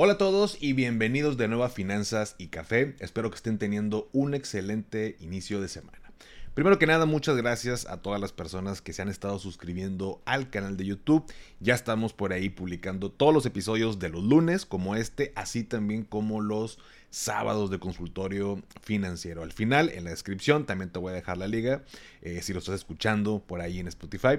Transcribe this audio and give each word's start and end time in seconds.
Hola 0.00 0.12
a 0.12 0.16
todos 0.16 0.58
y 0.60 0.74
bienvenidos 0.74 1.36
de 1.38 1.48
nuevo 1.48 1.64
a 1.64 1.70
Finanzas 1.70 2.36
y 2.38 2.50
Café. 2.50 2.94
Espero 3.00 3.30
que 3.30 3.34
estén 3.34 3.58
teniendo 3.58 4.08
un 4.12 4.32
excelente 4.32 5.16
inicio 5.18 5.60
de 5.60 5.66
semana. 5.66 6.12
Primero 6.54 6.78
que 6.78 6.86
nada, 6.86 7.04
muchas 7.04 7.36
gracias 7.36 7.84
a 7.84 8.00
todas 8.00 8.20
las 8.20 8.30
personas 8.30 8.80
que 8.80 8.92
se 8.92 9.02
han 9.02 9.08
estado 9.08 9.40
suscribiendo 9.40 10.22
al 10.24 10.50
canal 10.50 10.76
de 10.76 10.84
YouTube. 10.84 11.24
Ya 11.58 11.74
estamos 11.74 12.12
por 12.12 12.32
ahí 12.32 12.48
publicando 12.48 13.10
todos 13.10 13.34
los 13.34 13.44
episodios 13.44 13.98
de 13.98 14.10
los 14.10 14.22
lunes, 14.22 14.66
como 14.66 14.94
este, 14.94 15.32
así 15.34 15.64
también 15.64 16.04
como 16.04 16.40
los 16.40 16.78
sábados 17.10 17.68
de 17.68 17.80
consultorio 17.80 18.62
financiero. 18.82 19.42
Al 19.42 19.50
final, 19.50 19.88
en 19.88 20.04
la 20.04 20.10
descripción, 20.10 20.64
también 20.64 20.90
te 20.90 21.00
voy 21.00 21.10
a 21.10 21.16
dejar 21.16 21.38
la 21.38 21.48
liga. 21.48 21.82
Eh, 22.22 22.40
si 22.42 22.52
lo 22.52 22.60
estás 22.60 22.76
escuchando 22.76 23.42
por 23.44 23.60
ahí 23.60 23.80
en 23.80 23.88
Spotify. 23.88 24.38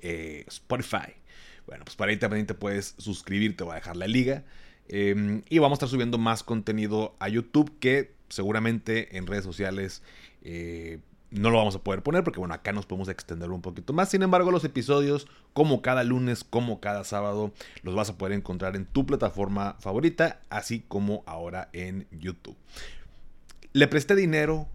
Eh, 0.00 0.44
Spotify. 0.48 1.14
Bueno, 1.68 1.84
pues 1.84 1.94
para 1.94 2.10
ahí 2.10 2.16
también 2.16 2.46
te 2.46 2.54
puedes 2.54 2.96
suscribir, 2.98 3.56
te 3.56 3.62
voy 3.62 3.74
a 3.74 3.76
dejar 3.76 3.96
la 3.96 4.08
liga. 4.08 4.42
Em, 4.88 5.42
y 5.48 5.58
vamos 5.58 5.76
a 5.76 5.78
estar 5.78 5.88
subiendo 5.88 6.18
más 6.18 6.42
contenido 6.42 7.14
a 7.18 7.28
YouTube 7.28 7.72
que 7.78 8.12
seguramente 8.28 9.16
en 9.16 9.26
redes 9.26 9.44
sociales 9.44 10.02
eh, 10.42 11.00
no 11.32 11.50
lo 11.50 11.58
vamos 11.58 11.74
a 11.74 11.78
poder 11.82 12.02
poner 12.02 12.24
porque 12.24 12.38
bueno, 12.38 12.54
acá 12.54 12.72
nos 12.72 12.86
podemos 12.86 13.08
extender 13.08 13.50
un 13.50 13.62
poquito 13.62 13.92
más. 13.92 14.10
Sin 14.10 14.22
embargo, 14.22 14.50
los 14.50 14.64
episodios, 14.64 15.26
como 15.54 15.82
cada 15.82 16.04
lunes, 16.04 16.44
como 16.44 16.80
cada 16.80 17.04
sábado, 17.04 17.52
los 17.82 17.94
vas 17.94 18.10
a 18.10 18.18
poder 18.18 18.34
encontrar 18.34 18.76
en 18.76 18.84
tu 18.86 19.06
plataforma 19.06 19.76
favorita, 19.80 20.40
así 20.50 20.84
como 20.86 21.22
ahora 21.26 21.70
en 21.72 22.06
YouTube. 22.10 22.56
Le 23.72 23.88
presté 23.88 24.14
dinero 24.14 24.68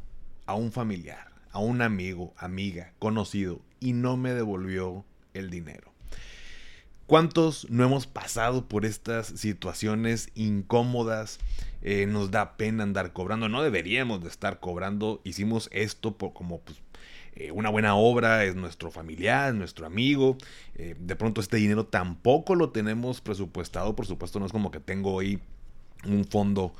a 0.47 0.55
un 0.55 0.71
familiar, 0.71 1.27
a 1.51 1.59
un 1.59 1.81
amigo, 1.81 2.33
amiga, 2.37 2.93
conocido, 2.97 3.61
y 3.79 3.93
no 3.93 4.17
me 4.17 4.33
devolvió 4.33 5.05
el 5.35 5.51
dinero. 5.51 5.91
¿Cuántos 7.07 7.69
no 7.69 7.85
hemos 7.85 8.05
pasado 8.05 8.65
por 8.65 8.83
estas 8.83 9.27
situaciones 9.27 10.29
incómodas? 10.35 11.39
Eh, 11.81 12.05
nos 12.05 12.31
da 12.31 12.57
pena 12.57 12.83
andar 12.83 13.13
cobrando, 13.13 13.47
no 13.47 13.63
deberíamos 13.63 14.21
de 14.21 14.27
estar 14.27 14.59
cobrando. 14.59 15.21
Hicimos 15.23 15.69
esto 15.71 16.17
por, 16.17 16.33
como 16.33 16.59
pues, 16.59 16.79
eh, 17.35 17.51
una 17.51 17.69
buena 17.69 17.95
obra, 17.95 18.43
es 18.43 18.55
nuestro 18.55 18.91
familiar, 18.91 19.51
es 19.51 19.55
nuestro 19.55 19.85
amigo. 19.85 20.37
Eh, 20.75 20.97
de 20.99 21.15
pronto 21.15 21.39
este 21.39 21.55
dinero 21.55 21.85
tampoco 21.85 22.55
lo 22.55 22.71
tenemos 22.71 23.21
presupuestado, 23.21 23.95
por 23.95 24.05
supuesto 24.05 24.41
no 24.41 24.45
es 24.45 24.51
como 24.51 24.69
que 24.69 24.81
tengo 24.81 25.13
hoy 25.13 25.39
un 26.05 26.25
fondo 26.25 26.75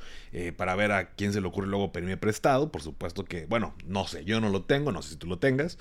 para 0.56 0.76
ver 0.76 0.92
a 0.92 1.10
quién 1.10 1.32
se 1.32 1.40
le 1.40 1.48
ocurre 1.48 1.66
luego 1.68 1.90
pedirme 1.90 2.18
prestado. 2.18 2.70
Por 2.70 2.82
supuesto 2.82 3.24
que, 3.24 3.46
bueno, 3.46 3.74
no 3.86 4.06
sé, 4.06 4.26
yo 4.26 4.42
no 4.42 4.50
lo 4.50 4.62
tengo, 4.62 4.92
no 4.92 5.00
sé 5.00 5.12
si 5.12 5.16
tú 5.16 5.26
lo 5.26 5.38
tengas. 5.38 5.78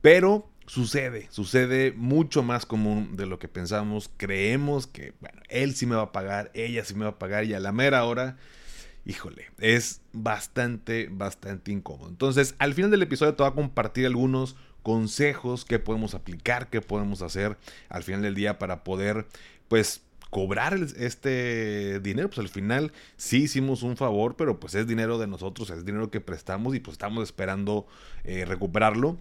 Pero 0.00 0.48
sucede, 0.66 1.28
sucede 1.30 1.92
mucho 1.92 2.42
más 2.42 2.66
común 2.66 3.16
de 3.16 3.26
lo 3.26 3.38
que 3.38 3.48
pensamos. 3.48 4.10
Creemos 4.16 4.86
que, 4.86 5.14
bueno, 5.20 5.40
él 5.48 5.74
sí 5.74 5.86
me 5.86 5.96
va 5.96 6.02
a 6.02 6.12
pagar, 6.12 6.50
ella 6.54 6.84
sí 6.84 6.94
me 6.94 7.04
va 7.04 7.12
a 7.12 7.18
pagar 7.18 7.44
y 7.44 7.54
a 7.54 7.60
la 7.60 7.72
mera 7.72 8.04
hora, 8.04 8.36
híjole, 9.04 9.46
es 9.58 10.00
bastante, 10.12 11.08
bastante 11.10 11.72
incómodo. 11.72 12.08
Entonces, 12.08 12.54
al 12.58 12.74
final 12.74 12.90
del 12.90 13.02
episodio 13.02 13.34
te 13.34 13.42
voy 13.42 13.52
a 13.52 13.54
compartir 13.54 14.06
algunos 14.06 14.56
consejos 14.82 15.64
que 15.64 15.78
podemos 15.78 16.14
aplicar, 16.14 16.68
que 16.68 16.80
podemos 16.80 17.22
hacer 17.22 17.56
al 17.88 18.02
final 18.02 18.22
del 18.22 18.34
día 18.34 18.58
para 18.58 18.84
poder, 18.84 19.26
pues, 19.68 20.02
cobrar 20.30 20.74
este 20.96 22.00
dinero, 22.00 22.28
pues 22.28 22.40
al 22.40 22.48
final 22.48 22.92
sí 23.16 23.44
hicimos 23.44 23.82
un 23.82 23.96
favor, 23.96 24.36
pero 24.36 24.58
pues 24.58 24.74
es 24.74 24.86
dinero 24.86 25.18
de 25.18 25.28
nosotros, 25.28 25.70
es 25.70 25.84
dinero 25.84 26.10
que 26.10 26.20
prestamos 26.20 26.74
y 26.74 26.80
pues 26.80 26.94
estamos 26.94 27.22
esperando 27.22 27.86
eh, 28.24 28.44
recuperarlo 28.44 29.18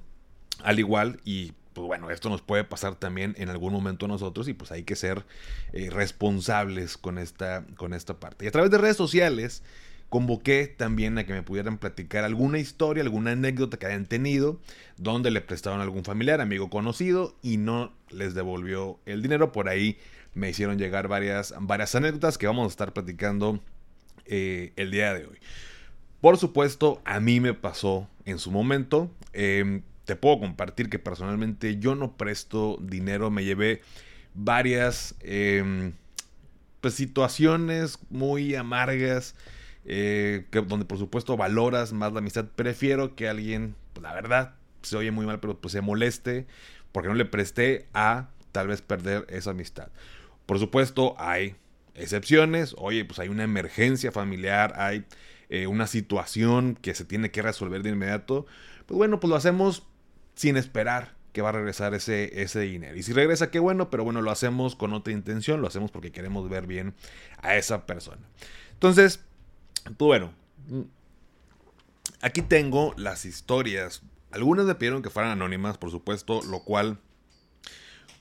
al 0.63 0.79
igual 0.79 1.19
y 1.23 1.53
pues 1.73 1.87
bueno, 1.87 2.09
esto 2.09 2.29
nos 2.29 2.41
puede 2.41 2.63
pasar 2.63 2.95
también 2.95 3.35
en 3.37 3.49
algún 3.49 3.73
momento 3.73 4.05
a 4.05 4.07
nosotros 4.07 4.47
y 4.47 4.53
pues 4.53 4.71
hay 4.71 4.83
que 4.83 4.95
ser 4.95 5.25
eh, 5.73 5.89
responsables 5.91 6.97
con 6.97 7.17
esta, 7.17 7.65
con 7.75 7.93
esta 7.93 8.17
parte. 8.17 8.45
Y 8.45 8.47
a 8.47 8.51
través 8.51 8.71
de 8.71 8.77
redes 8.77 8.95
sociales 8.95 9.61
convoqué 10.09 10.67
también 10.67 11.17
a 11.17 11.25
que 11.25 11.33
me 11.33 11.43
pudieran 11.43 11.77
platicar 11.77 12.23
alguna 12.23 12.59
historia, 12.59 13.03
alguna 13.03 13.31
anécdota 13.31 13.77
que 13.77 13.87
hayan 13.87 14.05
tenido, 14.05 14.61
donde 14.95 15.31
le 15.31 15.41
prestaron 15.41 15.81
a 15.81 15.83
algún 15.83 16.05
familiar, 16.05 16.39
amigo 16.39 16.69
conocido 16.69 17.35
y 17.41 17.57
no 17.57 17.91
les 18.09 18.33
devolvió 18.33 18.97
el 19.05 19.21
dinero. 19.21 19.51
Por 19.51 19.67
ahí 19.67 19.97
me 20.33 20.49
hicieron 20.49 20.77
llegar 20.77 21.09
varias, 21.09 21.53
varias 21.59 21.93
anécdotas 21.95 22.37
que 22.37 22.47
vamos 22.47 22.65
a 22.65 22.69
estar 22.69 22.93
platicando 22.93 23.59
eh, 24.25 24.71
el 24.77 24.91
día 24.91 25.13
de 25.13 25.25
hoy. 25.25 25.39
Por 26.21 26.37
supuesto, 26.37 27.01
a 27.03 27.19
mí 27.19 27.41
me 27.41 27.53
pasó 27.53 28.07
en 28.23 28.39
su 28.39 28.51
momento. 28.51 29.11
Em, 29.33 29.83
te 30.05 30.15
puedo 30.15 30.39
compartir 30.39 30.89
que 30.89 30.99
personalmente 30.99 31.77
yo 31.77 31.95
no 31.95 32.15
presto 32.15 32.77
dinero, 32.81 33.31
me 33.31 33.43
llevé 33.43 33.81
varias 34.33 35.15
em, 35.21 35.93
pues, 36.81 36.93
situaciones 36.93 37.99
muy 38.09 38.55
amargas, 38.55 39.35
eh, 39.85 40.45
donde 40.67 40.85
por 40.85 40.97
supuesto 40.97 41.37
valoras 41.37 41.93
más 41.93 42.13
la 42.13 42.19
amistad. 42.19 42.45
Prefiero 42.55 43.15
que 43.15 43.27
alguien, 43.27 43.75
pues, 43.93 44.03
la 44.03 44.13
verdad, 44.13 44.55
se 44.81 44.95
oye 44.97 45.11
muy 45.11 45.25
mal, 45.25 45.39
pero 45.39 45.59
pues 45.59 45.71
se 45.71 45.81
moleste 45.81 46.45
porque 46.91 47.09
no 47.09 47.15
le 47.15 47.25
presté 47.25 47.87
a 47.93 48.29
tal 48.51 48.67
vez 48.67 48.81
perder 48.81 49.25
esa 49.29 49.51
amistad. 49.51 49.89
Por 50.45 50.59
supuesto, 50.59 51.15
hay 51.17 51.55
excepciones. 51.95 52.75
Oye, 52.77 53.03
pues 53.03 53.19
hay 53.19 53.29
una 53.29 53.43
emergencia 53.43 54.11
familiar, 54.11 54.73
hay 54.77 55.05
eh, 55.49 55.67
una 55.67 55.87
situación 55.87 56.77
que 56.81 56.93
se 56.93 57.05
tiene 57.05 57.31
que 57.31 57.41
resolver 57.41 57.83
de 57.83 57.89
inmediato. 57.89 58.45
Pues 58.85 58.97
bueno, 58.97 59.19
pues 59.19 59.29
lo 59.29 59.35
hacemos 59.35 59.83
sin 60.35 60.57
esperar 60.57 61.15
que 61.33 61.41
va 61.41 61.49
a 61.49 61.53
regresar 61.53 61.93
ese, 61.93 62.41
ese 62.41 62.61
dinero. 62.61 62.95
Y 62.95 63.03
si 63.03 63.11
regresa, 63.11 63.51
qué 63.51 63.59
bueno, 63.59 63.89
pero 63.89 64.05
bueno, 64.05 64.21
lo 64.21 64.31
hacemos 64.31 64.75
con 64.75 64.93
otra 64.93 65.11
intención, 65.11 65.61
lo 65.61 65.67
hacemos 65.67 65.91
porque 65.91 66.11
queremos 66.11 66.49
ver 66.49 66.65
bien 66.65 66.93
a 67.41 67.57
esa 67.57 67.85
persona. 67.85 68.21
Entonces, 68.71 69.19
pues 69.83 69.97
bueno, 69.99 70.33
aquí 72.21 72.41
tengo 72.41 72.93
las 72.97 73.25
historias. 73.25 74.01
Algunas 74.31 74.65
me 74.65 74.75
pidieron 74.75 75.01
que 75.01 75.09
fueran 75.09 75.31
anónimas, 75.31 75.77
por 75.77 75.91
supuesto, 75.91 76.41
lo 76.43 76.61
cual 76.61 76.99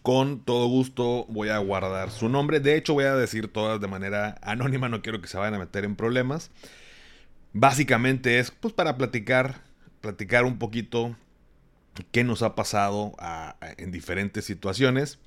con 0.03 0.41
todo 0.41 0.67
gusto 0.67 1.25
voy 1.29 1.49
a 1.49 1.59
guardar 1.59 2.11
su 2.11 2.29
nombre. 2.29 2.61
De 2.61 2.77
hecho, 2.77 2.95
voy 2.95 3.05
a 3.05 3.15
decir 3.15 3.53
todas 3.53 3.81
de 3.81 3.87
manera 3.87 4.39
anónima, 4.43 4.89
no 4.89 5.03
quiero 5.03 5.21
que 5.21 5.29
se 5.29 5.39
vayan 5.39 5.55
a 5.55 5.59
meter 5.59 5.85
en 5.85 5.97
problemas. 5.97 6.51
Básicamente 7.53 8.41
es 8.41 8.51
pues 8.51 8.75
para 8.75 8.97
platicar, 8.97 9.63
platicar 10.01 10.45
un 10.45 10.59
poquito 10.59 11.17
qué 12.11 12.25
nos 12.25 12.43
ha 12.43 12.55
pasado 12.55 13.15
en 13.77 13.93
diferentes 13.93 14.45
situaciones. 14.45 15.19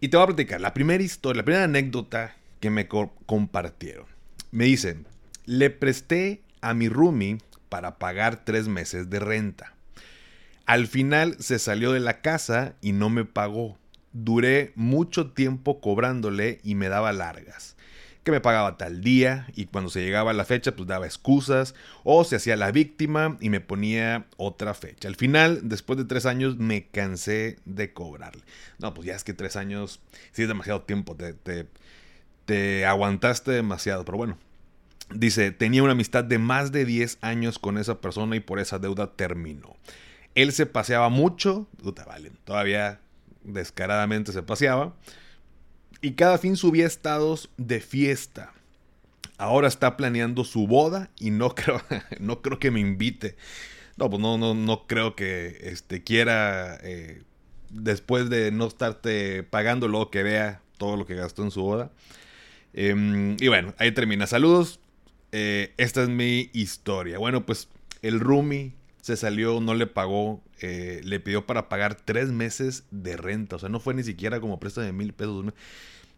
Y 0.00 0.08
te 0.08 0.16
voy 0.16 0.24
a 0.24 0.28
platicar 0.28 0.60
la 0.60 0.74
primera 0.74 1.02
historia, 1.02 1.40
la 1.40 1.44
primera 1.44 1.64
anécdota 1.64 2.36
que 2.60 2.70
me 2.70 2.88
compartieron. 2.88 4.06
Me 4.50 4.64
dicen, 4.64 5.06
le 5.46 5.70
presté 5.70 6.42
a 6.60 6.74
mi 6.74 6.88
roomie 6.88 7.38
para 7.68 7.98
pagar 7.98 8.44
tres 8.44 8.68
meses 8.68 9.10
de 9.10 9.20
renta. 9.20 9.74
Al 10.66 10.86
final 10.86 11.36
se 11.40 11.58
salió 11.58 11.92
de 11.92 12.00
la 12.00 12.20
casa 12.20 12.74
y 12.80 12.92
no 12.92 13.10
me 13.10 13.24
pagó. 13.24 13.78
Duré 14.12 14.72
mucho 14.76 15.32
tiempo 15.32 15.80
cobrándole 15.80 16.60
y 16.62 16.74
me 16.74 16.88
daba 16.88 17.12
largas 17.12 17.73
que 18.24 18.32
me 18.32 18.40
pagaba 18.40 18.78
tal 18.78 19.02
día 19.02 19.46
y 19.54 19.66
cuando 19.66 19.90
se 19.90 20.02
llegaba 20.02 20.32
la 20.32 20.46
fecha 20.46 20.74
pues 20.74 20.88
daba 20.88 21.04
excusas 21.06 21.74
o 22.02 22.24
se 22.24 22.36
hacía 22.36 22.56
la 22.56 22.72
víctima 22.72 23.36
y 23.40 23.50
me 23.50 23.60
ponía 23.60 24.26
otra 24.38 24.72
fecha. 24.72 25.08
Al 25.08 25.16
final, 25.16 25.60
después 25.64 25.98
de 25.98 26.06
tres 26.06 26.24
años, 26.24 26.56
me 26.56 26.86
cansé 26.86 27.58
de 27.66 27.92
cobrarle. 27.92 28.42
No, 28.78 28.94
pues 28.94 29.06
ya 29.06 29.14
es 29.14 29.24
que 29.24 29.34
tres 29.34 29.56
años, 29.56 30.00
sí 30.32 30.42
es 30.42 30.48
demasiado 30.48 30.82
tiempo, 30.82 31.14
te, 31.14 31.34
te, 31.34 31.66
te 32.46 32.86
aguantaste 32.86 33.52
demasiado, 33.52 34.04
pero 34.04 34.18
bueno. 34.18 34.38
Dice, 35.10 35.50
tenía 35.52 35.82
una 35.82 35.92
amistad 35.92 36.24
de 36.24 36.38
más 36.38 36.72
de 36.72 36.86
10 36.86 37.18
años 37.20 37.58
con 37.58 37.76
esa 37.76 38.00
persona 38.00 38.36
y 38.36 38.40
por 38.40 38.58
esa 38.58 38.78
deuda 38.78 39.12
terminó. 39.12 39.76
Él 40.34 40.50
se 40.52 40.64
paseaba 40.64 41.10
mucho, 41.10 41.68
todavía 42.44 43.00
descaradamente 43.44 44.32
se 44.32 44.42
paseaba 44.42 44.94
y 46.04 46.12
cada 46.12 46.36
fin 46.36 46.56
subía 46.56 46.86
estados 46.86 47.48
de 47.56 47.80
fiesta. 47.80 48.52
Ahora 49.38 49.68
está 49.68 49.96
planeando 49.96 50.44
su 50.44 50.66
boda 50.66 51.10
y 51.18 51.30
no 51.30 51.50
creo, 51.54 51.80
no 52.20 52.42
creo 52.42 52.58
que 52.58 52.70
me 52.70 52.80
invite. 52.80 53.36
No, 53.96 54.10
pues 54.10 54.20
no, 54.20 54.36
no, 54.36 54.54
no 54.54 54.86
creo 54.86 55.16
que 55.16 55.56
este, 55.62 56.02
quiera, 56.04 56.78
eh, 56.82 57.22
después 57.70 58.28
de 58.28 58.52
no 58.52 58.66
estarte 58.66 59.44
pagando, 59.44 59.88
luego 59.88 60.10
que 60.10 60.22
vea 60.22 60.60
todo 60.76 60.96
lo 60.98 61.06
que 61.06 61.14
gastó 61.14 61.42
en 61.42 61.50
su 61.50 61.62
boda. 61.62 61.90
Em, 62.74 63.36
y 63.40 63.48
bueno, 63.48 63.74
ahí 63.78 63.90
termina. 63.92 64.26
Saludos. 64.26 64.80
eh, 65.32 65.72
esta 65.78 66.02
es 66.02 66.10
mi 66.10 66.50
historia. 66.52 67.18
Bueno, 67.18 67.46
pues 67.46 67.68
el 68.02 68.20
Rumi 68.20 68.74
se 69.00 69.16
salió, 69.16 69.60
no 69.60 69.74
le 69.74 69.86
pagó, 69.86 70.42
eh, 70.60 71.00
le 71.04 71.20
pidió 71.20 71.46
para 71.46 71.68
pagar 71.68 71.94
tres 71.94 72.30
meses 72.30 72.84
de 72.90 73.16
renta. 73.16 73.56
O 73.56 73.58
sea, 73.58 73.68
no 73.70 73.80
fue 73.80 73.94
ni 73.94 74.02
siquiera 74.02 74.40
como 74.40 74.60
préstamo 74.60 74.86
de 74.86 74.92
mil 74.92 75.12
pesos. 75.14 75.46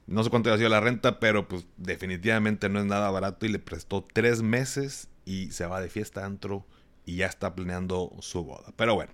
No 0.06 0.22
sé 0.22 0.30
cuánto 0.30 0.50
había 0.50 0.58
sido 0.58 0.70
la 0.70 0.80
renta, 0.80 1.18
pero 1.18 1.48
pues 1.48 1.66
definitivamente 1.76 2.68
no 2.68 2.78
es 2.78 2.86
nada 2.86 3.10
barato 3.10 3.44
y 3.44 3.48
le 3.48 3.58
prestó 3.58 4.06
tres 4.12 4.42
meses 4.42 5.08
y 5.24 5.50
se 5.50 5.66
va 5.66 5.80
de 5.80 5.88
fiesta 5.88 6.24
antro 6.24 6.64
y 7.04 7.16
ya 7.16 7.26
está 7.26 7.54
planeando 7.54 8.12
su 8.20 8.44
boda. 8.44 8.72
Pero 8.76 8.94
bueno. 8.94 9.12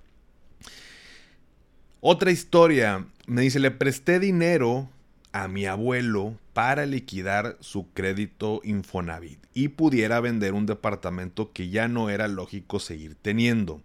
Otra 2.00 2.30
historia. 2.30 3.06
Me 3.26 3.42
dice, 3.42 3.60
le 3.60 3.70
presté 3.70 4.18
dinero 4.18 4.90
a 5.32 5.48
mi 5.48 5.66
abuelo 5.66 6.36
para 6.52 6.84
liquidar 6.84 7.56
su 7.60 7.90
crédito 7.92 8.60
Infonavit 8.64 9.38
y 9.54 9.68
pudiera 9.68 10.20
vender 10.20 10.52
un 10.52 10.66
departamento 10.66 11.52
que 11.52 11.70
ya 11.70 11.88
no 11.88 12.10
era 12.10 12.28
lógico 12.28 12.80
seguir 12.80 13.14
teniendo. 13.14 13.80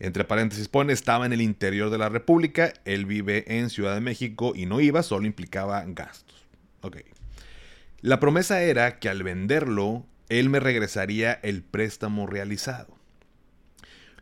Entre 0.00 0.24
paréntesis 0.24 0.66
pone, 0.68 0.94
estaba 0.94 1.26
en 1.26 1.34
el 1.34 1.42
interior 1.42 1.90
de 1.90 1.98
la 1.98 2.08
República, 2.08 2.72
él 2.86 3.04
vive 3.04 3.44
en 3.58 3.68
Ciudad 3.68 3.94
de 3.94 4.00
México 4.00 4.54
y 4.56 4.64
no 4.64 4.80
iba, 4.80 5.02
solo 5.02 5.26
implicaba 5.26 5.84
gastos. 5.86 6.46
Ok. 6.80 6.96
La 8.00 8.18
promesa 8.18 8.62
era 8.62 8.98
que 8.98 9.10
al 9.10 9.22
venderlo, 9.22 10.06
él 10.30 10.48
me 10.48 10.58
regresaría 10.58 11.34
el 11.42 11.62
préstamo 11.62 12.26
realizado. 12.26 12.96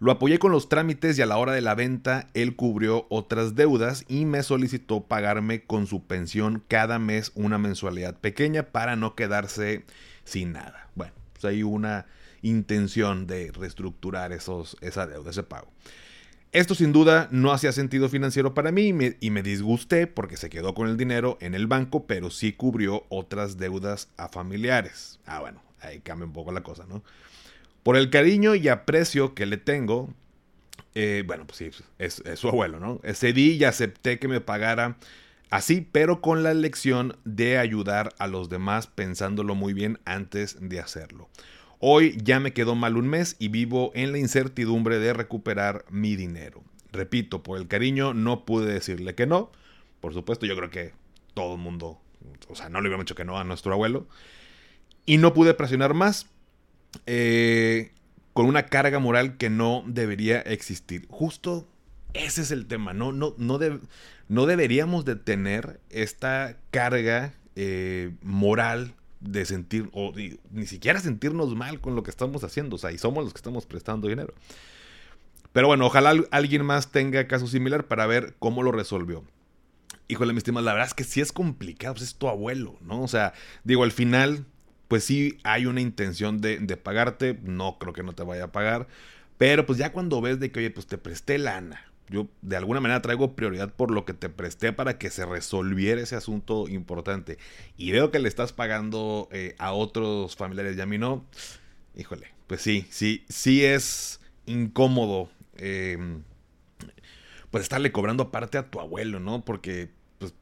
Lo 0.00 0.10
apoyé 0.10 0.40
con 0.40 0.50
los 0.50 0.68
trámites 0.68 1.16
y 1.16 1.22
a 1.22 1.26
la 1.26 1.38
hora 1.38 1.52
de 1.52 1.60
la 1.60 1.76
venta 1.76 2.26
él 2.34 2.56
cubrió 2.56 3.06
otras 3.08 3.54
deudas 3.54 4.04
y 4.08 4.24
me 4.24 4.42
solicitó 4.42 5.04
pagarme 5.04 5.62
con 5.64 5.86
su 5.86 6.06
pensión 6.06 6.62
cada 6.66 6.98
mes 6.98 7.30
una 7.36 7.58
mensualidad 7.58 8.16
pequeña 8.16 8.64
para 8.64 8.96
no 8.96 9.14
quedarse 9.14 9.84
sin 10.24 10.52
nada. 10.52 10.88
Bueno, 10.94 11.14
pues 11.32 11.44
hay 11.44 11.62
una 11.62 12.06
intención 12.48 13.26
de 13.26 13.52
reestructurar 13.52 14.32
esos, 14.32 14.76
esa 14.80 15.06
deuda, 15.06 15.30
ese 15.30 15.42
pago. 15.42 15.72
Esto 16.50 16.74
sin 16.74 16.92
duda 16.92 17.28
no 17.30 17.52
hacía 17.52 17.72
sentido 17.72 18.08
financiero 18.08 18.54
para 18.54 18.72
mí 18.72 18.88
y 19.20 19.30
me, 19.30 19.42
disgusté 19.42 20.06
porque 20.06 20.38
se 20.38 20.48
quedó 20.48 20.74
con 20.74 20.88
el 20.88 20.96
dinero 20.96 21.36
en 21.42 21.54
el 21.54 21.66
banco, 21.66 22.06
pero 22.06 22.30
sí 22.30 22.54
cubrió 22.54 23.04
otras 23.10 23.58
deudas 23.58 24.08
a 24.16 24.30
familiares. 24.30 25.20
Ah, 25.26 25.40
bueno, 25.40 25.62
ahí 25.80 26.00
cambia 26.00 26.26
un 26.26 26.32
poco 26.32 26.50
la 26.50 26.62
cosa, 26.62 26.86
¿no? 26.88 27.04
Por 27.82 27.98
el 27.98 28.08
cariño 28.08 28.54
y 28.54 28.68
aprecio 28.68 29.34
que 29.34 29.44
le 29.44 29.58
tengo, 29.58 30.14
eh, 30.94 31.22
bueno, 31.26 31.46
pues 31.46 31.58
sí, 31.58 31.70
es, 31.98 32.22
es, 32.24 32.38
su 32.38 32.48
abuelo, 32.48 32.80
¿no? 32.80 33.00
Cedí 33.12 33.52
y 33.52 33.64
acepté 33.64 34.18
que 34.18 34.26
me 34.26 34.40
pagara 34.40 34.96
así, 35.50 35.86
pero 35.92 36.22
con 36.22 36.42
la 36.42 36.54
lección 36.54 37.18
de 37.26 37.58
ayudar 37.58 38.14
a 38.18 38.26
los 38.26 38.48
demás 38.48 38.86
pensándolo 38.86 39.54
muy 39.54 39.74
bien 39.74 40.00
antes 40.06 40.56
de 40.60 40.80
hacerlo. 40.80 41.28
Hoy 41.80 42.18
ya 42.22 42.40
me 42.40 42.52
quedó 42.52 42.74
mal 42.74 42.96
un 42.96 43.08
mes 43.08 43.36
y 43.38 43.48
vivo 43.48 43.92
en 43.94 44.12
la 44.12 44.18
incertidumbre 44.18 44.98
de 44.98 45.12
recuperar 45.12 45.84
mi 45.90 46.16
dinero. 46.16 46.62
Repito, 46.92 47.42
por 47.42 47.58
el 47.58 47.68
cariño 47.68 48.14
no 48.14 48.44
pude 48.44 48.72
decirle 48.72 49.14
que 49.14 49.26
no. 49.26 49.52
Por 50.00 50.14
supuesto, 50.14 50.46
yo 50.46 50.56
creo 50.56 50.70
que 50.70 50.92
todo 51.34 51.54
el 51.54 51.60
mundo, 51.60 52.00
o 52.48 52.56
sea, 52.56 52.68
no 52.68 52.80
le 52.80 52.88
hubiera 52.88 53.02
dicho 53.02 53.14
que 53.14 53.24
no 53.24 53.38
a 53.38 53.44
nuestro 53.44 53.72
abuelo. 53.72 54.08
Y 55.06 55.18
no 55.18 55.34
pude 55.34 55.54
presionar 55.54 55.94
más 55.94 56.26
eh, 57.06 57.92
con 58.32 58.46
una 58.46 58.66
carga 58.66 58.98
moral 58.98 59.36
que 59.36 59.50
no 59.50 59.84
debería 59.86 60.40
existir. 60.40 61.06
Justo 61.08 61.68
ese 62.14 62.42
es 62.42 62.50
el 62.50 62.66
tema, 62.66 62.94
no, 62.94 63.12
no, 63.12 63.34
no, 63.38 63.58
no 64.28 64.46
deberíamos 64.46 65.04
de 65.04 65.16
tener 65.16 65.80
esta 65.90 66.56
carga 66.70 67.34
eh, 67.54 68.12
moral 68.22 68.94
de 69.20 69.44
sentir, 69.44 69.88
o 69.92 70.12
ni 70.50 70.66
siquiera 70.66 71.00
sentirnos 71.00 71.54
mal 71.54 71.80
con 71.80 71.94
lo 71.94 72.02
que 72.02 72.10
estamos 72.10 72.44
haciendo, 72.44 72.76
o 72.76 72.78
sea, 72.78 72.92
y 72.92 72.98
somos 72.98 73.24
los 73.24 73.32
que 73.32 73.38
estamos 73.38 73.66
prestando 73.66 74.08
dinero. 74.08 74.34
Pero 75.52 75.66
bueno, 75.66 75.86
ojalá 75.86 76.14
alguien 76.30 76.64
más 76.64 76.92
tenga 76.92 77.26
caso 77.26 77.46
similar 77.46 77.86
para 77.86 78.06
ver 78.06 78.36
cómo 78.38 78.62
lo 78.62 78.70
resolvió. 78.70 79.24
Híjole, 80.06 80.32
mi 80.32 80.38
estimado, 80.38 80.64
la 80.64 80.72
verdad 80.72 80.88
es 80.88 80.94
que 80.94 81.04
sí 81.04 81.20
es 81.20 81.32
complicado, 81.32 81.94
pues 81.94 82.08
es 82.08 82.14
tu 82.14 82.28
abuelo, 82.28 82.78
¿no? 82.80 83.02
O 83.02 83.08
sea, 83.08 83.34
digo, 83.64 83.84
al 83.84 83.92
final, 83.92 84.46
pues 84.86 85.04
sí 85.04 85.38
hay 85.42 85.66
una 85.66 85.80
intención 85.80 86.40
de, 86.40 86.58
de 86.58 86.76
pagarte, 86.76 87.38
no 87.42 87.78
creo 87.78 87.92
que 87.92 88.02
no 88.02 88.14
te 88.14 88.22
vaya 88.22 88.44
a 88.44 88.52
pagar, 88.52 88.88
pero 89.36 89.66
pues 89.66 89.78
ya 89.78 89.92
cuando 89.92 90.20
ves 90.20 90.40
de 90.40 90.50
que, 90.50 90.60
oye, 90.60 90.70
pues 90.70 90.86
te 90.86 90.98
presté 90.98 91.38
lana, 91.38 91.87
yo 92.08 92.28
de 92.42 92.56
alguna 92.56 92.80
manera 92.80 93.02
traigo 93.02 93.34
prioridad 93.34 93.72
por 93.72 93.90
lo 93.90 94.04
que 94.04 94.14
te 94.14 94.28
presté 94.28 94.72
para 94.72 94.98
que 94.98 95.10
se 95.10 95.26
resolviera 95.26 96.00
ese 96.00 96.16
asunto 96.16 96.68
importante. 96.68 97.38
Y 97.76 97.90
veo 97.92 98.10
que 98.10 98.18
le 98.18 98.28
estás 98.28 98.52
pagando 98.52 99.28
eh, 99.30 99.54
a 99.58 99.72
otros 99.72 100.36
familiares 100.36 100.76
y 100.76 100.80
a 100.80 100.86
mí 100.86 100.98
no. 100.98 101.24
Híjole, 101.96 102.28
pues 102.46 102.62
sí, 102.62 102.86
sí, 102.90 103.24
sí 103.28 103.64
es 103.64 104.20
incómodo. 104.46 105.30
Em, 105.56 106.22
pues 107.50 107.62
estarle 107.62 107.92
cobrando 107.92 108.24
aparte 108.24 108.58
a 108.58 108.70
tu 108.70 108.80
abuelo, 108.80 109.20
¿no? 109.20 109.44
Porque 109.44 109.90
pues, 110.18 110.34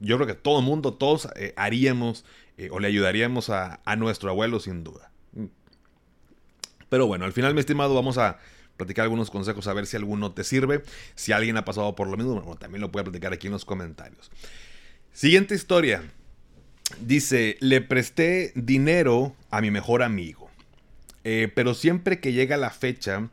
yo 0.00 0.16
creo 0.16 0.26
que 0.26 0.34
todo 0.34 0.60
el 0.60 0.64
mundo, 0.64 0.94
todos 0.94 1.28
eh, 1.36 1.52
haríamos 1.56 2.24
eh, 2.56 2.68
o 2.70 2.80
le 2.80 2.88
ayudaríamos 2.88 3.50
a, 3.50 3.80
a 3.84 3.96
nuestro 3.96 4.30
abuelo 4.30 4.60
sin 4.60 4.84
duda. 4.84 5.10
Pero 6.88 7.06
bueno, 7.06 7.26
al 7.26 7.32
final, 7.32 7.52
mi 7.54 7.60
estimado, 7.60 7.94
vamos 7.94 8.16
a 8.16 8.38
platicar 8.78 9.02
algunos 9.02 9.30
consejos 9.30 9.66
a 9.66 9.74
ver 9.74 9.86
si 9.86 9.96
alguno 9.96 10.32
te 10.32 10.44
sirve. 10.44 10.82
Si 11.14 11.32
alguien 11.32 11.58
ha 11.58 11.66
pasado 11.66 11.94
por 11.94 12.08
lo 12.08 12.16
mismo, 12.16 12.40
bueno, 12.40 12.56
también 12.56 12.80
lo 12.80 12.90
puede 12.90 13.04
platicar 13.04 13.34
aquí 13.34 13.48
en 13.48 13.52
los 13.52 13.66
comentarios. 13.66 14.30
Siguiente 15.12 15.54
historia. 15.54 16.02
Dice, 17.02 17.58
le 17.60 17.82
presté 17.82 18.52
dinero 18.54 19.36
a 19.50 19.60
mi 19.60 19.70
mejor 19.70 20.02
amigo, 20.02 20.48
eh, 21.22 21.52
pero 21.54 21.74
siempre 21.74 22.18
que 22.18 22.32
llega 22.32 22.56
la 22.56 22.70
fecha 22.70 23.28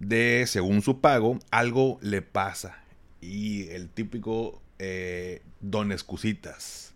de, 0.00 0.44
según 0.48 0.82
su 0.82 1.00
pago, 1.00 1.38
algo 1.52 2.00
le 2.02 2.22
pasa. 2.22 2.82
Y 3.20 3.68
el 3.68 3.88
típico 3.88 4.60
eh, 4.80 5.42
don 5.60 5.92
excusitas. 5.92 6.92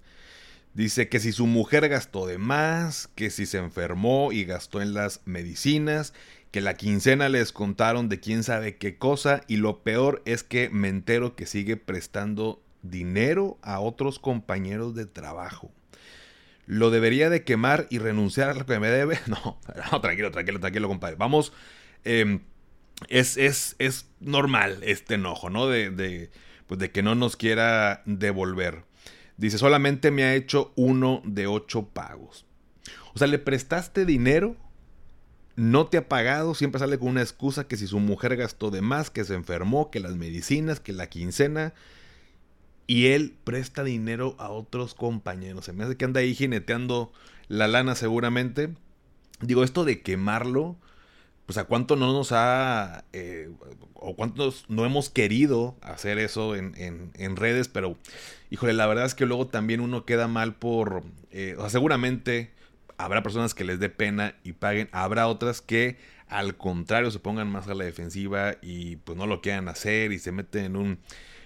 Dice 0.75 1.09
que 1.09 1.21
si 1.21 1.33
su 1.33 1.47
mujer 1.47 1.89
gastó 1.89 2.27
de 2.27 2.39
más, 2.39 3.09
que 3.15 3.31
si 3.31 3.47
se 3.47 3.59
enfermó 3.59 4.33
y 4.33 4.45
gastó 4.45 4.81
en 4.81 4.95
las 4.95 5.21
medicinas 5.27 6.15
que 6.53 6.61
la 6.61 6.75
quincena 6.75 7.31
les 7.31 7.51
contaron 7.51 8.11
de 8.11 8.21
quién 8.21 8.45
sabe 8.45 8.77
qué 8.77 8.99
cosa 8.99 9.43
y 9.49 9.57
lo 9.57 9.83
peor 9.83 10.23
es 10.27 10.45
que 10.45 10.69
me 10.69 10.89
entero 10.89 11.35
que 11.35 11.47
sigue 11.47 11.79
prestando 11.79 12.63
dinero 12.83 13.59
a 13.63 13.81
otros 13.81 14.19
compañeros 14.19 14.95
de 14.95 15.07
trabajo. 15.07 15.73
¿Lo 16.67 16.91
debería 16.91 17.31
de 17.31 17.43
quemar 17.43 17.87
y 17.89 17.99
renunciar 17.99 18.51
a 18.51 18.55
lo 18.55 18.67
que 18.67 18.79
me 18.79 18.89
debe? 18.89 19.19
No, 19.27 20.01
tranquilo, 20.03 20.31
tranquilo, 20.31 20.61
tranquilo, 20.61 20.89
compadre. 20.89 21.17
Vamos, 21.17 21.55
em, 22.05 22.41
es, 23.09 23.39
es, 23.39 23.75
es, 23.79 24.11
normal 24.21 24.79
este 24.83 25.15
enojo, 25.15 25.49
¿no? 25.49 25.67
De, 25.69 25.91
de, 25.91 26.31
pues 26.67 26.79
de 26.79 26.91
que 26.91 27.03
no 27.03 27.15
nos 27.15 27.37
quiera 27.37 28.03
devolver. 28.05 28.85
Dice, 29.39 29.57
solamente 29.57 30.11
me 30.11 30.25
ha 30.25 30.35
hecho 30.35 30.75
uno 30.77 31.23
de 31.25 31.47
ocho 31.47 31.89
pagos. 31.89 32.45
O 33.15 33.19
sea, 33.19 33.27
le 33.27 33.39
prestaste 33.39 34.05
dinero 34.05 34.57
no 35.57 35.87
te 35.87 35.99
ha 35.99 36.09
pagado, 36.09 36.55
siempre 36.55 36.79
sale 36.79 36.99
con 36.99 37.09
una 37.09 37.23
excusa 37.23 37.69
que 37.69 37.77
si 37.77 37.87
su 37.87 37.99
mujer 38.01 38.37
gastó 38.37 38.71
de 38.71 38.81
más, 38.81 39.11
que 39.11 39.25
se 39.25 39.35
enfermó, 39.35 39.91
que 39.91 40.01
las 40.01 40.17
medicinas, 40.17 40.81
que 40.81 40.93
la 40.93 41.09
quincena. 41.09 41.75
Y 42.87 43.09
él 43.09 43.35
presta 43.45 43.85
dinero 43.85 44.35
a 44.39 44.51
otros 44.51 44.95
compañeros. 44.95 45.65
Se 45.65 45.73
me 45.73 45.85
hace 45.85 45.97
que 45.97 46.05
anda 46.05 46.21
ahí 46.21 46.35
jineteando 46.35 47.13
la 47.49 47.69
lana 47.69 47.95
seguramente. 47.95 48.71
Digo, 49.41 49.65
esto 49.65 49.85
de 49.85 50.03
quemarlo, 50.03 50.77
pues 51.47 51.59
a 51.59 51.65
cuánto 51.65 51.97
no 51.97 52.13
nos 52.13 52.33
ha, 52.33 53.05
eh, 53.13 53.51
o 53.95 54.17
cuántos 54.17 54.65
no 54.69 54.85
hemos 54.85 55.11
querido 55.11 55.77
hacer 55.83 56.19
eso 56.19 56.57
en, 56.57 56.75
en, 56.77 57.37
redes, 57.37 57.69
pero 57.69 57.97
híjole, 58.51 58.73
la 58.73 58.87
verdad 58.87 59.05
es 59.05 59.15
que 59.15 59.27
luego 59.27 59.49
también 59.49 59.81
uno 59.81 60.05
queda 60.05 60.29
mal 60.29 60.55
por, 60.55 61.03
eh, 61.31 61.55
o 61.59 61.61
sea, 61.63 61.71
seguramente 61.71 62.53
habrá 63.03 63.23
personas 63.23 63.55
que 63.55 63.65
les 63.65 63.81
dé 63.81 63.89
pena 63.89 64.37
y 64.45 64.53
paguen, 64.53 64.89
habrá 64.93 65.27
otras 65.27 65.61
que 65.61 65.99
al 66.29 66.57
contrario 66.57 67.11
se 67.11 67.19
pongan 67.19 67.51
más 67.51 67.69
a 67.69 67.75
la 67.75 67.85
defensiva 67.85 68.57
y 68.63 68.97
pues 68.97 69.19
no 69.19 69.27
lo 69.27 69.41
quieran 69.43 69.69
hacer 69.69 70.13
y 70.13 70.19
se 70.19 70.33
meten 70.33 70.65
en 70.65 70.77
un, 70.77 70.99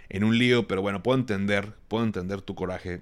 en 0.08 0.24
un 0.24 0.38
lío, 0.38 0.68
pero 0.68 0.82
bueno, 0.82 1.02
puedo 1.02 1.18
entender, 1.18 1.72
puedo 1.88 2.04
entender 2.04 2.42
tu 2.42 2.54
coraje, 2.54 3.00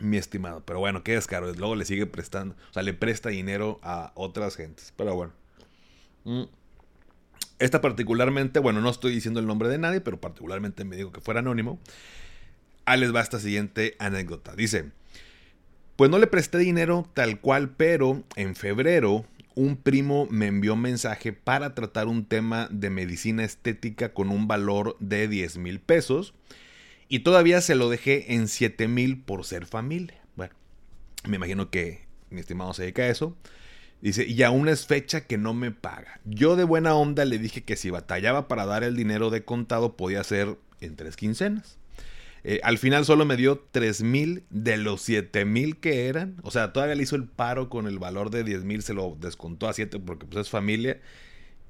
mi 0.00 0.16
estimado, 0.16 0.64
pero 0.64 0.80
bueno, 0.80 1.04
qué 1.04 1.12
descaro, 1.12 1.52
luego 1.52 1.76
le 1.76 1.84
sigue 1.84 2.06
prestando, 2.06 2.56
o 2.70 2.72
sea, 2.72 2.82
le 2.82 2.94
presta 2.94 3.28
dinero 3.28 3.78
a 3.82 4.12
otras 4.14 4.56
gentes, 4.56 4.92
pero 4.96 5.14
bueno. 5.14 5.32
Mm. 6.24 6.44
Esta 7.60 7.80
particularmente, 7.80 8.58
bueno, 8.58 8.80
no 8.80 8.90
estoy 8.90 9.14
diciendo 9.14 9.38
el 9.38 9.46
nombre 9.46 9.68
de 9.68 9.78
nadie, 9.78 10.00
pero 10.00 10.20
particularmente 10.20 10.84
me 10.84 10.96
digo 10.96 11.12
que 11.12 11.20
fuera 11.20 11.40
anónimo. 11.40 11.78
Ahí 12.84 12.98
les 12.98 13.14
va 13.14 13.20
esta 13.20 13.38
siguiente 13.38 13.94
anécdota. 14.00 14.56
Dice, 14.56 14.90
pues 15.96 16.10
no 16.10 16.18
le 16.18 16.26
presté 16.26 16.58
dinero 16.58 17.08
tal 17.14 17.40
cual, 17.40 17.70
pero 17.70 18.22
en 18.36 18.56
febrero 18.56 19.24
un 19.54 19.76
primo 19.76 20.26
me 20.30 20.48
envió 20.48 20.74
un 20.74 20.80
mensaje 20.80 21.32
para 21.32 21.74
tratar 21.74 22.08
un 22.08 22.24
tema 22.24 22.68
de 22.70 22.90
medicina 22.90 23.44
estética 23.44 24.12
con 24.12 24.30
un 24.30 24.48
valor 24.48 24.96
de 24.98 25.28
10 25.28 25.58
mil 25.58 25.80
pesos 25.80 26.34
y 27.08 27.20
todavía 27.20 27.60
se 27.60 27.74
lo 27.74 27.88
dejé 27.88 28.34
en 28.34 28.48
7 28.48 28.88
mil 28.88 29.20
por 29.20 29.44
ser 29.44 29.66
familia. 29.66 30.20
Bueno, 30.34 30.54
me 31.28 31.36
imagino 31.36 31.70
que 31.70 32.06
mi 32.30 32.40
estimado 32.40 32.74
se 32.74 32.82
dedica 32.82 33.02
a 33.02 33.08
eso. 33.08 33.36
Dice, 34.00 34.26
y 34.26 34.42
aún 34.42 34.68
es 34.68 34.86
fecha 34.86 35.26
que 35.26 35.38
no 35.38 35.54
me 35.54 35.70
paga. 35.70 36.20
Yo 36.24 36.56
de 36.56 36.64
buena 36.64 36.94
onda 36.94 37.24
le 37.24 37.38
dije 37.38 37.62
que 37.62 37.76
si 37.76 37.90
batallaba 37.90 38.48
para 38.48 38.66
dar 38.66 38.84
el 38.84 38.96
dinero 38.96 39.30
de 39.30 39.44
contado 39.44 39.96
podía 39.96 40.22
ser 40.24 40.58
en 40.80 40.96
tres 40.96 41.16
quincenas. 41.16 41.78
Eh, 42.44 42.60
al 42.62 42.76
final 42.78 43.06
solo 43.06 43.24
me 43.24 43.36
dio 43.36 43.66
3 43.70 44.02
mil 44.02 44.44
de 44.50 44.76
los 44.76 45.00
7 45.02 45.44
mil 45.46 45.78
que 45.78 46.06
eran. 46.06 46.36
O 46.42 46.50
sea, 46.50 46.72
todavía 46.72 46.94
le 46.94 47.02
hizo 47.02 47.16
el 47.16 47.26
paro 47.26 47.70
con 47.70 47.86
el 47.86 47.98
valor 47.98 48.30
de 48.30 48.44
10 48.44 48.64
mil, 48.64 48.82
se 48.82 48.94
lo 48.94 49.16
descontó 49.18 49.66
a 49.66 49.72
7 49.72 49.98
porque 50.00 50.26
pues 50.26 50.46
es 50.46 50.50
familia. 50.50 51.00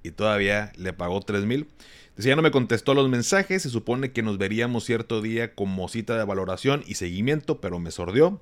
Y 0.02 0.11
todavía 0.11 0.73
le 0.76 0.93
pagó 0.93 1.21
3 1.21 1.45
mil. 1.45 1.69
Ya 2.16 2.37
no 2.37 2.43
me 2.43 2.50
contestó 2.50 2.95
los 2.95 3.09
mensajes. 3.09 3.62
Se 3.62 3.71
supone 3.71 4.12
que 4.12 4.23
nos 4.23 4.37
veríamos 4.37 4.85
cierto 4.85 5.23
día 5.23 5.54
como 5.54 5.88
cita 5.88 6.19
de 6.19 6.25
valoración 6.25 6.85
y 6.87 6.95
seguimiento, 6.95 7.61
pero 7.61 7.78
me 7.78 7.90
sordió 7.90 8.40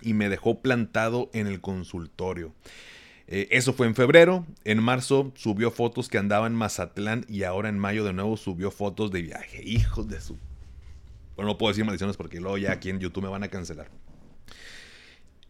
y 0.00 0.14
me 0.14 0.28
dejó 0.28 0.60
plantado 0.60 1.30
en 1.32 1.46
el 1.46 1.60
consultorio. 1.60 2.54
Eh, 3.26 3.48
eso 3.50 3.72
fue 3.72 3.86
en 3.86 3.94
febrero. 3.94 4.46
En 4.64 4.82
marzo 4.82 5.32
subió 5.34 5.70
fotos 5.70 6.08
que 6.08 6.18
andaba 6.18 6.46
en 6.46 6.54
Mazatlán 6.54 7.24
y 7.28 7.44
ahora 7.44 7.68
en 7.68 7.78
mayo 7.78 8.04
de 8.04 8.12
nuevo 8.12 8.36
subió 8.36 8.70
fotos 8.70 9.10
de 9.10 9.22
viaje. 9.22 9.62
Hijos 9.64 10.08
de 10.08 10.20
su... 10.20 10.36
No 11.44 11.58
puedo 11.58 11.72
decir 11.72 11.84
maldiciones 11.84 12.16
porque 12.16 12.40
luego 12.40 12.58
ya 12.58 12.72
aquí 12.72 12.90
en 12.90 13.00
YouTube 13.00 13.24
me 13.24 13.28
van 13.28 13.42
a 13.42 13.48
cancelar. 13.48 13.88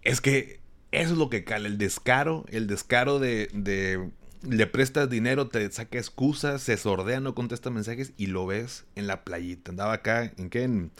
Es 0.02 0.20
que 0.20 0.60
eso 0.90 1.12
es 1.12 1.18
lo 1.18 1.30
que 1.30 1.44
cala, 1.44 1.68
el 1.68 1.78
descaro, 1.78 2.44
el 2.50 2.66
descaro 2.66 3.18
de, 3.18 3.48
de 3.52 4.10
le 4.42 4.66
prestas 4.66 5.08
dinero, 5.08 5.48
te 5.48 5.70
saca 5.70 5.98
excusas, 5.98 6.62
se 6.62 6.76
sordea, 6.76 7.20
no 7.20 7.34
contesta 7.34 7.70
mensajes 7.70 8.12
y 8.16 8.26
lo 8.26 8.46
ves 8.46 8.84
en 8.96 9.06
la 9.06 9.24
playita. 9.24 9.70
Andaba 9.70 9.94
acá, 9.94 10.32
¿en 10.36 10.50
qué? 10.50 10.64
En 10.64 10.90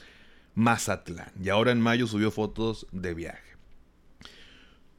Mazatlán. 0.55 1.33
Y 1.43 1.49
ahora 1.49 1.73
en 1.73 1.81
mayo 1.81 2.07
subió 2.07 2.31
fotos 2.31 2.87
de 2.93 3.15
viaje. 3.15 3.53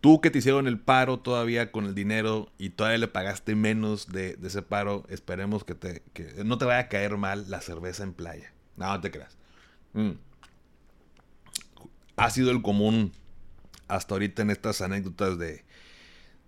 Tú 0.01 0.19
que 0.19 0.29
te 0.29 0.39
hicieron 0.39 0.67
el 0.67 0.79
paro 0.79 1.19
todavía 1.19 1.71
con 1.71 1.85
el 1.85 1.95
dinero 1.95 2.51
y 2.57 2.71
todavía 2.71 2.97
le 2.97 3.07
pagaste 3.07 3.55
menos 3.55 4.11
de, 4.11 4.37
ese 4.43 4.61
paro, 4.61 5.05
esperemos 5.07 5.63
que, 5.63 5.75
te, 5.75 6.03
que 6.11 6.43
no 6.43 6.57
te 6.57 6.65
vaya 6.65 6.79
a 6.79 6.89
caer 6.89 7.15
mal 7.15 7.49
la 7.49 7.61
cerveza 7.61 8.03
en 8.03 8.13
playa. 8.13 8.51
No, 8.75 8.87
no 8.87 8.99
te 8.99 9.11
creas. 9.11 9.37
Mm. 9.93 10.11
Ha 12.15 12.29
sido 12.29 12.51
el 12.51 12.61
común 12.61 13.11
hasta 13.87 14.15
ahorita 14.15 14.41
en 14.41 14.49
estas 14.49 14.81
anécdotas 14.81 15.37
de 15.37 15.63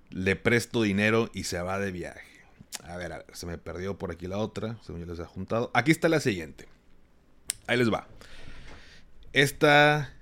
le 0.09 0.35
presto 0.35 0.83
dinero 0.83 1.29
y 1.33 1.43
se 1.43 1.61
va 1.61 1.79
de 1.79 1.91
viaje. 1.91 2.21
A 2.83 2.97
ver, 2.97 3.25
se 3.33 3.45
me 3.45 3.57
perdió 3.57 3.97
por 3.97 4.11
aquí 4.11 4.27
la 4.27 4.37
otra, 4.37 4.77
según 4.83 5.01
yo 5.01 5.07
les 5.07 5.19
he 5.19 5.25
juntado. 5.25 5.71
Aquí 5.73 5.91
está 5.91 6.09
la 6.09 6.19
siguiente. 6.19 6.67
Ahí 7.67 7.77
les 7.77 7.91
va. 7.91 8.07
Esta 9.33 10.15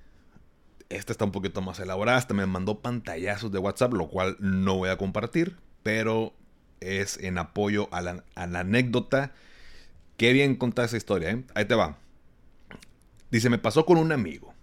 esta 0.93 1.11
está 1.11 1.25
un 1.25 1.31
poquito 1.31 1.61
más 1.61 1.79
elaborada. 1.79 2.17
Hasta 2.17 2.33
me 2.33 2.45
mandó 2.45 2.79
pantallazos 2.79 3.51
de 3.51 3.59
WhatsApp, 3.59 3.93
lo 3.93 4.09
cual 4.09 4.37
no 4.39 4.77
voy 4.77 4.89
a 4.89 4.97
compartir. 4.97 5.57
Pero 5.81 6.33
es 6.79 7.17
en 7.17 7.37
apoyo 7.37 7.89
a 7.91 8.01
la, 8.01 8.23
anécdota. 8.35 9.31
Qué 10.17 10.33
bien 10.33 10.55
contar 10.55 10.85
esa 10.85 10.97
historia, 10.97 11.31
¿eh? 11.31 11.43
Ahí 11.55 11.65
te 11.65 11.75
va. 11.75 11.97
Dice, 13.33 13.49
me 13.49 13.57
pasó 13.57 13.87
con 13.87 13.97
un 13.97 14.11
amigo. 14.11 14.53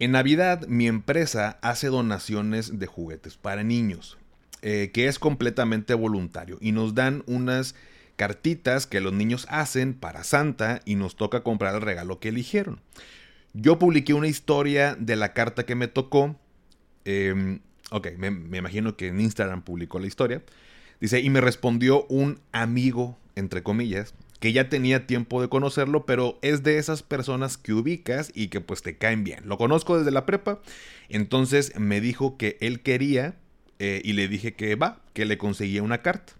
En 0.00 0.12
Navidad 0.12 0.66
mi 0.66 0.86
empresa 0.86 1.58
hace 1.62 1.86
donaciones 1.86 2.78
de 2.78 2.86
juguetes 2.86 3.38
para 3.38 3.64
niños, 3.64 4.18
eh, 4.60 4.90
que 4.92 5.06
es 5.06 5.18
completamente 5.18 5.94
voluntario, 5.94 6.58
y 6.60 6.72
nos 6.72 6.94
dan 6.94 7.22
unas 7.26 7.74
cartitas 8.16 8.86
que 8.86 9.00
los 9.00 9.14
niños 9.14 9.46
hacen 9.48 9.94
para 9.94 10.24
Santa 10.24 10.82
y 10.84 10.96
nos 10.96 11.16
toca 11.16 11.42
comprar 11.42 11.74
el 11.74 11.80
regalo 11.80 12.20
que 12.20 12.28
eligieron. 12.28 12.82
Yo 13.54 13.78
publiqué 13.78 14.12
una 14.12 14.28
historia 14.28 14.94
de 15.00 15.16
la 15.16 15.32
carta 15.32 15.64
que 15.64 15.74
me 15.74 15.88
tocó. 15.88 16.36
Em, 17.06 17.60
ok, 17.90 18.08
me, 18.18 18.30
me, 18.30 18.58
imagino 18.58 18.94
que 18.98 19.06
en 19.06 19.22
Instagram 19.22 19.62
publicó 19.62 20.00
la 20.00 20.06
historia. 20.06 20.42
Dice, 21.00 21.20
y 21.20 21.30
me 21.30 21.40
respondió 21.40 22.04
un 22.08 22.40
amigo, 22.52 23.18
entre 23.36 23.62
comillas, 23.62 24.12
que 24.40 24.52
ya 24.52 24.68
tenía 24.68 25.06
tiempo 25.06 25.40
de 25.40 25.48
conocerlo, 25.48 26.06
pero 26.06 26.38
es 26.42 26.62
de 26.62 26.78
esas 26.78 27.02
personas 27.02 27.56
que 27.58 27.74
ubicas 27.74 28.32
y 28.34 28.48
que 28.48 28.60
pues 28.60 28.82
te 28.82 28.96
caen 28.96 29.22
bien. 29.22 29.46
Lo 29.46 29.58
conozco 29.58 29.98
desde 29.98 30.10
la 30.10 30.26
prepa, 30.26 30.60
entonces 31.08 31.78
me 31.78 32.00
dijo 32.00 32.36
que 32.36 32.56
él 32.60 32.80
quería 32.80 33.36
eh, 33.78 34.00
y 34.02 34.14
le 34.14 34.28
dije 34.28 34.54
que 34.54 34.74
va, 34.74 35.00
que 35.12 35.26
le 35.26 35.38
conseguía 35.38 35.82
una 35.82 36.02
carta. 36.02 36.32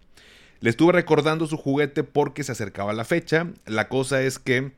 Le 0.60 0.70
estuve 0.70 0.92
recordando 0.92 1.46
su 1.46 1.56
juguete 1.56 2.02
porque 2.02 2.42
se 2.42 2.52
acercaba 2.52 2.92
la 2.92 3.04
fecha. 3.04 3.48
La 3.66 3.88
cosa 3.88 4.22
es 4.22 4.38
que 4.38 4.72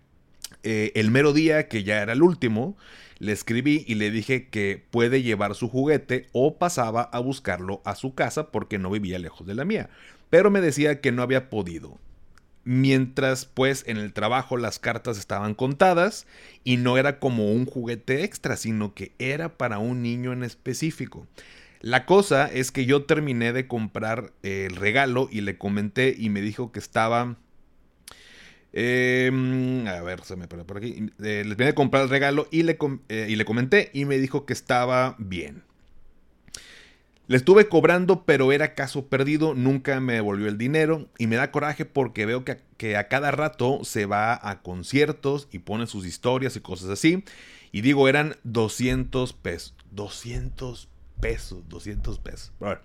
eh, 0.63 0.93
el 0.95 1.11
mero 1.11 1.33
día, 1.33 1.69
que 1.69 1.83
ya 1.83 2.03
era 2.03 2.13
el 2.13 2.23
último, 2.23 2.77
le 3.19 3.33
escribí 3.33 3.85
y 3.87 3.97
le 3.97 4.11
dije 4.11 4.49
que 4.49 4.85
puede 4.91 5.23
llevar 5.23 5.55
su 5.55 5.69
juguete 5.69 6.29
o 6.33 6.59
pasaba 6.59 7.03
a 7.03 7.21
buscarlo 7.21 7.83
a 7.85 7.95
su 7.95 8.15
casa 8.15 8.51
porque 8.51 8.79
no 8.79 8.91
vivía 8.91 9.19
lejos 9.19 9.47
de 9.47 9.55
la 9.55 9.65
mía. 9.65 9.91
Pero 10.31 10.51
me 10.51 10.61
decía 10.61 11.01
que 11.01 11.13
no 11.13 11.23
había 11.23 11.51
podido. 11.51 11.99
Mientras 12.65 13.45
pues 13.45 13.85
en 13.87 13.97
el 13.97 14.13
trabajo 14.13 14.57
las 14.57 14.79
cartas 14.79 15.19
estaban 15.19 15.55
contadas 15.55 16.27
y 16.65 16.77
no 16.77 16.99
era 16.99 17.19
como 17.19 17.53
un 17.53 17.67
juguete 17.67 18.25
extra, 18.25 18.57
sino 18.57 18.95
que 18.95 19.13
era 19.19 19.57
para 19.57 19.79
un 19.79 20.03
niño 20.03 20.33
en 20.33 20.45
específico. 20.45 21.27
La 21.81 22.07
cosa 22.07 22.47
es 22.47 22.71
que 22.71 22.87
yo 22.87 23.05
terminé 23.05 23.53
de 23.53 23.67
comprar 23.67 24.33
el 24.43 24.77
regalo 24.77 25.29
y 25.31 25.41
le 25.41 25.59
comenté 25.59 26.15
y 26.17 26.31
me 26.31 26.41
dijo 26.41 26.71
que 26.71 26.79
estaba 26.79 27.37
Em, 28.73 29.87
a 29.87 30.01
ver, 30.01 30.25
se 30.25 30.37
me 30.37 30.49
perdió 30.49 30.67
por 30.67 30.79
aquí. 30.79 31.11
Eh, 31.23 31.45
le 31.47 31.55
vine 31.55 31.71
a 31.71 31.75
comprar 31.75 32.05
el 32.05 32.09
regalo 32.09 32.49
y 32.51 32.63
le, 32.63 32.79
eh, 33.09 33.27
y 33.29 33.37
le 33.37 33.45
comenté 33.45 33.91
y 33.93 34.05
me 34.07 34.19
dijo 34.19 34.47
que 34.47 34.53
estaba 34.53 35.15
bien. 35.19 35.63
Le 37.33 37.39
estuve 37.39 37.67
cobrando, 37.67 38.27
pero 38.27 38.53
era 38.53 38.75
caso 38.75 39.07
perdido, 39.07 39.55
nunca 39.55 39.99
me 40.01 40.13
devolvió 40.13 40.49
el 40.49 40.59
dinero 40.59 41.09
y 41.17 41.29
me 41.29 41.37
da 41.37 41.51
coraje 41.51 41.87
porque 41.87 42.27
veo 42.27 42.45
que, 42.45 42.95
a 42.95 43.09
cada 43.09 43.31
rato 43.31 43.85
se 43.85 44.05
va 44.05 44.39
a 44.47 44.61
conciertos 44.61 45.49
y 45.51 45.61
pone 45.61 45.87
sus 45.87 46.05
historias 46.05 46.57
y 46.57 46.61
cosas 46.61 46.91
así. 46.91 47.25
Y 47.71 47.81
digo, 47.81 48.07
eran 48.07 48.37
200 48.45 49.33
pesos. 49.33 49.75
200 49.93 50.91
pesos, 51.23 51.67
200 51.71 52.19
pesos. 52.19 52.53
A 52.61 52.65
ver, 52.67 52.81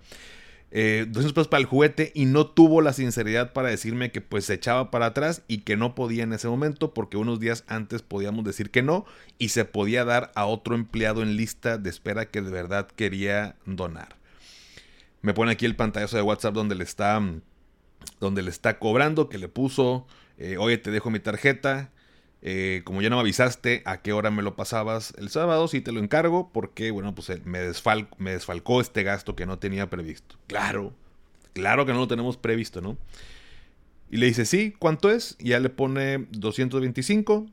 eh, 0.70 1.04
200 1.06 1.34
pesos 1.34 1.48
para 1.48 1.60
el 1.60 1.66
juguete 1.66 2.10
y 2.14 2.24
no 2.24 2.46
tuvo 2.46 2.80
la 2.80 2.94
sinceridad 2.94 3.52
para 3.52 3.68
decirme 3.68 4.12
que 4.12 4.22
pues 4.22 4.46
se 4.46 4.54
echaba 4.54 4.90
para 4.90 5.04
atrás 5.04 5.42
y 5.46 5.58
que 5.58 5.76
no 5.76 5.94
podía 5.94 6.22
en 6.22 6.32
ese 6.32 6.48
momento 6.48 6.94
porque 6.94 7.18
unos 7.18 7.38
días 7.38 7.64
antes 7.66 8.00
podíamos 8.00 8.46
decir 8.46 8.70
que 8.70 8.80
no 8.80 9.04
y 9.36 9.50
se 9.50 9.66
podía 9.66 10.06
dar 10.06 10.32
a 10.34 10.46
otro 10.46 10.74
empleado 10.74 11.22
en 11.22 11.36
lista 11.36 11.76
de 11.76 11.90
espera 11.90 12.30
que 12.30 12.40
de 12.40 12.50
verdad 12.50 12.88
quería 12.96 13.54
donar. 13.66 14.17
Me 15.22 15.34
pone 15.34 15.52
aquí 15.52 15.66
el 15.66 15.76
pantallazo 15.76 16.16
de 16.16 16.22
WhatsApp 16.22 16.54
donde 16.54 16.74
le 16.74 16.84
está, 16.84 17.20
donde 18.20 18.42
le 18.42 18.50
está 18.50 18.78
cobrando, 18.78 19.28
que 19.28 19.38
le 19.38 19.48
puso, 19.48 20.06
eh, 20.36 20.56
oye 20.58 20.78
te 20.78 20.90
dejo 20.90 21.10
mi 21.10 21.20
tarjeta, 21.20 21.90
eh, 22.40 22.82
como 22.84 23.02
ya 23.02 23.10
no 23.10 23.16
me 23.16 23.22
avisaste 23.22 23.82
a 23.84 24.00
qué 24.00 24.12
hora 24.12 24.30
me 24.30 24.42
lo 24.42 24.54
pasabas 24.54 25.12
el 25.18 25.28
sábado, 25.28 25.66
sí 25.66 25.80
te 25.80 25.90
lo 25.90 26.00
encargo 26.00 26.50
porque, 26.52 26.92
bueno, 26.92 27.14
pues 27.14 27.28
me, 27.44 27.72
me 28.18 28.30
desfalcó 28.30 28.80
este 28.80 29.02
gasto 29.02 29.34
que 29.34 29.46
no 29.46 29.58
tenía 29.58 29.90
previsto. 29.90 30.36
Claro, 30.46 30.94
claro 31.52 31.84
que 31.84 31.92
no 31.92 31.98
lo 31.98 32.08
tenemos 32.08 32.36
previsto, 32.36 32.80
¿no? 32.80 32.96
Y 34.10 34.16
le 34.16 34.26
dice, 34.26 34.44
sí, 34.46 34.74
¿cuánto 34.78 35.10
es? 35.10 35.36
Y 35.38 35.50
ya 35.50 35.60
le 35.60 35.68
pone 35.68 36.26
225. 36.30 37.46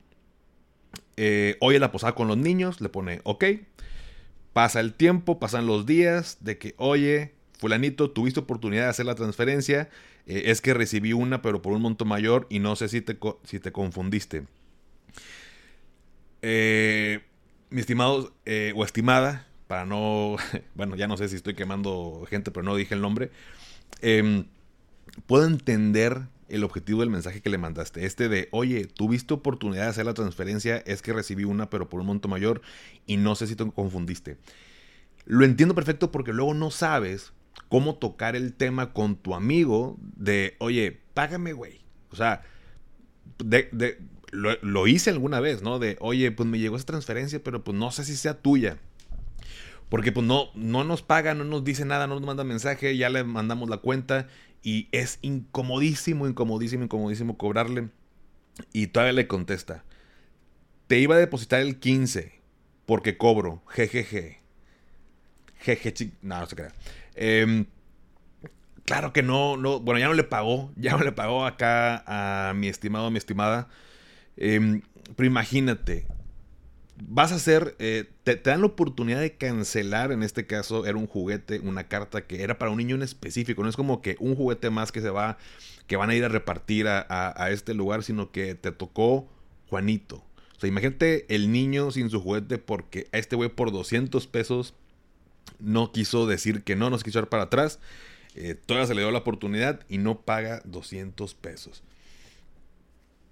Eh, 1.17 1.57
hoy 1.60 1.75
en 1.75 1.81
la 1.81 1.91
posada 1.91 2.15
con 2.15 2.27
los 2.27 2.38
niños, 2.38 2.79
le 2.79 2.89
pone, 2.89 3.22
ok. 3.24 3.45
Pasa 4.53 4.79
el 4.79 4.93
tiempo, 4.93 5.38
pasan 5.39 5.67
los 5.67 5.86
días 5.86 6.38
de 6.39 6.57
que, 6.57 6.75
oye, 6.77 7.35
fulanito, 7.65 8.12
tuviste 8.12 8.39
oportunidad 8.39 8.84
de 8.84 8.89
hacer 8.89 9.07
la 9.07 9.15
transferencia. 9.15 9.89
es 10.27 10.62
que 10.62 10.75
recibí 10.75 11.13
una, 11.13 11.41
pero 11.41 11.63
por 11.63 11.74
un 11.74 11.81
monto 11.81 12.05
mayor 12.05 12.45
y 12.48 12.60
no 12.60 12.75
sé 12.75 12.89
si 12.89 13.01
te, 13.01 13.17
si 13.43 13.60
te 13.60 13.72
confundiste. 13.72 14.43
Eh, 16.43 17.22
mi 17.72 17.79
estimado 17.79 18.31
eh, 18.45 18.72
o 18.75 18.86
estimada, 18.86 19.48
para 19.65 19.84
no, 19.84 20.36
bueno, 20.75 20.95
ya 20.95 21.07
no 21.07 21.17
sé 21.17 21.27
si 21.27 21.38
estoy 21.38 21.55
quemando 21.55 22.24
gente, 22.29 22.51
pero 22.51 22.63
no 22.63 22.75
dije 22.75 22.93
el 22.93 23.01
nombre, 23.01 23.31
em, 24.01 24.45
puedo 25.25 25.48
entender 25.48 26.22
el 26.50 26.63
objetivo 26.63 27.00
del 27.00 27.10
mensaje 27.10 27.41
que 27.41 27.50
le 27.50 27.57
mandaste. 27.57 28.05
Este 28.05 28.29
de, 28.29 28.48
oye, 28.51 28.86
tuviste 28.86 29.34
oportunidad 29.34 29.86
de 29.86 29.89
hacer 29.89 30.05
la 30.05 30.13
transferencia, 30.13 30.84
es 30.86 31.01
que 31.01 31.13
recibí 31.13 31.45
una, 31.45 31.72
pero 31.72 31.89
por 31.89 32.00
un 32.00 32.05
monto 32.05 32.27
mayor 32.27 32.62
y 33.07 33.17
no 33.17 33.34
sé 33.34 33.48
si 33.48 33.55
te 33.55 33.65
confundiste. 33.72 34.38
Lo 35.25 35.45
entiendo 35.45 35.74
perfecto 35.74 36.12
porque 36.12 36.31
luego 36.31 36.53
no 36.53 36.69
sabes 36.69 37.34
cómo 37.70 37.96
tocar 37.96 38.36
el 38.36 38.54
tema 38.54 38.94
con 38.94 39.16
tu 39.16 39.36
amigo 39.36 39.98
de, 40.00 40.56
oye, 40.60 41.02
págame, 41.14 41.54
güey. 41.54 41.82
O 42.12 42.16
sea, 42.16 42.44
lo, 44.32 44.88
hice 44.88 45.10
alguna 45.10 45.40
vez, 45.40 45.62
¿no? 45.62 45.80
De, 45.80 45.98
oye, 46.00 46.32
pues 46.32 46.48
me 46.48 46.60
llegó 46.60 46.76
esa 46.76 46.86
transferencia, 46.86 47.44
pero 47.44 47.64
pues 47.64 47.78
no 47.78 47.92
sé 47.92 48.06
si 48.06 48.16
sea 48.16 48.42
tuya. 48.42 48.78
Porque 49.90 50.12
pues 50.12 50.26
no, 50.26 50.50
no 50.56 50.84
nos 50.84 51.02
paga, 51.02 51.34
no 51.34 51.44
nos 51.44 51.64
dice 51.64 51.86
nada, 51.86 52.08
no 52.08 52.16
nos 52.16 52.26
manda 52.26 52.44
mensaje, 52.44 52.98
ya 52.98 53.10
le 53.10 53.24
mandamos 53.24 53.70
la 53.70 53.78
cuenta 53.78 54.28
y 54.64 54.88
es 54.92 55.20
incomodísimo, 55.22 56.28
incomodísimo, 56.28 56.84
incomodísimo 56.84 57.38
cobrarle. 57.38 57.90
Y 58.74 58.88
todavía 58.88 59.14
le 59.14 59.28
contesta, 59.28 59.84
te 60.88 61.00
iba 61.00 61.16
a 61.16 61.20
depositar 61.20 61.62
el 61.62 61.80
15 61.80 62.42
porque 62.86 63.18
cobro, 63.18 63.64
jejeje. 63.68 64.40
Jeje, 65.60 65.94
no, 66.22 66.40
no 66.40 66.46
se 66.46 66.56
crea. 66.56 66.74
Em, 67.15 67.65
claro 68.86 69.13
que 69.13 69.24
no, 69.24 69.57
no, 69.57 69.79
bueno, 69.79 70.00
ya 70.00 70.07
no 70.07 70.13
le 70.13 70.24
pagó, 70.24 70.72
ya 70.77 70.91
no 70.98 71.03
le 71.03 71.12
pagó 71.12 71.45
acá 71.45 72.03
a 72.05 72.53
mi 72.53 72.67
estimado, 72.67 73.07
a 73.07 73.12
mi 73.12 73.17
estimada. 73.17 73.67
Em, 74.38 74.81
pero 75.15 75.27
imagínate, 75.27 76.07
vas 76.98 77.31
a 77.31 77.36
hacer, 77.36 77.75
eh, 77.79 78.05
te, 78.24 78.36
dan 78.36 78.62
la 78.62 78.67
oportunidad 78.67 79.19
de 79.19 79.36
cancelar, 79.36 80.12
en 80.12 80.24
este 80.24 80.45
caso 80.48 80.86
era 80.86 80.98
un 80.98 81.07
juguete, 81.07 81.60
una 81.60 81.88
carta 81.88 82.25
que 82.25 82.43
era 82.43 82.57
para 82.57 82.72
un 82.72 82.77
niño 82.77 82.95
en 82.95 83.01
específico, 83.01 83.63
no 83.63 83.69
es 83.69 83.75
como 83.75 84.01
que 84.01 84.15
un 84.19 84.36
juguete 84.36 84.69
más 84.69 84.91
que 84.91 85.01
se 85.01 85.10
va, 85.10 85.38
que 85.88 85.98
van 85.98 86.10
a 86.10 86.15
ir 86.15 86.24
a 86.24 86.29
repartir 86.29 86.88
a, 86.88 87.50
este 87.51 87.74
lugar, 87.74 88.03
sino 88.03 88.31
que 88.31 88.55
te 88.55 88.72
tocó 88.72 89.27
Juanito. 89.69 90.24
O 90.55 90.60
sea, 90.60 90.69
imagínate 90.69 91.25
el 91.34 91.51
niño 91.51 91.91
sin 91.91 92.10
su 92.10 92.22
juguete 92.22 92.57
porque 92.57 93.07
a 93.12 93.17
este 93.17 93.36
güey 93.36 93.50
por 93.50 93.72
200 93.72 94.25
pesos 94.27 94.74
no 95.60 95.92
quiso 95.92 96.28
decir 96.28 96.64
que 96.64 96.75
no, 96.75 96.90
nos 96.90 97.04
quiso 97.04 97.20
dar 97.20 97.30
para 97.30 97.44
atrás. 97.44 97.80
Eh, 98.36 98.56
todavía 98.56 98.88
se 98.88 98.96
le 98.96 99.02
dio 99.02 99.12
la 99.12 99.20
oportunidad 99.20 99.82
y 99.88 99.98
no 99.98 100.22
paga 100.22 100.62
200 100.66 101.34
pesos. 101.36 101.84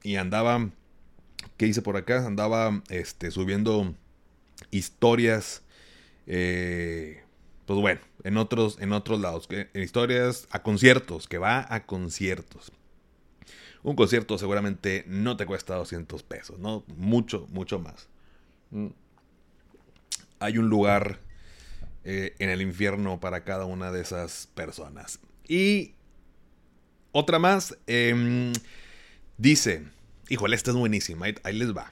Y 0.03 0.15
andaba 0.15 0.70
¿Qué 1.58 1.67
hice 1.67 1.82
por 1.82 1.98
acá? 1.98 2.25
Andaba 2.25 2.82
este, 2.89 3.32
subiendo 3.32 3.93
historias. 4.72 5.63
Eh, 6.27 7.22
pues 7.65 7.79
bueno, 7.79 8.01
en 8.24 8.38
otros, 8.38 8.77
en 8.79 8.93
otros 8.93 9.20
lados. 9.20 9.48
historias 9.74 10.48
a 10.51 10.63
conciertos, 10.63 11.27
que 11.27 11.38
va 11.38 11.65
a 11.74 11.86
conciertos. 11.86 12.72
Un 13.84 13.96
concierto 13.96 14.38
seguramente 14.38 15.03
no 15.08 15.36
te 15.36 15.46
cuesta 15.46 15.75
200 15.75 16.24
pesos, 16.24 16.60
¿no? 16.60 16.84
Mucho, 16.88 17.48
mucho 17.51 17.79
más. 17.79 18.08
Mm. 18.72 18.88
Hay 20.39 20.58
un 20.58 20.70
lugar 20.70 21.20
eh, 22.03 22.36
en 22.39 22.50
el 22.50 22.62
infierno 22.62 23.19
para 23.19 23.43
cada 23.43 23.65
una 23.65 23.91
de 23.91 24.01
esas 24.01 24.48
personas. 24.55 25.19
Y 25.48 25.93
otra 27.12 27.39
más, 27.39 27.77
em, 27.88 28.53
dice, 29.38 29.83
Híjole, 30.29 30.55
esta 30.55 30.72
es 30.72 30.77
buenísima. 30.77 31.27
Ahí, 31.43 31.53
les 31.53 31.75
va. 31.75 31.91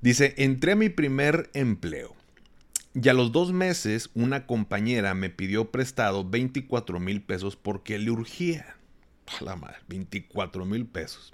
Dice, 0.00 0.34
entré 0.38 0.72
a 0.72 0.76
mi 0.76 0.88
primer 0.88 1.50
empleo. 1.54 2.16
Y 2.94 3.08
a 3.08 3.12
los 3.12 3.30
dos 3.30 3.52
meses, 3.52 4.10
una 4.14 4.46
compañera 4.46 5.14
me 5.14 5.30
pidió 5.30 5.70
prestado 5.70 6.28
24 6.28 6.98
mil 6.98 7.22
pesos 7.22 7.56
porque 7.56 7.98
le 7.98 8.10
urgía. 8.10 8.76
A 9.38 9.44
la 9.44 9.54
madre, 9.54 9.76
24 9.88 10.64
mil 10.64 10.86
pesos. 10.86 11.32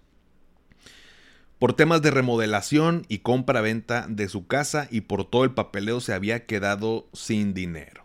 Por 1.59 1.73
temas 1.73 2.03
de 2.03 2.11
remodelación 2.11 3.07
y 3.09 3.19
compra-venta 3.19 4.07
de 4.09 4.29
su 4.29 4.47
casa 4.47 4.89
y 4.91 5.03
por 5.03 5.25
todo 5.25 5.45
el 5.45 5.53
papeleo 5.53 6.01
se 6.01 6.13
había 6.13 6.45
quedado 6.45 7.09
sin 7.15 7.55
dinero. 7.55 8.05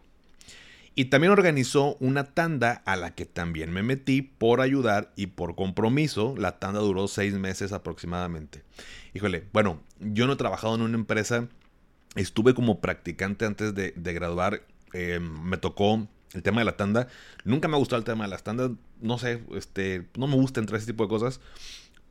Y 0.96 1.06
también 1.06 1.32
organizó 1.32 1.96
una 2.00 2.26
tanda 2.26 2.82
a 2.86 2.96
la 2.96 3.14
que 3.14 3.26
también 3.26 3.72
me 3.72 3.84
metí 3.84 4.22
por 4.22 4.62
ayudar 4.62 5.12
y 5.16 5.28
por 5.28 5.56
compromiso. 5.56 6.36
La 6.38 6.60
tanda 6.60 6.80
duró 6.80 7.08
seis 7.08 7.34
meses 7.34 7.74
aproximadamente. 7.74 8.64
Híjole, 9.14 9.46
bueno, 9.52 9.82
yo 10.00 10.28
no 10.28 10.34
he 10.34 10.38
trabajado 10.38 10.76
en 10.76 10.82
una 10.82 10.96
empresa. 10.96 11.48
Estuve 12.16 12.54
como 12.54 12.80
practicante 12.80 13.46
antes 13.46 13.74
de, 13.76 14.14
graduar. 14.14 14.64
Eh, 14.94 15.20
me 15.20 15.58
tocó 15.58 16.08
el 16.34 16.44
tema 16.44 16.60
de 16.62 16.66
la 16.66 16.78
tanda. 16.78 17.08
Nunca 17.46 17.68
me 17.68 17.76
ha 17.76 17.80
gustado 17.80 18.00
el 18.00 18.06
tema 18.06 18.26
de 18.26 18.30
las 18.30 18.44
tandas. 18.44 18.72
No 19.02 19.18
sé, 19.18 19.44
este, 19.56 20.08
no 20.18 20.28
me 20.28 20.36
gusta 20.36 20.60
entrar 20.60 20.76
a 20.76 20.78
ese 20.80 20.92
tipo 20.92 21.04
de 21.04 21.10
cosas. 21.10 21.40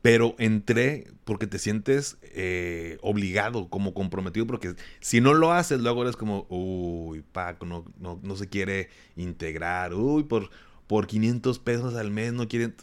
Pero 0.01 0.35
entré 0.39 1.07
porque 1.25 1.45
te 1.45 1.59
sientes 1.59 2.17
eh, 2.23 2.97
obligado, 3.01 3.69
como 3.69 3.93
comprometido, 3.93 4.47
porque 4.47 4.75
si 4.99 5.21
no 5.21 5.33
lo 5.33 5.53
haces, 5.53 5.79
luego 5.79 6.01
eres 6.01 6.15
como, 6.15 6.47
uy, 6.49 7.23
Paco, 7.31 7.65
no, 7.65 7.85
no, 7.99 8.35
se 8.35 8.49
quiere 8.49 8.89
integrar, 9.15 9.93
uy, 9.93 10.23
por, 10.23 10.49
por 10.87 11.05
500 11.05 11.59
pesos 11.59 11.95
al 11.95 12.09
mes 12.09 12.33
no 12.33 12.47
quieren, 12.47 12.75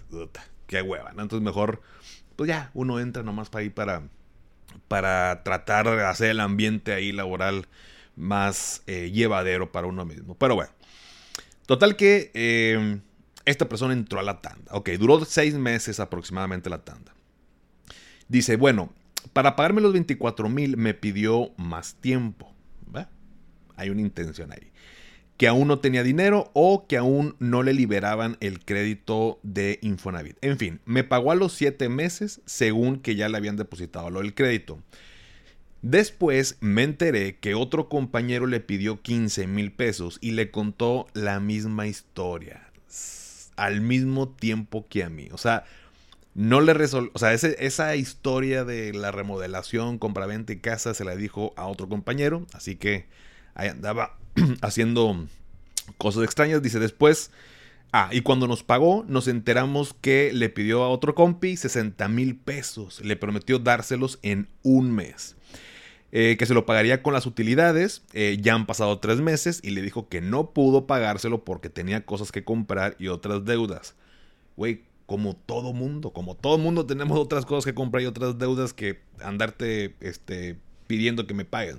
qué 0.69 0.81
hueva, 0.81 1.13
¿no? 1.13 1.23
Entonces 1.23 1.45
mejor, 1.45 1.83
pues 2.37 2.49
ya, 2.49 2.71
uno 2.75 3.01
entra 3.01 3.25
nomás 3.25 3.51
para 3.51 3.63
ahí 3.63 3.71
para, 3.71 4.05
para 4.87 5.43
tratar 5.43 5.91
de 5.91 6.05
hacer 6.05 6.31
el 6.31 6.41
ambiente 6.41 6.93
ahí 6.93 7.11
laboral 7.11 7.67
más 8.15 8.83
eh, 8.87 9.11
llevadero 9.13 9.73
para 9.73 9.89
uno 9.89 10.05
mismo. 10.05 10.37
Pero 10.37 10.55
bueno, 10.55 10.71
total 11.67 11.97
que... 11.97 12.31
Eh, 12.35 13.01
esta 13.49 13.69
persona 13.69 13.95
entró 13.95 14.21
a 14.21 14.23
la 14.23 14.41
tanda. 14.41 14.73
Ok, 14.73 14.91
duró 14.99 15.25
seis 15.25 15.55
meses 15.55 16.01
aproximadamente 16.01 16.69
la 16.69 16.85
tanda. 16.85 17.15
Dice, 18.29 18.57
bueno, 18.57 18.93
para 19.33 19.57
pagarme 19.57 19.81
los 19.81 19.95
24 19.95 20.49
mil 20.49 20.77
me 20.77 20.95
pidió 20.95 21.53
más 21.57 21.95
tiempo. 21.95 22.55
Hay 23.77 23.91
una 23.91 24.01
intención 24.01 24.51
ahí. 24.51 24.73
Que 25.37 25.47
aún 25.47 25.69
no 25.69 25.79
tenía 25.79 26.03
dinero 26.03 26.51
o 26.53 26.89
que 26.89 26.97
aún 26.97 27.37
no 27.39 27.63
le 27.63 27.73
liberaban 27.73 28.37
el 28.41 28.65
crédito 28.65 29.39
de 29.45 29.79
Infonavit. 29.83 30.37
En 30.41 30.59
fin, 30.59 30.81
me 30.85 31.05
pagó 31.05 31.31
a 31.31 31.37
los 31.37 31.53
siete 31.53 31.89
meses 31.89 32.41
según 32.45 32.99
que 32.99 33.15
ya 33.15 33.29
le 33.29 33.37
habían 33.37 33.55
depositado 33.55 34.11
lo 34.11 34.19
del 34.19 34.35
crédito. 34.35 34.83
Después 35.81 36.57
me 36.59 36.83
enteré 36.83 37.37
que 37.37 37.55
otro 37.55 37.89
compañero 37.89 38.49
le 38.49 38.59
pidió 38.59 39.01
15 39.01 39.47
mil 39.47 39.71
pesos 39.71 40.19
y 40.21 40.33
le 40.33 40.51
contó 40.51 41.07
la 41.15 41.39
misma 41.39 41.87
historia 41.87 42.69
al 43.59 43.81
mismo 43.81 44.29
tiempo 44.29 44.87
que 44.89 45.05
a 45.05 45.11
mí. 45.11 45.29
O 45.33 45.39
sea, 45.39 45.65
no 46.35 46.61
le 46.61 46.73
resolvió. 46.73 47.11
O 47.15 47.19
sea, 47.19 47.33
esa 47.33 47.97
historia 47.97 48.65
de 48.65 48.93
la 48.95 49.11
remodelación, 49.11 49.99
compraventa 49.99 50.53
y 50.53 50.59
casa 50.59 50.95
se 50.95 51.05
la 51.05 51.17
dijo 51.17 51.53
a 51.57 51.67
otro 51.67 51.89
compañero. 51.89 52.47
Así 52.53 52.77
que 52.77 53.07
ahí 53.55 53.69
andaba 53.69 54.17
haciendo 54.63 55.27
cosas 55.99 56.25
extrañas. 56.25 56.63
Dice 56.63 56.79
después. 56.79 57.31
Ah, 57.91 58.11
y 58.13 58.21
cuando 58.21 58.47
nos 58.47 58.63
pagó, 58.63 59.05
nos 59.09 59.29
enteramos 59.29 59.95
que 59.95 60.31
le 60.35 60.51
pidió 60.51 60.85
a 60.85 60.91
otro 60.91 61.15
compi 61.15 61.57
60 61.57 62.07
mil 62.09 62.37
pesos. 62.37 63.01
Le 63.03 63.17
prometió 63.17 63.59
dárselos 63.59 64.19
en 64.23 64.49
un 64.63 64.93
mes. 64.93 65.38
Eh, 66.11 66.37
que 66.39 66.47
se 66.47 66.55
lo 66.55 66.65
pagaría 66.65 67.03
con 67.03 67.13
las 67.13 67.27
utilidades. 67.27 68.03
Eh, 68.15 68.39
ya 68.41 68.55
han 68.55 68.67
pasado 68.67 68.99
tres 68.99 69.21
meses 69.21 69.61
y 69.63 69.71
le 69.71 69.83
dijo 69.83 70.09
que 70.09 70.21
no 70.21 70.51
pudo 70.51 70.87
pagárselo 70.87 71.45
porque 71.45 71.69
tenía 71.69 72.07
cosas 72.07 72.33
que 72.33 72.45
comprar 72.45 72.97
y 72.99 73.09
otras 73.09 73.45
deudas. 73.45 73.95
Güey, 74.57 74.83
como 75.07 75.37
todo 75.37 75.73
mundo, 75.73 76.13
como 76.13 76.35
todo 76.35 76.59
mundo 76.59 76.87
tenemos 76.87 77.19
otras 77.19 77.45
cosas 77.45 77.65
que 77.65 77.75
comprar 77.75 78.03
y 78.03 78.07
otras 78.07 78.39
deudas 78.39 78.73
que 78.73 79.01
andarte 79.21 79.97
este, 80.01 80.59
pidiendo 80.87 81.27
que 81.27 81.35
me 81.35 81.45
pagues, 81.45 81.77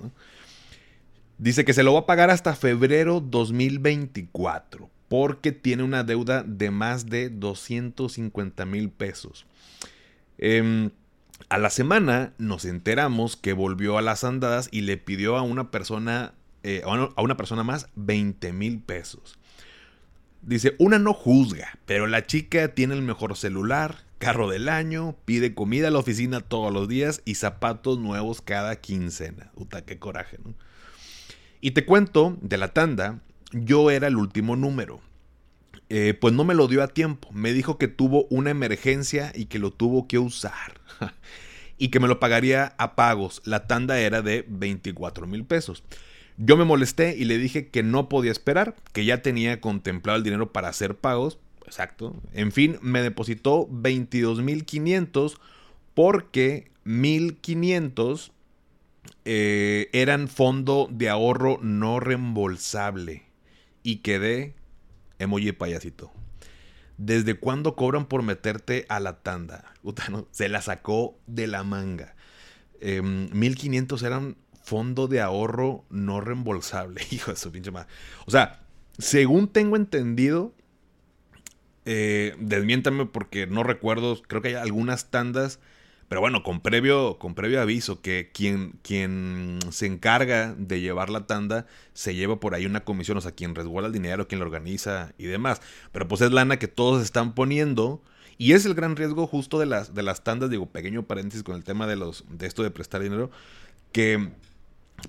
Dice 1.38 1.64
que 1.64 1.72
se 1.72 1.82
lo 1.82 1.94
va 1.94 2.00
a 2.00 2.06
pagar 2.06 2.28
hasta 2.28 2.54
febrero 2.54 3.20
2024 3.20 4.90
porque 5.08 5.52
tiene 5.52 5.82
una 5.82 6.04
deuda 6.04 6.42
de 6.42 6.70
más 6.70 7.06
de 7.06 7.30
250 7.30 8.66
mil 8.66 8.90
pesos. 8.90 9.46
Eh, 10.36 10.90
a 11.48 11.58
la 11.58 11.70
semana 11.70 12.32
nos 12.38 12.64
enteramos 12.64 13.36
que 13.36 13.52
volvió 13.52 13.98
a 13.98 14.02
las 14.02 14.24
andadas 14.24 14.68
y 14.70 14.82
le 14.82 14.96
pidió 14.96 15.36
a 15.36 15.42
una 15.42 15.70
persona, 15.70 16.34
eh, 16.62 16.82
a 16.84 17.22
una 17.22 17.36
persona 17.36 17.62
más 17.62 17.88
20 17.96 18.52
mil 18.52 18.80
pesos. 18.80 19.38
Dice, 20.42 20.74
una 20.78 20.98
no 20.98 21.12
juzga, 21.12 21.78
pero 21.86 22.06
la 22.06 22.26
chica 22.26 22.74
tiene 22.74 22.94
el 22.94 23.02
mejor 23.02 23.36
celular, 23.36 24.04
carro 24.18 24.48
del 24.48 24.68
año, 24.68 25.16
pide 25.24 25.54
comida 25.54 25.88
a 25.88 25.90
la 25.90 25.98
oficina 25.98 26.40
todos 26.40 26.72
los 26.72 26.88
días 26.88 27.22
y 27.24 27.34
zapatos 27.34 27.98
nuevos 27.98 28.40
cada 28.40 28.76
quincena. 28.76 29.50
Puta, 29.54 29.84
qué 29.84 29.98
coraje. 29.98 30.38
Y 31.60 31.72
te 31.72 31.84
cuento, 31.84 32.38
de 32.40 32.56
la 32.58 32.68
tanda, 32.68 33.20
yo 33.52 33.90
era 33.90 34.06
el 34.06 34.16
último 34.16 34.56
número. 34.56 35.00
Eh, 35.92 36.14
pues 36.14 36.32
no 36.32 36.44
me 36.44 36.54
lo 36.54 36.68
dio 36.68 36.82
a 36.84 36.88
tiempo. 36.88 37.28
Me 37.32 37.52
dijo 37.52 37.76
que 37.76 37.88
tuvo 37.88 38.26
una 38.30 38.50
emergencia 38.50 39.32
y 39.34 39.46
que 39.46 39.58
lo 39.58 39.72
tuvo 39.72 40.06
que 40.06 40.18
usar. 40.20 40.80
y 41.78 41.88
que 41.88 41.98
me 41.98 42.06
lo 42.06 42.20
pagaría 42.20 42.74
a 42.78 42.94
pagos. 42.94 43.42
La 43.44 43.66
tanda 43.66 43.98
era 43.98 44.22
de 44.22 44.44
24 44.48 45.26
mil 45.26 45.44
pesos. 45.44 45.82
Yo 46.36 46.56
me 46.56 46.64
molesté 46.64 47.16
y 47.16 47.24
le 47.24 47.38
dije 47.38 47.68
que 47.68 47.82
no 47.82 48.08
podía 48.08 48.30
esperar, 48.30 48.76
que 48.92 49.04
ya 49.04 49.20
tenía 49.20 49.60
contemplado 49.60 50.16
el 50.16 50.22
dinero 50.22 50.52
para 50.52 50.68
hacer 50.68 50.94
pagos. 50.94 51.38
Exacto. 51.66 52.14
En 52.32 52.52
fin, 52.52 52.78
me 52.82 53.02
depositó 53.02 53.66
22 53.70 54.42
mil 54.42 54.64
500 54.64 55.38
porque 55.94 56.70
1500 56.84 58.32
eh, 59.24 59.88
eran 59.92 60.28
fondo 60.28 60.88
de 60.90 61.08
ahorro 61.08 61.58
no 61.62 61.98
reembolsable. 61.98 63.24
Y 63.82 63.96
quedé 63.96 64.54
emoji 65.20 65.52
payasito. 65.52 66.10
¿Desde 66.98 67.34
cuándo 67.34 67.76
cobran 67.76 68.06
por 68.06 68.22
meterte 68.22 68.84
a 68.88 69.00
la 69.00 69.22
tanda? 69.22 69.72
se 70.32 70.48
la 70.48 70.60
sacó 70.60 71.18
de 71.26 71.46
la 71.46 71.62
manga. 71.62 72.14
1500 72.82 74.02
em, 74.02 74.06
eran 74.06 74.36
fondo 74.62 75.06
de 75.06 75.20
ahorro 75.20 75.84
no 75.88 76.20
reembolsable. 76.20 77.00
Hijo 77.10 77.30
de 77.30 77.36
su 77.36 77.52
pinche 77.52 77.70
madre. 77.70 77.88
O 78.26 78.30
sea, 78.30 78.60
según 78.98 79.48
tengo 79.48 79.76
entendido, 79.76 80.52
eh, 81.86 82.34
desmiéntame 82.38 83.06
porque 83.06 83.46
no 83.46 83.62
recuerdo, 83.62 84.20
creo 84.22 84.42
que 84.42 84.48
hay 84.48 84.54
algunas 84.54 85.10
tandas 85.10 85.58
Pero 86.10 86.20
bueno, 86.20 86.42
con 86.42 86.58
previo, 86.60 87.20
con 87.20 87.36
previo 87.36 87.60
aviso 87.60 88.00
que 88.02 88.32
quien, 88.34 88.72
quien 88.82 89.60
se 89.70 89.86
encarga 89.86 90.56
de 90.58 90.80
llevar 90.80 91.08
la 91.08 91.28
tanda 91.28 91.66
se 91.92 92.16
lleva 92.16 92.40
por 92.40 92.56
ahí 92.56 92.66
una 92.66 92.80
comisión, 92.80 93.16
o 93.16 93.20
sea, 93.20 93.30
quien 93.30 93.54
resguarda 93.54 93.86
el 93.86 93.92
dinero, 93.92 94.26
quien 94.26 94.40
lo 94.40 94.44
organiza 94.44 95.12
y 95.18 95.26
demás. 95.26 95.62
Pero 95.92 96.08
pues 96.08 96.20
es 96.22 96.32
lana 96.32 96.58
que 96.58 96.66
todos 96.66 97.00
están 97.00 97.36
poniendo. 97.36 98.02
Y 98.38 98.54
es 98.54 98.66
el 98.66 98.74
gran 98.74 98.96
riesgo 98.96 99.28
justo 99.28 99.60
de 99.60 99.66
las, 99.66 99.94
de 99.94 100.02
las 100.02 100.24
tandas, 100.24 100.50
digo, 100.50 100.66
pequeño 100.66 101.04
paréntesis 101.04 101.44
con 101.44 101.54
el 101.54 101.62
tema 101.62 101.86
de, 101.86 101.94
los, 101.94 102.24
de 102.28 102.48
esto 102.48 102.64
de 102.64 102.72
prestar 102.72 103.00
dinero, 103.02 103.30
que 103.92 104.30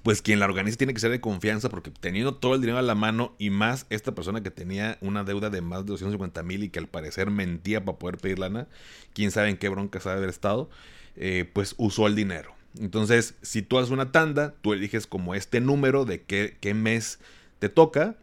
pues 0.04 0.22
quien 0.22 0.40
la 0.40 0.46
organiza 0.46 0.78
tiene 0.78 0.94
que 0.94 1.00
ser 1.00 1.12
de 1.12 1.22
confianza 1.22 1.70
porque 1.70 1.92
teniendo 1.92 2.36
todo 2.36 2.56
el 2.56 2.62
dinero 2.62 2.78
a 2.78 2.82
la 2.82 2.96
mano 2.96 3.36
y 3.38 3.50
más 3.50 3.86
esta 3.90 4.14
persona 4.14 4.42
que 4.42 4.52
tenía 4.52 4.98
una 5.02 5.24
deuda 5.24 5.50
de 5.50 5.62
más 5.62 5.86
de 5.86 5.92
250 5.92 6.44
mil 6.44 6.64
y 6.64 6.70
que 6.70 6.80
al 6.80 6.88
parecer 6.88 7.30
mentía 7.30 7.84
para 7.84 7.98
poder 7.98 8.18
pedir 8.18 8.40
lana, 8.40 8.68
quién 9.14 9.32
sabe 9.32 9.50
en 9.50 9.58
qué 9.58 9.70
bronca 9.70 10.00
sabe 10.00 10.18
haber 10.18 10.30
estado, 10.30 10.70
eh, 11.16 11.50
pues 11.52 11.76
usó 11.78 12.08
el 12.08 12.16
dinero. 12.16 12.54
Entonces, 12.80 13.36
si 13.42 13.62
tú 13.62 13.78
haces 13.78 13.92
una 13.92 14.12
tanda, 14.12 14.56
tú 14.62 14.74
eliges 14.74 15.08
como 15.08 15.36
este 15.36 15.60
número 15.60 16.06
de 16.06 16.22
qué, 16.22 16.58
qué 16.62 16.74
mes 16.74 17.20
te 17.60 17.70
toca 17.70 18.16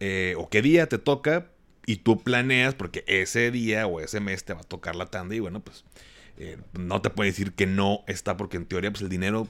eh, 0.00 0.34
o 0.36 0.48
qué 0.48 0.62
día 0.62 0.88
te 0.88 0.98
toca 0.98 1.46
y 1.86 1.96
tú 1.96 2.22
planeas 2.22 2.74
porque 2.74 3.04
ese 3.06 3.50
día 3.50 3.86
o 3.86 4.00
ese 4.00 4.20
mes 4.20 4.44
te 4.44 4.52
va 4.52 4.60
a 4.60 4.64
tocar 4.64 4.96
la 4.96 5.06
tanda 5.06 5.34
y 5.34 5.40
bueno, 5.40 5.60
pues 5.60 5.84
eh, 6.38 6.58
no 6.72 7.00
te 7.00 7.10
puede 7.10 7.30
decir 7.30 7.52
que 7.52 7.66
no 7.66 8.02
está 8.06 8.36
porque 8.36 8.56
en 8.56 8.66
teoría 8.66 8.90
pues 8.90 9.02
el 9.02 9.08
dinero 9.08 9.48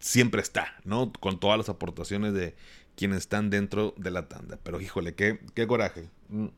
siempre 0.00 0.40
está, 0.40 0.76
¿no? 0.84 1.12
Con 1.12 1.40
todas 1.40 1.58
las 1.58 1.68
aportaciones 1.68 2.34
de 2.34 2.54
quienes 2.96 3.18
están 3.18 3.50
dentro 3.50 3.94
de 3.96 4.10
la 4.10 4.28
tanda. 4.28 4.58
Pero 4.62 4.80
híjole, 4.80 5.14
qué, 5.14 5.40
qué 5.54 5.66
coraje. 5.66 6.08
Mm. 6.28 6.48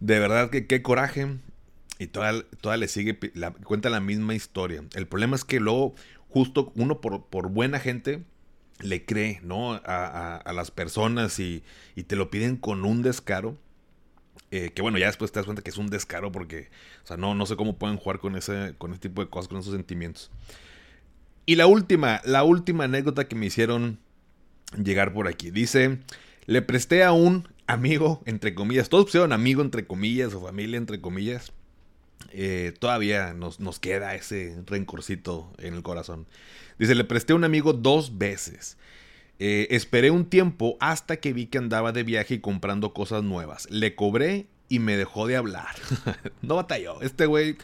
De 0.00 0.18
verdad 0.18 0.50
que 0.50 0.66
qué 0.66 0.82
coraje. 0.82 1.38
Y 1.98 2.08
toda, 2.08 2.42
toda 2.60 2.76
le 2.76 2.88
sigue, 2.88 3.18
la, 3.34 3.52
cuenta 3.52 3.88
la 3.88 4.00
misma 4.00 4.34
historia. 4.34 4.82
El 4.94 5.06
problema 5.06 5.36
es 5.36 5.44
que 5.44 5.60
luego, 5.60 5.94
justo 6.28 6.72
uno 6.74 7.00
por, 7.00 7.26
por 7.26 7.48
buena 7.48 7.78
gente, 7.78 8.24
le 8.80 9.04
cree, 9.04 9.40
¿no? 9.42 9.74
A, 9.84 10.52
las 10.52 10.72
personas 10.72 11.38
y, 11.38 11.62
y, 11.94 12.02
te 12.04 12.16
lo 12.16 12.30
piden 12.30 12.56
con 12.56 12.84
un 12.84 13.02
descaro. 13.02 13.56
Eh, 14.50 14.70
que 14.74 14.82
bueno, 14.82 14.98
ya 14.98 15.06
después 15.06 15.30
te 15.32 15.38
das 15.38 15.46
cuenta 15.46 15.62
que 15.62 15.70
es 15.70 15.78
un 15.78 15.86
descaro 15.88 16.32
porque, 16.32 16.70
o 17.04 17.06
sea, 17.06 17.16
no, 17.16 17.34
no 17.34 17.46
sé 17.46 17.56
cómo 17.56 17.78
pueden 17.78 17.96
jugar 17.96 18.18
con 18.18 18.36
ese, 18.36 18.74
con 18.76 18.90
ese 18.90 19.00
tipo 19.00 19.22
de 19.22 19.30
cosas, 19.30 19.48
con 19.48 19.58
esos 19.58 19.72
sentimientos. 19.72 20.30
Y 21.46 21.56
la 21.56 21.66
última, 21.66 22.20
la 22.24 22.44
última 22.44 22.84
anécdota 22.84 23.26
que 23.26 23.36
me 23.36 23.46
hicieron 23.46 23.98
llegar 24.76 25.12
por 25.12 25.28
aquí. 25.28 25.50
Dice, 25.50 25.98
le 26.46 26.62
presté 26.62 27.02
a 27.04 27.12
un 27.12 27.48
amigo, 27.66 28.22
entre 28.26 28.54
comillas, 28.54 28.88
todos 28.88 29.06
pusieron 29.06 29.32
amigo, 29.32 29.62
entre 29.62 29.86
comillas, 29.86 30.34
o 30.34 30.42
familia, 30.42 30.78
entre 30.78 31.00
comillas. 31.00 31.52
Eh, 32.30 32.72
todavía 32.78 33.34
nos, 33.34 33.60
nos, 33.60 33.78
queda 33.78 34.14
ese 34.14 34.56
rencorcito 34.66 35.52
en 35.58 35.74
el 35.74 35.82
corazón. 35.82 36.26
Dice, 36.78 36.94
le 36.94 37.04
presté 37.04 37.32
a 37.32 37.36
un 37.36 37.44
amigo 37.44 37.72
dos 37.72 38.18
veces. 38.18 38.76
Eh, 39.38 39.66
esperé 39.74 40.10
un 40.10 40.26
tiempo 40.26 40.76
hasta 40.78 41.16
que 41.16 41.32
vi 41.32 41.46
que 41.46 41.58
andaba 41.58 41.90
de 41.90 42.04
viaje 42.04 42.34
y 42.34 42.38
comprando 42.38 42.94
cosas 42.94 43.24
nuevas. 43.24 43.68
Le 43.70 43.96
cobré 43.96 44.46
y 44.68 44.78
me 44.78 44.96
dejó 44.96 45.26
de 45.26 45.36
hablar. 45.36 45.74
no 46.42 46.56
batalló. 46.56 47.02
Este 47.02 47.26
güey 47.26 47.56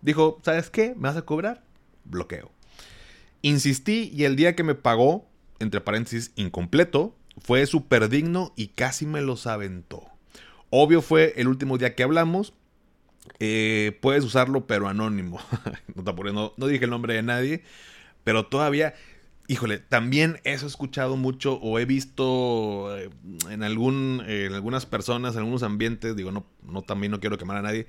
dijo, 0.00 0.40
¿sabes 0.44 0.70
qué? 0.70 0.94
¿Me 0.94 1.08
vas 1.08 1.16
a 1.16 1.22
cobrar? 1.22 1.62
Bloqueo. 2.04 2.53
Insistí 3.44 4.10
y 4.10 4.24
el 4.24 4.36
día 4.36 4.56
que 4.56 4.62
me 4.62 4.74
pagó, 4.74 5.28
entre 5.58 5.82
paréntesis, 5.82 6.32
incompleto, 6.34 7.14
fue 7.36 7.66
súper 7.66 8.08
digno 8.08 8.54
y 8.56 8.68
casi 8.68 9.04
me 9.04 9.20
los 9.20 9.46
aventó. 9.46 10.02
Obvio 10.70 11.02
fue 11.02 11.34
el 11.36 11.48
último 11.48 11.76
día 11.76 11.94
que 11.94 12.04
hablamos. 12.04 12.54
Eh, 13.40 13.98
puedes 14.00 14.24
usarlo, 14.24 14.66
pero 14.66 14.88
anónimo. 14.88 15.40
no, 15.94 16.54
no 16.56 16.66
dije 16.66 16.84
el 16.86 16.90
nombre 16.90 17.12
de 17.12 17.22
nadie, 17.22 17.62
pero 18.24 18.46
todavía 18.46 18.94
híjole, 19.46 19.78
también 19.78 20.40
eso 20.44 20.64
he 20.64 20.68
escuchado 20.70 21.18
mucho 21.18 21.60
o 21.60 21.78
he 21.78 21.84
visto 21.84 22.96
eh, 22.96 23.10
en, 23.50 23.62
algún, 23.62 24.24
en 24.26 24.54
algunas 24.54 24.86
personas, 24.86 25.34
en 25.34 25.40
algunos 25.40 25.62
ambientes, 25.62 26.16
digo, 26.16 26.32
no, 26.32 26.46
no 26.62 26.80
también 26.80 27.10
no 27.10 27.20
quiero 27.20 27.36
quemar 27.36 27.58
a 27.58 27.62
nadie, 27.62 27.86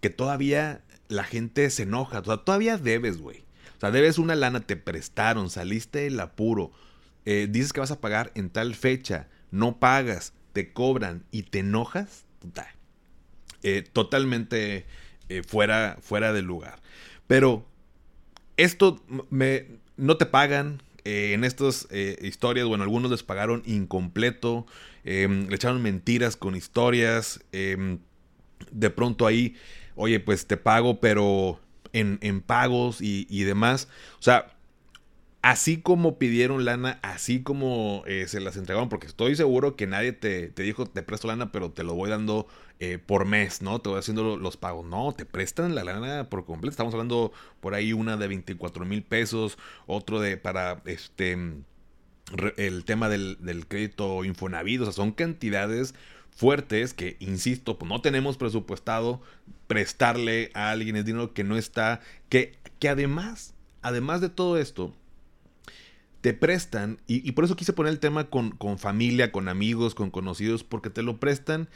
que 0.00 0.10
todavía 0.10 0.84
la 1.08 1.24
gente 1.24 1.68
se 1.70 1.82
enoja, 1.82 2.20
o 2.20 2.24
sea, 2.24 2.36
todavía 2.36 2.78
debes, 2.78 3.18
güey 3.18 3.42
sea, 3.82 3.90
debes 3.90 4.18
una 4.18 4.36
lana, 4.36 4.60
te 4.60 4.76
prestaron, 4.76 5.50
saliste 5.50 6.00
del 6.00 6.20
apuro, 6.20 6.70
eh, 7.24 7.48
dices 7.50 7.72
que 7.72 7.80
vas 7.80 7.90
a 7.90 8.00
pagar 8.00 8.30
en 8.36 8.48
tal 8.48 8.76
fecha, 8.76 9.28
no 9.50 9.80
pagas, 9.80 10.34
te 10.52 10.72
cobran 10.72 11.24
y 11.32 11.42
te 11.42 11.60
enojas, 11.60 12.24
eh, 13.64 13.82
totalmente 13.92 14.86
eh, 15.28 15.42
fuera, 15.42 15.98
fuera 16.00 16.32
del 16.32 16.44
lugar. 16.44 16.80
Pero 17.26 17.66
esto 18.56 19.02
me, 19.30 19.66
no 19.96 20.16
te 20.16 20.26
pagan. 20.26 20.80
en 21.04 21.42
estas 21.42 21.88
historias, 22.22 22.68
bueno, 22.68 22.84
algunos 22.84 23.10
les 23.10 23.24
pagaron 23.24 23.64
incompleto, 23.66 24.66
em, 25.02 25.48
le 25.48 25.56
echaron 25.56 25.82
mentiras 25.82 26.36
con 26.36 26.54
historias. 26.54 27.40
Em, 27.50 27.98
de 28.70 28.90
pronto 28.90 29.26
ahí, 29.26 29.56
oye, 29.96 30.20
pues 30.20 30.46
te 30.46 30.56
pago, 30.56 31.00
pero 31.00 31.58
en, 31.92 32.40
pagos 32.40 32.98
y, 33.00 33.44
demás. 33.44 33.88
O 34.18 34.22
sea, 34.22 34.56
así 35.42 35.80
como 35.80 36.18
pidieron 36.18 36.64
lana, 36.64 36.98
así 37.02 37.42
como 37.42 38.02
eh, 38.06 38.26
se 38.28 38.40
las 38.40 38.56
entregaron, 38.56 38.88
porque 38.88 39.06
estoy 39.06 39.36
seguro 39.36 39.76
que 39.76 39.86
nadie 39.86 40.12
te, 40.12 40.48
dijo, 40.50 40.86
te 40.86 41.02
presto 41.02 41.28
lana, 41.28 41.52
pero 41.52 41.70
te 41.70 41.84
lo 41.84 41.94
voy 41.94 42.10
dando 42.10 42.46
eh, 42.80 42.98
por 42.98 43.24
mes, 43.24 43.62
¿no? 43.62 43.80
Te 43.80 43.88
voy 43.88 43.98
haciendo 43.98 44.36
los 44.36 44.56
pagos. 44.56 44.86
No, 44.86 45.12
te 45.12 45.24
prestan 45.26 45.74
la 45.74 45.84
lana 45.84 46.28
por 46.28 46.44
completo. 46.44 46.70
Estamos 46.70 46.94
hablando 46.94 47.32
por 47.60 47.74
ahí 47.74 47.92
una 47.92 48.16
de 48.16 48.28
24 48.28 48.84
mil 48.84 49.02
pesos, 49.02 49.58
otro 49.86 50.20
de 50.20 50.36
para 50.36 50.82
este 50.86 51.36
el 52.56 52.84
tema 52.84 53.08
del, 53.08 53.36
del 53.40 53.66
crédito 53.66 54.24
Infonavit. 54.24 54.80
O 54.80 54.84
sea, 54.84 54.92
son 54.92 55.12
cantidades 55.12 55.94
fuertes 56.34 56.94
que, 56.94 57.16
insisto, 57.20 57.78
pues 57.78 57.88
no 57.88 58.00
tenemos 58.00 58.36
presupuestado 58.36 59.20
prestarle 59.66 60.50
a 60.54 60.70
alguien 60.70 60.96
el 60.96 61.04
dinero 61.04 61.32
que 61.34 61.44
no 61.44 61.56
está, 61.56 62.00
que, 62.28 62.58
que 62.78 62.88
además, 62.88 63.54
además 63.82 64.20
de 64.20 64.28
todo 64.28 64.58
esto, 64.58 64.94
te 66.20 66.32
prestan, 66.34 67.00
y, 67.08 67.32
por 67.32 67.44
eso 67.44 67.56
quise 67.56 67.72
poner 67.72 67.92
el 67.92 67.98
tema 67.98 68.30
con, 68.30 68.52
con, 68.52 68.78
familia, 68.78 69.32
con 69.32 69.48
amigos, 69.48 69.94
con 69.94 70.10
conocidos, 70.10 70.62
porque 70.62 70.88
te 70.88 71.02
lo 71.02 71.18
prestan 71.18 71.68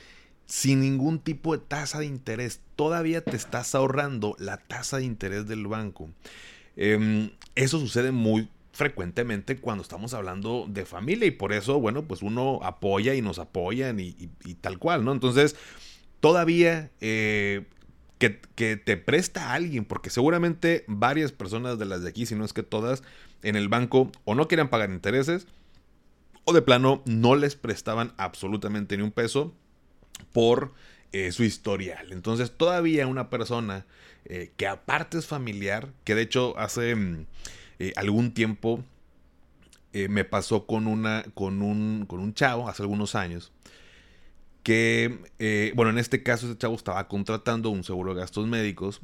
sin 0.46 0.80
ningún 0.80 1.18
tipo 1.18 1.56
de 1.56 1.64
tasa 1.64 1.98
de 1.98 2.06
interés. 2.06 2.60
Todavía 2.76 3.22
te 3.22 3.36
estás 3.36 3.74
ahorrando 3.74 4.36
la 4.38 4.58
tasa 4.58 4.98
de 4.98 5.04
interés 5.04 5.48
del 5.48 5.66
banco. 5.66 6.08
Em, 6.76 7.30
eso 7.56 7.80
sucede 7.80 8.12
muy 8.12 8.48
frecuentemente 8.76 9.56
cuando 9.56 9.82
estamos 9.82 10.12
hablando 10.12 10.66
de 10.68 10.84
familia 10.84 11.26
y 11.26 11.30
por 11.30 11.54
eso, 11.54 11.80
bueno, 11.80 12.06
pues 12.06 12.20
uno 12.20 12.60
apoya 12.62 13.14
y 13.14 13.22
nos 13.22 13.38
apoyan 13.38 13.98
y, 13.98 14.12
tal 14.60 14.78
cual, 14.78 15.04
¿no? 15.04 15.12
Entonces, 15.12 15.56
todavía 16.20 16.90
eh, 17.00 17.64
que, 18.18 18.76
te 18.76 18.96
presta 18.98 19.54
alguien, 19.54 19.86
porque 19.86 20.10
seguramente 20.10 20.84
varias 20.88 21.32
personas 21.32 21.78
de 21.78 21.86
las 21.86 22.02
de 22.02 22.10
aquí, 22.10 22.26
si 22.26 22.34
no 22.34 22.44
es 22.44 22.52
que 22.52 22.62
todas, 22.62 23.02
en 23.42 23.56
el 23.56 23.68
banco 23.68 24.12
o 24.26 24.34
no 24.34 24.46
querían 24.46 24.68
pagar 24.68 24.90
intereses 24.90 25.46
o 26.44 26.52
de 26.52 26.62
plano 26.62 27.02
no 27.06 27.34
les 27.34 27.56
prestaban 27.56 28.12
absolutamente 28.18 28.96
ni 28.96 29.02
un 29.02 29.10
peso 29.10 29.54
por 30.32 30.74
eh, 31.12 31.32
su 31.32 31.44
historial. 31.44 32.12
Entonces, 32.12 32.52
todavía 32.54 33.06
una 33.06 33.30
persona 33.30 33.86
eh, 34.26 34.52
que 34.58 34.66
aparte 34.66 35.16
es 35.16 35.26
familiar, 35.26 35.88
que 36.04 36.14
de 36.14 36.22
hecho 36.22 36.58
hace... 36.58 36.94
Eh, 37.78 37.92
algún 37.96 38.32
tiempo 38.32 38.82
eh, 39.92 40.08
me 40.08 40.24
pasó 40.24 40.66
con, 40.66 40.86
una, 40.86 41.24
con, 41.34 41.62
un, 41.62 42.06
con 42.06 42.20
un 42.20 42.34
chavo 42.34 42.68
hace 42.68 42.82
algunos 42.82 43.14
años 43.14 43.52
que, 44.62 45.20
eh, 45.38 45.72
bueno, 45.76 45.90
en 45.90 45.98
este 45.98 46.22
caso 46.22 46.46
ese 46.46 46.58
chavo 46.58 46.74
estaba 46.74 47.06
contratando 47.06 47.70
un 47.70 47.84
seguro 47.84 48.14
de 48.14 48.20
gastos 48.20 48.46
médicos 48.48 49.00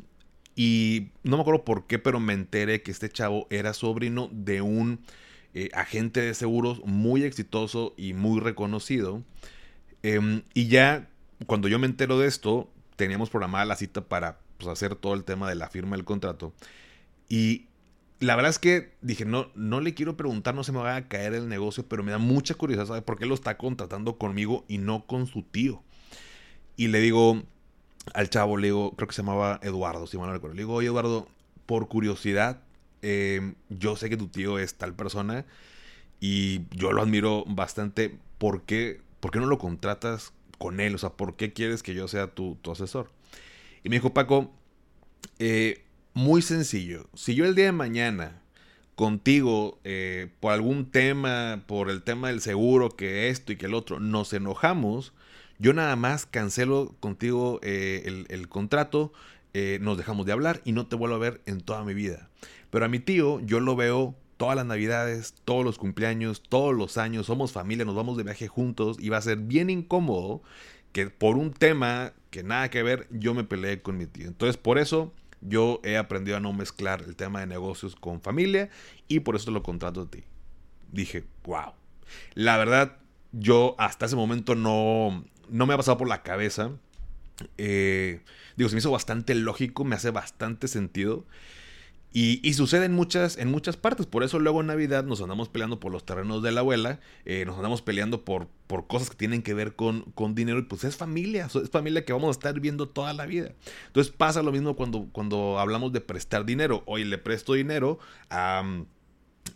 y 0.56 1.11
no 1.22 1.37
me 1.37 1.42
acuerdo 1.42 1.64
por 1.64 1.87
qué, 1.87 1.98
pero 1.98 2.18
me 2.18 2.32
enteré 2.32 2.82
que 2.82 2.90
este 2.90 3.08
chavo 3.08 3.46
era 3.48 3.72
sobrino 3.72 4.28
de 4.32 4.61
un 4.61 5.00
agente 5.74 6.22
de 6.22 6.32
seguros 6.32 6.82
muy 6.85 7.24
exitoso 7.24 7.94
y 7.96 8.14
muy 8.14 8.40
reconocido. 8.40 9.22
Em, 10.02 10.42
y 10.54 10.68
ya 10.68 11.08
cuando 11.46 11.68
yo 11.68 11.78
me 11.78 11.87
entero 11.87 12.18
de 12.18 12.26
esto, 12.26 12.70
teníamos 12.96 13.30
programada 13.30 13.64
la 13.64 13.76
cita 13.76 14.02
para 14.02 14.38
pues, 14.58 14.68
hacer 14.68 14.94
todo 14.96 15.14
el 15.14 15.24
tema 15.24 15.48
de 15.48 15.54
la 15.54 15.68
firma 15.68 15.96
del 15.96 16.04
contrato. 16.04 16.52
Y 17.28 17.66
la 18.22 18.37
verdad 18.37 18.50
es 18.50 18.58
que 18.58 18.92
dije, 19.02 19.24
no, 19.24 19.50
no 19.54 19.80
le 19.80 19.94
quiero 19.94 20.16
preguntar, 20.16 20.54
no 20.54 20.64
se 20.64 20.72
me 20.72 20.78
va 20.78 20.96
a 20.96 21.08
caer 21.08 21.35
el 21.35 21.48
negocio, 21.48 21.87
pero 21.88 22.04
me 22.04 22.12
da 22.12 22.18
mucha 22.18 22.54
curiosidad 22.54 22.87
saber 22.87 23.04
por 23.04 23.18
qué 23.18 23.26
lo 23.26 23.35
está 23.35 23.58
contratando 23.58 24.16
conmigo 24.16 24.64
y 24.68 24.78
no 24.78 25.06
con 25.06 25.26
su 25.26 25.42
tío. 25.42 25.82
Y 26.76 26.88
le 26.88 27.00
digo 27.00 27.42
al 28.14 28.30
chavo, 28.30 28.56
le 28.56 28.68
digo, 28.68 28.94
creo 28.96 29.08
que 29.08 29.14
se 29.14 29.22
llamaba 29.22 29.61
Eduardo, 29.62 30.06
si 30.06 30.18
mal 30.18 30.28
no 30.28 30.35
recuerdo. 30.35 30.54
Le 30.54 30.62
digo, 30.62 30.74
oye 30.74 30.88
Eduardo, 30.88 31.28
por 31.66 31.88
curiosidad, 31.88 32.62
em, 33.02 33.54
yo 33.70 33.96
sé 33.96 34.08
que 34.11 34.16
tu 34.16 34.28
tío 34.28 34.58
es 34.58 34.74
tal 34.76 34.94
persona 34.94 35.44
y 36.20 36.62
yo 36.70 36.92
lo 36.92 37.02
admiro 37.02 37.44
bastante. 37.46 38.18
¿Por 38.38 38.62
qué, 38.62 39.00
no 39.35 39.46
lo 39.46 39.58
contratas 39.58 40.32
con 40.58 40.80
él? 40.80 40.94
O 40.94 40.98
sea, 40.98 41.11
¿por 41.11 41.37
qué 41.37 41.52
quieres 41.52 41.82
que 41.82 41.94
yo 41.94 42.08
sea 42.08 42.28
tu, 42.28 42.56
tu 42.62 42.72
asesor? 42.72 43.11
Y 43.85 43.88
me 43.88 43.96
dijo, 43.96 44.14
Paco, 44.14 44.52
Eh, 45.38 45.85
muy 46.14 46.42
sencillo. 46.42 47.09
Si 47.14 47.35
yo 47.35 47.44
el 47.44 47.55
día 47.55 47.66
de 47.66 47.72
mañana 47.72 48.40
contigo 48.94 49.79
eh, 49.85 50.29
por 50.40 50.53
algún 50.53 50.90
tema, 50.90 51.62
por 51.66 51.90
el 51.90 52.03
tema 52.03 52.29
del 52.29 52.40
seguro, 52.40 52.90
que 52.90 53.29
esto 53.29 53.53
y 53.53 53.57
que 53.57 53.66
el 53.66 53.75
otro, 53.75 54.01
nos 54.01 54.33
enojamos, 54.33 55.12
yo 55.59 55.72
nada 55.72 55.96
más 55.96 56.27
cancelo 56.27 56.94
contigo 57.01 57.61
eh, 57.62 58.25
el, 58.29 58.48
contrato, 58.48 59.12
nos 59.81 59.98
dejamos 59.98 60.27
de 60.27 60.33
hablar 60.33 60.61
y 60.64 60.72
no 60.72 60.87
te 60.87 60.96
vuelvo 60.96 61.16
a 61.16 61.18
ver 61.18 61.40
en 61.46 61.61
toda 61.61 61.85
mi 61.85 61.94
vida. 61.94 62.29
Pero 62.70 62.87
a 62.87 62.88
mi 62.88 62.98
tío 62.98 63.40
yo 63.40 63.61
lo 63.61 63.77
veo 63.77 64.14
todas 64.42 64.57
las 64.57 64.66
navidades, 64.66 65.35
todos 65.44 65.64
los 65.64 65.79
cumpleaños, 65.79 66.42
todos 66.42 66.75
los 66.75 66.98
años, 66.98 67.27
somos 67.27 67.53
familia, 67.53 67.85
nos 67.85 67.94
vamos 67.94 68.16
de 68.16 68.25
viaje 68.25 68.48
juntos 68.48 68.96
y 68.98 69.09
va 69.09 69.18
a 69.18 69.22
ser 69.22 69.38
bien 69.38 69.70
incómodo 69.70 70.42
que 70.90 71.11
por 71.11 71.37
un 71.37 71.53
tema 71.53 72.12
que 72.31 72.42
nada 72.42 72.68
que 72.68 72.83
ver 72.83 73.07
yo 73.11 73.35
me 73.35 73.44
peleé 73.44 73.83
con 73.83 73.96
mi 73.96 74.07
tío. 74.07 74.27
Entonces 74.27 74.57
por 74.57 74.79
eso 74.79 75.12
yo 75.42 75.81
he 75.85 75.96
aprendido 75.96 76.37
a 76.37 76.40
no 76.40 76.52
mezclar 76.52 77.02
el 77.02 77.16
tema 77.16 77.40
de 77.40 77.46
negocios 77.46 77.96
con 77.96 78.20
familia 78.20 78.70
y 79.09 79.20
por 79.20 79.37
eso 79.37 79.46
te 79.46 79.50
lo 79.50 79.62
contrato 79.62 80.02
a 80.02 80.11
ti. 80.11 80.24
Dije, 80.90 81.24
wow. 81.44 81.72
La 82.35 82.57
verdad, 82.57 82.98
yo 83.33 83.74
hasta 83.78 84.07
ese 84.07 84.16
momento 84.16 84.55
no, 84.55 85.24
no 85.48 85.66
me 85.66 85.74
ha 85.74 85.76
pasado 85.76 85.98
por 85.98 86.09
la 86.09 86.22
cabeza. 86.22 86.70
Eh, 87.59 88.20
digo, 88.57 88.68
se 88.68 88.76
me 88.76 88.81
hizo 88.81 88.90
bastante 88.90 89.35
lógico, 89.35 89.85
me 89.85 89.96
hace 89.96 90.11
bastante 90.11 90.68
sentido. 90.68 91.26
Y, 92.14 92.53
sucede 92.53 92.85
en 92.85 92.92
muchas, 92.92 93.38
en 93.38 93.51
muchas 93.51 93.79
partes. 93.79 94.05
Por 94.05 94.22
eso 94.22 94.38
luego 94.38 94.61
en 94.61 94.66
Navidad 94.66 95.05
nos 95.05 95.22
andamos 95.22 95.48
peleando 95.48 95.81
por 95.81 95.92
los 95.92 96.05
terrenos 96.05 96.42
de 96.42 96.53
la 96.53 96.61
abuela. 96.61 97.01
Eh, 97.25 97.44
nos 97.46 97.57
andamos 97.57 97.81
peleando 97.81 98.22
por, 98.22 98.48
por 98.66 98.87
cosas 98.87 99.09
que 99.09 99.16
tienen 99.16 99.42
que 99.42 99.55
ver 99.55 99.77
con, 99.77 100.03
con, 100.14 100.35
dinero. 100.35 100.59
Y 100.59 100.62
pues 100.62 100.85
es 100.85 100.96
familia. 100.96 101.46
Es 101.46 101.70
familia 101.70 102.05
que 102.05 102.12
vamos 102.12 102.29
a 102.29 102.33
estar 102.33 102.61
viendo 102.61 102.87
toda 102.87 103.14
la 103.14 103.25
vida. 103.25 103.53
Entonces 103.87 104.12
pasa 104.14 104.42
lo 104.42 104.53
mismo 104.53 104.77
cuando, 104.77 105.09
cuando 105.12 105.59
hablamos 105.59 105.92
de 105.92 106.03
prestar 106.03 106.44
dinero. 106.44 106.83
Hoy 106.85 107.05
le 107.05 107.16
presto 107.16 107.55
dinero 107.55 107.98
a, 108.29 108.62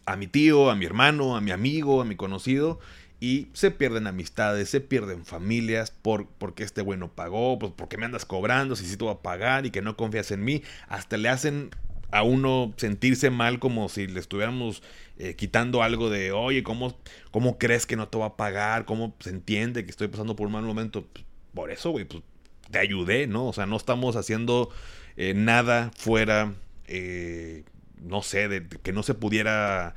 a 0.06 0.16
mi 0.16 0.26
tío, 0.26 0.70
a 0.70 0.76
mi 0.76 0.86
hermano, 0.86 1.36
a 1.36 1.42
mi 1.42 1.50
amigo, 1.50 2.00
a 2.00 2.06
mi 2.06 2.16
conocido 2.16 2.78
y 3.18 3.48
se 3.54 3.70
pierden 3.70 4.06
amistades, 4.06 4.68
se 4.68 4.80
pierden 4.80 5.24
familias 5.24 5.90
por, 5.90 6.26
porque 6.26 6.64
este 6.64 6.82
bueno 6.82 7.10
pagó, 7.10 7.58
pues 7.58 7.72
porque 7.74 7.96
me 7.96 8.04
andas 8.04 8.26
cobrando, 8.26 8.76
si 8.76 8.84
sí 8.86 8.96
te 8.96 9.04
voy 9.04 9.14
a 9.14 9.22
pagar 9.22 9.64
y 9.64 9.70
que 9.70 9.80
no 9.80 9.96
confías 9.96 10.30
en 10.32 10.44
mí, 10.44 10.62
hasta 10.88 11.16
le 11.16 11.30
hacen 11.30 11.70
a 12.10 12.22
uno 12.22 12.72
sentirse 12.76 13.30
mal 13.30 13.58
como 13.58 13.88
si 13.88 14.06
le 14.06 14.20
estuviéramos 14.20 14.82
eh, 15.18 15.34
quitando 15.34 15.82
algo 15.82 16.10
de, 16.10 16.32
oye, 16.32 16.62
¿cómo, 16.62 16.98
¿cómo 17.30 17.58
crees 17.58 17.86
que 17.86 17.96
no 17.96 18.08
te 18.08 18.18
va 18.18 18.26
a 18.26 18.36
pagar? 18.36 18.84
¿Cómo 18.84 19.14
se 19.20 19.30
entiende 19.30 19.84
que 19.84 19.90
estoy 19.90 20.08
pasando 20.08 20.36
por 20.36 20.46
un 20.46 20.52
mal 20.52 20.64
momento? 20.64 21.06
Pues, 21.06 21.24
por 21.54 21.70
eso, 21.70 21.90
güey, 21.90 22.04
pues 22.04 22.22
te 22.70 22.78
ayudé, 22.78 23.26
¿no? 23.26 23.46
O 23.46 23.52
sea, 23.52 23.66
no 23.66 23.76
estamos 23.76 24.16
haciendo 24.16 24.70
eh, 25.16 25.34
nada 25.34 25.90
fuera, 25.96 26.54
eh, 26.86 27.64
no 28.02 28.22
sé, 28.22 28.48
de, 28.48 28.66
que 28.66 28.92
no 28.92 29.02
se 29.02 29.14
pudiera 29.14 29.94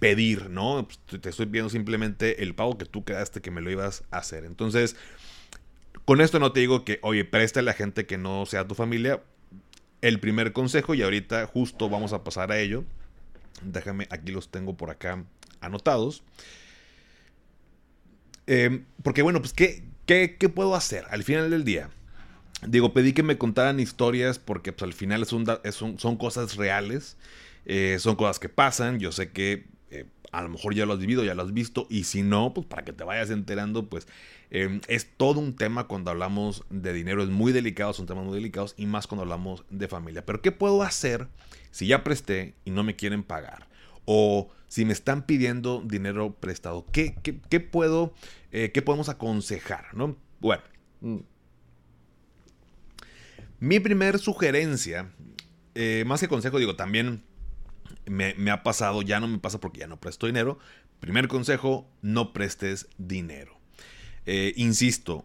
pedir, 0.00 0.50
¿no? 0.50 0.88
Pues, 0.88 1.20
te 1.20 1.28
estoy 1.28 1.46
pidiendo 1.46 1.70
simplemente 1.70 2.42
el 2.42 2.56
pago 2.56 2.78
que 2.78 2.84
tú 2.84 3.04
quedaste 3.04 3.40
que 3.40 3.52
me 3.52 3.60
lo 3.60 3.70
ibas 3.70 4.02
a 4.10 4.18
hacer. 4.18 4.44
Entonces, 4.44 4.96
con 6.04 6.20
esto 6.20 6.40
no 6.40 6.52
te 6.52 6.58
digo 6.58 6.84
que, 6.84 6.98
oye, 7.02 7.24
presta 7.24 7.60
a 7.60 7.62
la 7.62 7.72
gente 7.72 8.06
que 8.06 8.18
no 8.18 8.44
sea 8.46 8.66
tu 8.66 8.74
familia, 8.74 9.22
el 10.00 10.20
primer 10.20 10.52
consejo 10.52 10.94
y 10.94 11.02
ahorita 11.02 11.46
justo 11.46 11.88
vamos 11.88 12.12
a 12.12 12.24
pasar 12.24 12.52
a 12.52 12.58
ello. 12.58 12.84
Déjame, 13.62 14.06
aquí 14.10 14.32
los 14.32 14.50
tengo 14.50 14.76
por 14.76 14.90
acá 14.90 15.24
anotados. 15.60 16.22
Em, 18.46 18.84
porque 19.02 19.22
bueno, 19.22 19.40
pues 19.40 19.52
¿qué, 19.52 19.82
¿qué, 20.06 20.48
puedo 20.48 20.74
hacer 20.74 21.04
al 21.10 21.24
final 21.24 21.50
del 21.50 21.64
día? 21.64 21.90
Digo, 22.66 22.92
pedí 22.92 23.12
que 23.12 23.22
me 23.22 23.38
contaran 23.38 23.80
historias 23.80 24.38
porque 24.38 24.72
pues, 24.72 24.84
al 24.84 24.94
final 24.94 25.22
es 25.22 25.74
son 25.74 26.16
cosas 26.16 26.56
reales, 26.56 27.16
eh, 27.64 27.96
son 27.98 28.16
cosas 28.16 28.38
que 28.38 28.48
pasan. 28.48 29.00
Yo 29.00 29.12
sé 29.12 29.30
que 29.30 29.66
a 30.38 30.42
lo 30.42 30.48
mejor 30.48 30.74
ya 30.74 30.86
lo 30.86 30.92
has 30.92 30.98
vivido, 30.98 31.24
ya 31.24 31.34
lo 31.34 31.42
has 31.42 31.52
visto, 31.52 31.86
y 31.90 32.04
si 32.04 32.22
no, 32.22 32.52
pues 32.54 32.66
para 32.66 32.84
que 32.84 32.92
te 32.92 33.04
vayas 33.04 33.30
enterando, 33.30 33.88
pues 33.88 34.06
Em, 34.50 34.80
es 34.86 35.08
todo 35.16 35.40
un 35.40 35.56
tema 35.56 35.88
cuando 35.88 36.10
hablamos 36.10 36.64
de 36.70 36.92
dinero, 36.92 37.22
es 37.22 37.28
muy 37.28 37.52
delicado, 37.52 37.92
son 37.92 38.06
temas 38.06 38.24
muy 38.24 38.34
delicados 38.34 38.74
y 38.76 38.86
más 38.86 39.06
cuando 39.06 39.22
hablamos 39.22 39.64
de 39.70 39.88
familia. 39.88 40.24
Pero 40.24 40.40
¿qué 40.40 40.52
puedo 40.52 40.82
hacer 40.82 41.28
si 41.70 41.88
ya 41.88 42.04
presté 42.04 42.54
y 42.64 42.70
no 42.70 42.84
me 42.84 42.94
quieren 42.94 43.22
pagar? 43.22 43.66
O 44.04 44.50
si 44.68 44.84
me 44.84 44.92
están 44.92 45.26
pidiendo 45.26 45.82
dinero 45.84 46.34
prestado, 46.34 46.86
¿qué, 46.92 47.12
puedo, 47.60 48.14
eh, 48.52 48.70
qué 48.72 48.82
podemos 48.82 49.08
aconsejar? 49.08 49.94
¿no? 49.94 50.16
Bueno, 50.38 50.62
mm. 51.00 51.18
mi 53.58 53.80
primer 53.80 54.20
sugerencia, 54.20 55.10
eh, 55.74 56.04
más 56.06 56.20
que 56.20 56.28
consejo, 56.28 56.60
digo, 56.60 56.76
también 56.76 57.24
me, 58.06 58.50
ha 58.50 58.62
pasado, 58.62 59.02
ya 59.02 59.20
no 59.20 59.28
me 59.28 59.38
pasa 59.38 59.60
porque 59.60 59.80
ya 59.80 59.86
no 59.86 60.00
presto 60.00 60.26
dinero. 60.26 60.58
Primer 61.00 61.28
consejo, 61.28 61.88
no 62.02 62.32
prestes 62.32 62.88
dinero. 62.98 63.58
Eh, 64.24 64.54
insisto, 64.56 65.24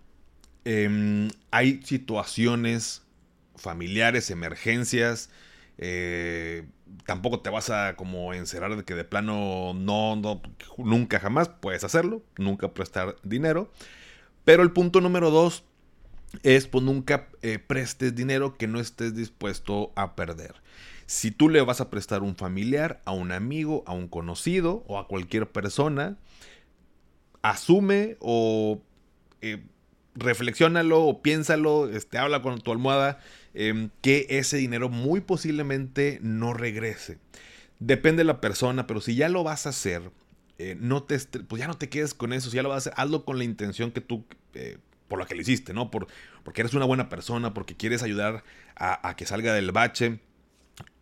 em, 0.66 1.30
hay 1.50 1.82
situaciones 1.84 3.04
familiares, 3.56 4.30
emergencias. 4.30 5.30
Eh, 5.78 6.64
tampoco 7.06 7.40
te 7.40 7.50
vas 7.50 7.70
a 7.70 7.96
como 7.96 8.34
encerrar 8.34 8.76
de 8.76 8.84
que 8.84 8.96
de 8.96 9.04
plano 9.04 9.74
no, 9.74 10.16
no, 10.16 10.42
nunca 10.78 11.20
jamás 11.20 11.50
puedes 11.50 11.84
hacerlo, 11.84 12.22
nunca 12.38 12.74
prestar 12.74 13.16
dinero. 13.24 13.72
Pero 14.44 14.64
el 14.64 14.72
punto 14.72 15.02
número 15.02 15.32
dos 15.32 15.64
es 16.44 16.68
pues 16.68 16.84
nunca 16.84 17.28
eh, 17.42 17.60
prestes 17.60 18.16
dinero 18.16 18.58
que 18.58 18.68
no 18.68 18.80
estés 18.80 19.16
dispuesto 19.16 19.92
a 19.96 20.16
perder. 20.16 20.56
Si 21.12 21.30
tú 21.30 21.50
le 21.50 21.60
vas 21.60 21.82
a 21.82 21.90
prestar 21.90 22.24
un 22.24 22.38
familiar, 22.38 23.02
a 23.04 23.12
un 23.12 23.34
amigo, 23.34 23.84
a 23.86 23.92
un 23.92 24.08
conocido 24.08 24.86
o 24.88 24.98
a 24.98 25.10
cualquier 25.10 25.46
persona, 25.52 26.18
asume 27.42 28.16
o 28.22 28.82
eh, 29.42 29.62
reflexiónalo 30.16 31.04
o 31.04 31.22
piénsalo, 31.22 31.90
este, 31.90 32.18
habla 32.18 32.42
con 32.42 32.62
tu 32.62 32.72
almohada, 32.72 33.20
em, 33.54 33.90
que 34.02 34.26
ese 34.30 34.56
dinero 34.56 34.88
muy 34.88 35.20
posiblemente 35.20 36.20
no 36.22 36.54
regrese. 36.54 37.18
Depende 37.80 38.22
de 38.22 38.28
la 38.28 38.40
persona, 38.40 38.88
pero 38.88 39.02
si 39.02 39.16
ya 39.16 39.28
lo 39.28 39.44
vas 39.44 39.66
a 39.66 39.72
hacer, 39.72 40.14
eh, 40.60 40.78
no 40.80 41.04
te, 41.04 41.20
pues 41.20 41.60
ya 41.60 41.68
no 41.68 41.78
te 41.78 41.90
quedes 41.90 42.14
con 42.14 42.32
eso, 42.32 42.50
si 42.50 42.56
ya 42.56 42.64
lo 42.64 42.70
vas 42.70 42.88
a 42.88 42.92
hacer, 42.92 42.94
hazlo 42.96 43.26
con 43.26 43.38
la 43.38 43.44
intención 43.44 43.92
que 43.92 44.00
tú, 44.00 44.24
eh, 44.54 44.78
por 45.10 45.20
la 45.20 45.26
que 45.26 45.36
lo 45.36 45.42
hiciste, 45.42 45.74
¿no? 45.74 45.92
Por, 45.92 46.08
porque 46.46 46.62
eres 46.62 46.74
una 46.74 46.86
buena 46.86 47.10
persona, 47.10 47.54
porque 47.54 47.76
quieres 47.76 48.02
ayudar 48.02 48.46
a 48.78 49.16
que 49.18 49.26
salga 49.26 49.54
del 49.54 49.74
bache 49.74 50.22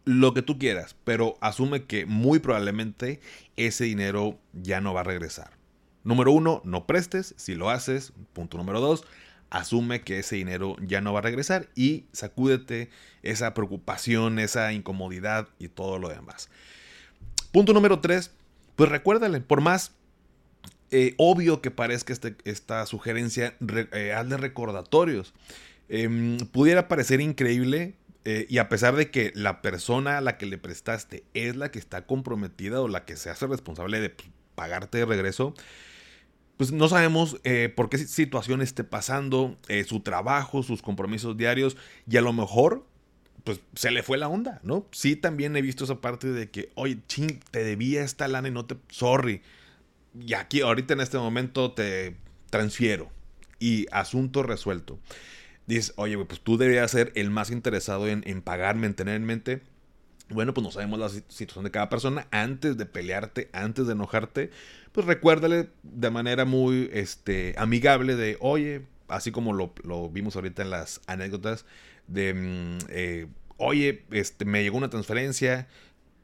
lo 0.06 0.34
que 0.34 0.42
tú 0.42 0.58
quieras, 0.58 0.96
pero 1.04 1.38
asume 1.42 1.84
que 1.84 2.06
muy 2.06 2.40
probablemente 2.40 3.20
ese 3.58 3.86
dinero 3.86 4.40
ya 4.54 4.82
no 4.82 4.94
va 4.94 5.02
a 5.02 5.04
regresar. 5.04 5.52
Número 6.04 6.32
uno, 6.32 6.62
no 6.64 6.86
prestes. 6.86 7.34
Si 7.38 7.56
lo 7.56 7.70
haces, 7.70 8.14
punto 8.34 8.58
número 8.58 8.80
dos, 8.80 9.06
asume 9.50 10.02
que 10.02 10.20
ese 10.20 10.36
dinero 10.36 10.76
ya 10.82 11.02
no 11.02 11.14
va 11.14 11.20
a 11.20 11.24
regresar 11.24 11.70
y 11.76 12.06
sacúdete 12.12 12.90
esa 13.24 13.54
preocupación, 13.54 14.40
esa 14.40 14.72
incomodidad 14.74 15.50
y 15.60 15.68
todo 15.68 16.00
lo 16.00 16.10
demás. 16.10 16.50
Punto 17.52 17.74
número 17.74 18.00
tres, 18.00 18.32
pues 18.76 18.90
recuérdale, 18.90 19.42
por 19.42 19.62
más 19.62 19.94
eh, 20.92 21.14
obvio 21.18 21.62
que 21.62 21.72
parezca 21.72 22.14
este, 22.14 22.36
esta 22.46 22.86
sugerencia, 22.86 23.56
eh, 23.92 24.14
hazle 24.14 24.38
recordatorios. 24.38 25.34
Em, 25.88 26.38
pudiera 26.38 26.88
parecer 26.88 27.20
increíble 27.20 27.96
eh, 28.26 28.46
y 28.50 28.58
a 28.58 28.70
pesar 28.70 28.96
de 28.96 29.10
que 29.12 29.32
la 29.34 29.62
persona 29.62 30.18
a 30.18 30.22
la 30.22 30.38
que 30.38 30.46
le 30.46 30.58
prestaste 30.58 31.24
es 31.34 31.56
la 31.56 31.72
que 31.72 31.80
está 31.80 32.06
comprometida 32.06 32.82
o 32.82 32.88
la 32.88 33.06
que 33.06 33.16
se 33.16 33.30
hace 33.30 33.48
responsable 33.48 34.00
de 34.00 34.14
pagarte 34.56 34.98
de 34.98 35.06
regreso, 35.06 35.54
pues 36.58 36.74
no 36.74 36.90
sabemos 36.90 37.40
eh, 37.46 37.72
por 37.74 37.90
qué 37.90 37.98
situación 37.98 38.62
esté 38.62 38.84
pasando, 38.84 39.58
eh, 39.70 39.86
su 39.86 40.02
trabajo, 40.02 40.62
sus 40.62 40.82
compromisos 40.82 41.38
diarios, 41.38 41.78
y 42.06 42.18
a 42.18 42.22
lo 42.22 42.34
mejor, 42.34 42.86
pues 43.46 43.62
se 43.76 43.92
le 43.92 44.04
fue 44.04 44.18
la 44.18 44.28
onda, 44.28 44.60
¿no? 44.62 44.86
Sí, 44.92 45.16
también 45.16 45.56
he 45.56 45.62
visto 45.62 45.86
esa 45.86 46.02
parte 46.02 46.28
de 46.28 46.50
que, 46.50 46.70
oye, 46.76 46.98
ching, 47.08 47.40
te 47.52 47.64
debía 47.64 48.04
esta 48.04 48.28
lana 48.28 48.50
y 48.50 48.52
no 48.52 48.66
te. 48.66 48.76
Sorry. 48.90 49.42
Y 50.20 50.34
aquí, 50.34 50.60
ahorita 50.60 50.96
en 50.96 51.00
este 51.00 51.18
momento, 51.18 51.72
te 51.72 52.18
transfiero. 52.50 53.10
Y 53.58 53.86
asunto 53.94 54.44
resuelto. 54.44 55.00
Dices, 55.70 55.94
oye, 55.98 56.18
pues 56.26 56.42
tú 56.42 56.58
deberías 56.58 56.92
ser 56.92 57.12
el 57.16 57.30
más 57.30 57.52
interesado 57.52 58.08
en, 58.08 58.24
en 58.26 58.42
pagarme, 58.42 58.88
en 58.88 58.94
tener 58.94 59.16
en 59.16 59.26
mente 59.26 59.62
bueno, 60.30 60.54
pues 60.54 60.64
no 60.64 60.72
sabemos 60.72 61.00
la 61.00 61.10
situación 61.10 61.64
de 61.64 61.72
cada 61.72 61.90
persona. 61.90 62.28
Antes 62.32 62.78
de 62.78 62.86
pelearte, 62.86 63.50
antes 63.52 63.88
de 63.88 63.94
enojarte, 63.94 64.52
pues 64.92 65.06
recuérdale 65.08 65.70
de 65.84 66.10
manera 66.12 66.46
muy 66.46 66.90
este, 66.94 67.56
amigable 67.58 68.16
de, 68.16 68.38
oye, 68.40 68.84
así 69.08 69.32
como 69.32 69.54
lo, 69.54 69.74
vimos 70.10 70.36
ahorita 70.36 70.62
en 70.62 70.70
las 70.70 71.02
anécdotas, 71.08 71.66
de, 72.08 72.34
mm, 72.34 72.78
eh, 72.90 73.28
oye, 73.58 74.04
este, 74.12 74.46
me 74.46 74.62
llegó 74.62 74.78
una 74.78 74.90
transferencia, 74.90 75.68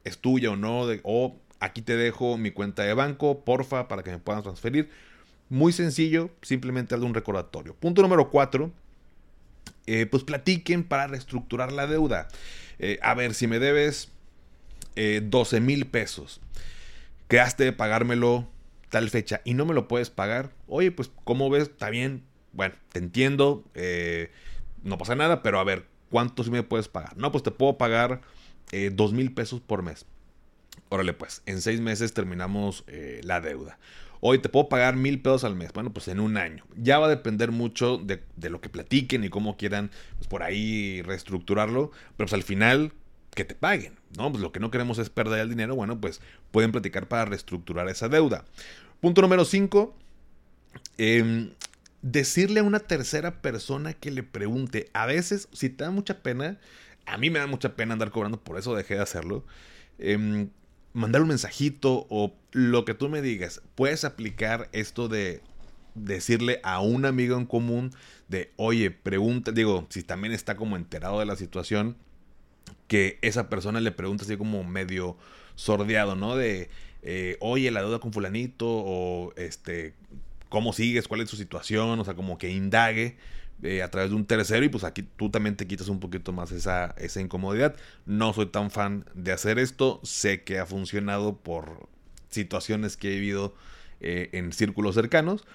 es 0.04 0.18
tuya 0.18 0.52
o 0.52 0.56
no, 0.56 0.86
o 1.02 1.36
aquí 1.58 1.82
te 1.82 1.96
dejo 1.96 2.38
mi 2.38 2.52
cuenta 2.52 2.84
de 2.84 2.94
banco, 2.94 3.44
porfa, 3.44 3.88
para 3.88 4.04
que 4.04 4.12
me 4.12 4.18
puedan 4.18 4.42
transferir. 4.42 4.88
Muy 5.48 5.72
sencillo, 5.72 6.30
simplemente 6.42 6.94
hazle 6.94 7.06
un 7.06 7.14
recordatorio. 7.14 7.74
Punto 7.74 8.02
número 8.02 8.30
cuatro, 8.30 8.72
eh, 9.86 10.06
pues 10.06 10.24
platiquen 10.24 10.84
para 10.84 11.06
reestructurar 11.06 11.72
la 11.72 11.86
deuda. 11.86 12.28
Eh, 12.78 12.98
a 13.02 13.14
ver, 13.14 13.34
si 13.34 13.46
me 13.46 13.58
debes 13.58 14.10
12 14.94 15.60
mil 15.60 15.86
pesos, 15.86 16.40
quedaste 17.28 17.64
de 17.64 17.72
pagármelo 17.72 18.48
tal 18.88 19.10
fecha 19.10 19.42
y 19.44 19.54
no 19.54 19.66
me 19.66 19.74
lo 19.74 19.88
puedes 19.88 20.08
pagar, 20.10 20.52
oye, 20.68 20.90
pues 20.90 21.10
¿cómo 21.24 21.50
ves? 21.50 21.64
Está 21.64 21.90
bien, 21.90 22.22
bueno, 22.52 22.74
te 22.92 23.00
entiendo, 23.00 23.62
no 24.82 24.96
pasa 24.96 25.14
nada, 25.14 25.42
pero 25.42 25.58
a 25.60 25.64
ver, 25.64 25.84
¿cuánto 26.08 26.44
sí 26.44 26.50
me 26.50 26.62
puedes 26.62 26.88
pagar? 26.88 27.14
No, 27.18 27.30
pues 27.30 27.44
te 27.44 27.50
puedo 27.50 27.76
pagar 27.76 28.22
2 28.72 29.12
mil 29.12 29.34
pesos 29.34 29.60
por 29.60 29.82
mes. 29.82 30.06
Órale, 30.88 31.12
pues, 31.12 31.42
en 31.44 31.60
seis 31.60 31.82
meses 31.82 32.14
terminamos 32.14 32.84
la 33.22 33.42
deuda. 33.42 33.78
Hoy 34.20 34.38
te 34.38 34.48
puedo 34.48 34.68
pagar 34.68 34.96
mil 34.96 35.20
pesos 35.20 35.44
al 35.44 35.54
mes. 35.54 35.72
Bueno, 35.72 35.92
pues 35.92 36.08
en 36.08 36.20
un 36.20 36.36
año. 36.36 36.64
Ya 36.76 36.98
va 36.98 37.06
a 37.06 37.10
depender 37.10 37.50
mucho 37.50 37.98
de, 37.98 38.22
lo 38.48 38.60
que 38.60 38.68
platiquen 38.68 39.24
y 39.24 39.28
cómo 39.28 39.56
quieran 39.56 39.90
pues, 40.16 40.28
por 40.28 40.42
ahí 40.42 41.02
reestructurarlo. 41.02 41.90
Pero 42.16 42.28
pues 42.28 42.32
al 42.32 42.42
final, 42.42 42.92
que 43.34 43.44
te 43.44 43.54
paguen. 43.54 43.94
¿no? 44.16 44.30
Pues 44.30 44.42
lo 44.42 44.52
que 44.52 44.60
no 44.60 44.70
queremos 44.70 44.98
es 44.98 45.10
perder 45.10 45.40
el 45.40 45.48
dinero. 45.48 45.74
Bueno, 45.74 46.00
pues 46.00 46.20
pueden 46.50 46.72
platicar 46.72 47.08
para 47.08 47.24
reestructurar 47.26 47.88
esa 47.88 48.08
deuda. 48.08 48.44
Punto 49.00 49.22
número 49.22 49.44
5. 49.44 49.94
Em, 50.98 51.50
decirle 52.02 52.60
a 52.60 52.62
una 52.62 52.80
tercera 52.80 53.42
persona 53.42 53.92
que 53.92 54.10
le 54.10 54.22
pregunte. 54.22 54.90
A 54.92 55.06
veces, 55.06 55.48
si 55.52 55.70
te 55.70 55.84
da 55.84 55.90
mucha 55.90 56.22
pena, 56.22 56.58
a 57.04 57.18
mí 57.18 57.30
me 57.30 57.38
da 57.38 57.46
mucha 57.46 57.76
pena 57.76 57.92
andar 57.92 58.10
cobrando, 58.10 58.40
por 58.40 58.58
eso 58.58 58.74
dejé 58.74 58.94
de 58.94 59.02
hacerlo. 59.02 59.44
Eh, 59.98 60.48
mandar 60.96 61.20
un 61.20 61.28
mensajito 61.28 62.06
o 62.08 62.34
lo 62.52 62.86
que 62.86 62.94
tú 62.94 63.10
me 63.10 63.20
digas. 63.20 63.60
Puedes 63.74 64.04
aplicar 64.04 64.70
esto 64.72 65.08
de 65.08 65.42
decirle 65.94 66.58
a 66.62 66.80
un 66.80 67.04
amigo 67.04 67.36
en 67.36 67.44
común 67.44 67.92
de, 68.28 68.50
oye, 68.56 68.90
pregunta, 68.90 69.52
digo, 69.52 69.86
si 69.90 70.02
también 70.02 70.32
está 70.32 70.56
como 70.56 70.74
enterado 70.74 71.20
de 71.20 71.26
la 71.26 71.36
situación, 71.36 71.98
que 72.88 73.18
esa 73.20 73.50
persona 73.50 73.80
le 73.80 73.92
pregunta 73.92 74.24
así 74.24 74.38
como 74.38 74.64
medio 74.64 75.18
sordeado, 75.54 76.16
¿no? 76.16 76.34
De, 76.34 76.70
eh, 77.02 77.36
oye, 77.40 77.70
la 77.70 77.82
deuda 77.82 77.98
con 77.98 78.14
fulanito 78.14 78.66
o 78.66 79.34
este, 79.36 79.92
¿cómo 80.48 80.72
sigues? 80.72 81.08
¿Cuál 81.08 81.20
es 81.20 81.28
su 81.28 81.36
situación? 81.36 82.00
O 82.00 82.04
sea, 82.06 82.14
como 82.14 82.38
que 82.38 82.48
indague 82.48 83.18
eh, 83.62 83.82
a 83.82 83.90
través 83.90 84.10
de 84.10 84.16
un 84.16 84.26
tercero 84.26 84.64
y 84.66 84.68
pues 84.68 84.84
aquí 84.84 85.02
tú 85.02 85.30
también 85.30 85.56
te 85.56 85.66
quitas 85.66 85.88
un 85.88 85.98
poquito 85.98 86.32
más 86.32 86.52
esa, 86.52 86.94
esa 86.98 87.20
incomodidad. 87.20 87.74
No 88.04 88.32
soy 88.34 88.46
tan 88.46 88.70
fan 88.70 89.06
de 89.14 89.32
hacer 89.32 89.58
esto, 89.58 89.98
sé 90.02 90.42
que 90.42 90.58
ha 90.58 90.66
funcionado 90.66 91.38
por 91.38 91.88
situaciones 92.28 92.96
que 92.98 93.08
he 93.08 93.14
vivido 93.14 93.54
eh, 94.00 94.28
en 94.32 94.52
círculos 94.52 94.94
cercanos, 94.94 95.46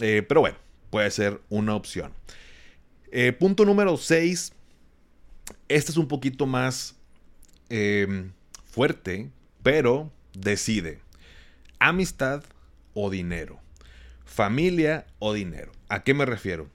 eh, 0.00 0.24
pero 0.26 0.40
bueno, 0.40 0.56
puede 0.88 1.10
ser 1.10 1.40
una 1.50 1.74
opción. 1.74 2.14
punto 3.38 3.66
número 3.66 3.98
6, 3.98 4.52
este 5.68 5.90
es 5.90 5.98
un 5.98 6.08
poquito 6.08 6.46
más 6.46 6.96
em, 7.68 8.32
fuerte, 8.64 9.30
pero 9.62 10.10
decide, 10.32 11.00
amistad 11.78 12.42
o 12.94 13.10
dinero, 13.10 13.60
familia 14.24 15.06
o 15.18 15.34
dinero. 15.34 15.72
¿A 15.88 16.02
qué 16.04 16.14
me 16.14 16.24
refiero? 16.24 16.70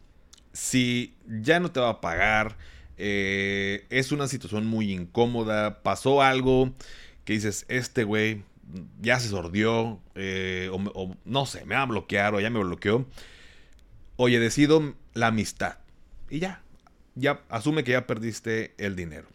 Si 0.55 1.13
ya 1.27 1.59
no 1.59 1.71
te 1.71 1.81
va 1.81 1.89
a 1.89 2.01
pagar, 2.01 2.57
eh, 2.97 3.85
es 3.89 4.13
una 4.13 4.27
situación 4.27 4.65
muy 4.65 4.93
incómoda, 4.93 5.83
pasó 5.83 6.21
algo 6.21 6.73
que 7.25 7.33
dices, 7.33 7.65
este 7.67 8.05
güey 8.05 8.43
ya 9.01 9.19
se 9.19 9.27
sordió, 9.27 9.99
eh, 10.15 10.69
o, 10.71 11.15
no 11.25 11.45
sé, 11.45 11.65
me 11.65 11.75
va 11.75 11.81
a 11.81 11.85
bloquear 11.85 12.33
o 12.35 12.39
ya 12.39 12.49
me 12.49 12.63
bloqueó. 12.63 13.05
Oye, 14.15 14.39
decido 14.39 14.95
la 15.13 15.27
amistad. 15.27 15.79
Y 16.29 16.39
ya, 16.39 16.63
ya 17.15 17.41
asume 17.49 17.83
que 17.83 17.91
ya 17.91 18.07
perdiste 18.07 18.73
el 18.77 18.95
dinero. 18.95 19.27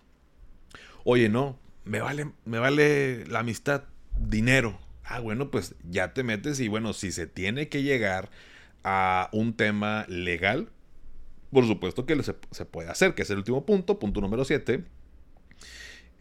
Oye, 1.05 1.29
no, 1.29 1.59
me 1.85 2.01
vale, 2.01 2.31
me 2.47 2.59
vale 2.59 3.27
la 3.27 3.41
amistad, 3.41 3.85
dinero. 4.19 4.81
Ah, 5.05 5.21
bueno, 5.21 5.51
pues 5.51 5.75
ya 5.89 6.15
te 6.15 6.23
metes 6.23 6.61
y 6.61 6.69
bueno, 6.69 6.95
si 6.95 7.13
se 7.13 7.27
tiene 7.27 7.69
que 7.69 7.83
llegar 7.83 8.31
a 8.85 9.29
un 9.33 9.53
tema 9.53 10.07
legal, 10.09 10.71
por 11.53 11.67
supuesto 11.67 12.07
que 12.07 12.23
se, 12.23 12.65
puede 12.65 12.89
hacer, 12.91 13.15
que 13.15 13.23
es 13.23 13.31
el 13.31 13.39
último 13.39 13.65
punto, 13.67 13.99
punto 13.99 14.21
número 14.21 14.45
7. 14.45 14.85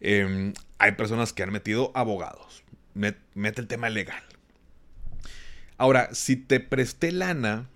Em, 0.00 0.52
hay 0.78 0.92
personas 0.92 1.32
que 1.32 1.42
han 1.42 1.52
metido 1.52 1.92
abogados. 1.94 2.64
mete 2.94 3.60
el 3.60 3.66
tema 3.66 3.88
legal. 3.90 4.22
Ahora, 5.80 6.10
si 6.12 6.36
te 6.36 6.60
presté 6.60 7.10
lana 7.10 7.66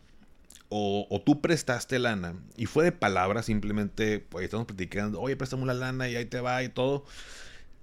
o, 0.69 1.23
tú 1.25 1.41
prestaste 1.41 1.99
lana 1.99 2.35
y 2.57 2.67
fue 2.67 2.85
de 2.85 2.93
palabra, 2.93 3.43
simplemente, 3.43 4.19
pues 4.19 4.45
estamos 4.45 4.67
platicando, 4.67 5.21
oye, 5.23 5.37
préstame 5.37 5.65
la 5.65 5.73
lana 5.73 6.07
y 6.09 6.17
ahí 6.17 6.27
te 6.27 6.41
va 6.41 6.63
y 6.63 6.69
todo. 6.69 7.07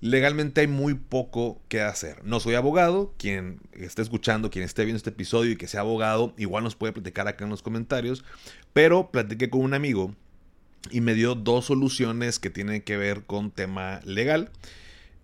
Legalmente 0.02 0.62
hay 0.62 0.68
muy 0.68 0.96
poco 0.96 1.62
que 1.68 1.82
hacer. 1.82 2.24
No 2.26 2.40
soy 2.40 2.56
abogado, 2.56 3.14
quien 3.20 3.60
esté 3.72 4.02
escuchando, 4.02 4.50
quien 4.50 4.66
esté 4.66 4.84
viendo 4.84 4.98
este 4.98 5.12
episodio 5.12 5.52
y 5.52 5.56
que 5.58 5.68
sea 5.68 5.82
abogado, 5.82 6.34
igual 6.38 6.64
nos 6.64 6.76
puede 6.76 6.92
platicar 6.92 7.28
acá 7.28 7.44
en 7.44 7.52
los 7.52 7.62
comentarios, 7.62 8.24
pero 8.74 9.12
platiqué 9.12 9.52
con 9.52 9.62
un 9.62 9.76
amigo 9.76 10.16
y 10.90 11.02
me 11.02 11.14
dio 11.14 11.36
dos 11.36 11.66
soluciones 11.66 12.40
que 12.40 12.50
tienen 12.50 12.82
que 12.82 12.98
ver 12.98 13.24
con 13.26 13.52
tema 13.52 14.02
legal. 14.04 14.50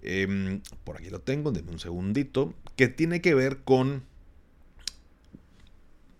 Em, 0.04 0.62
por 0.84 0.98
aquí 0.98 1.10
lo 1.10 1.22
tengo, 1.22 1.52
denme 1.52 1.72
un 1.72 1.80
segundito, 1.80 2.54
que 2.76 2.88
tiene 2.88 3.20
que 3.20 3.34
ver 3.34 3.64
con 3.64 4.04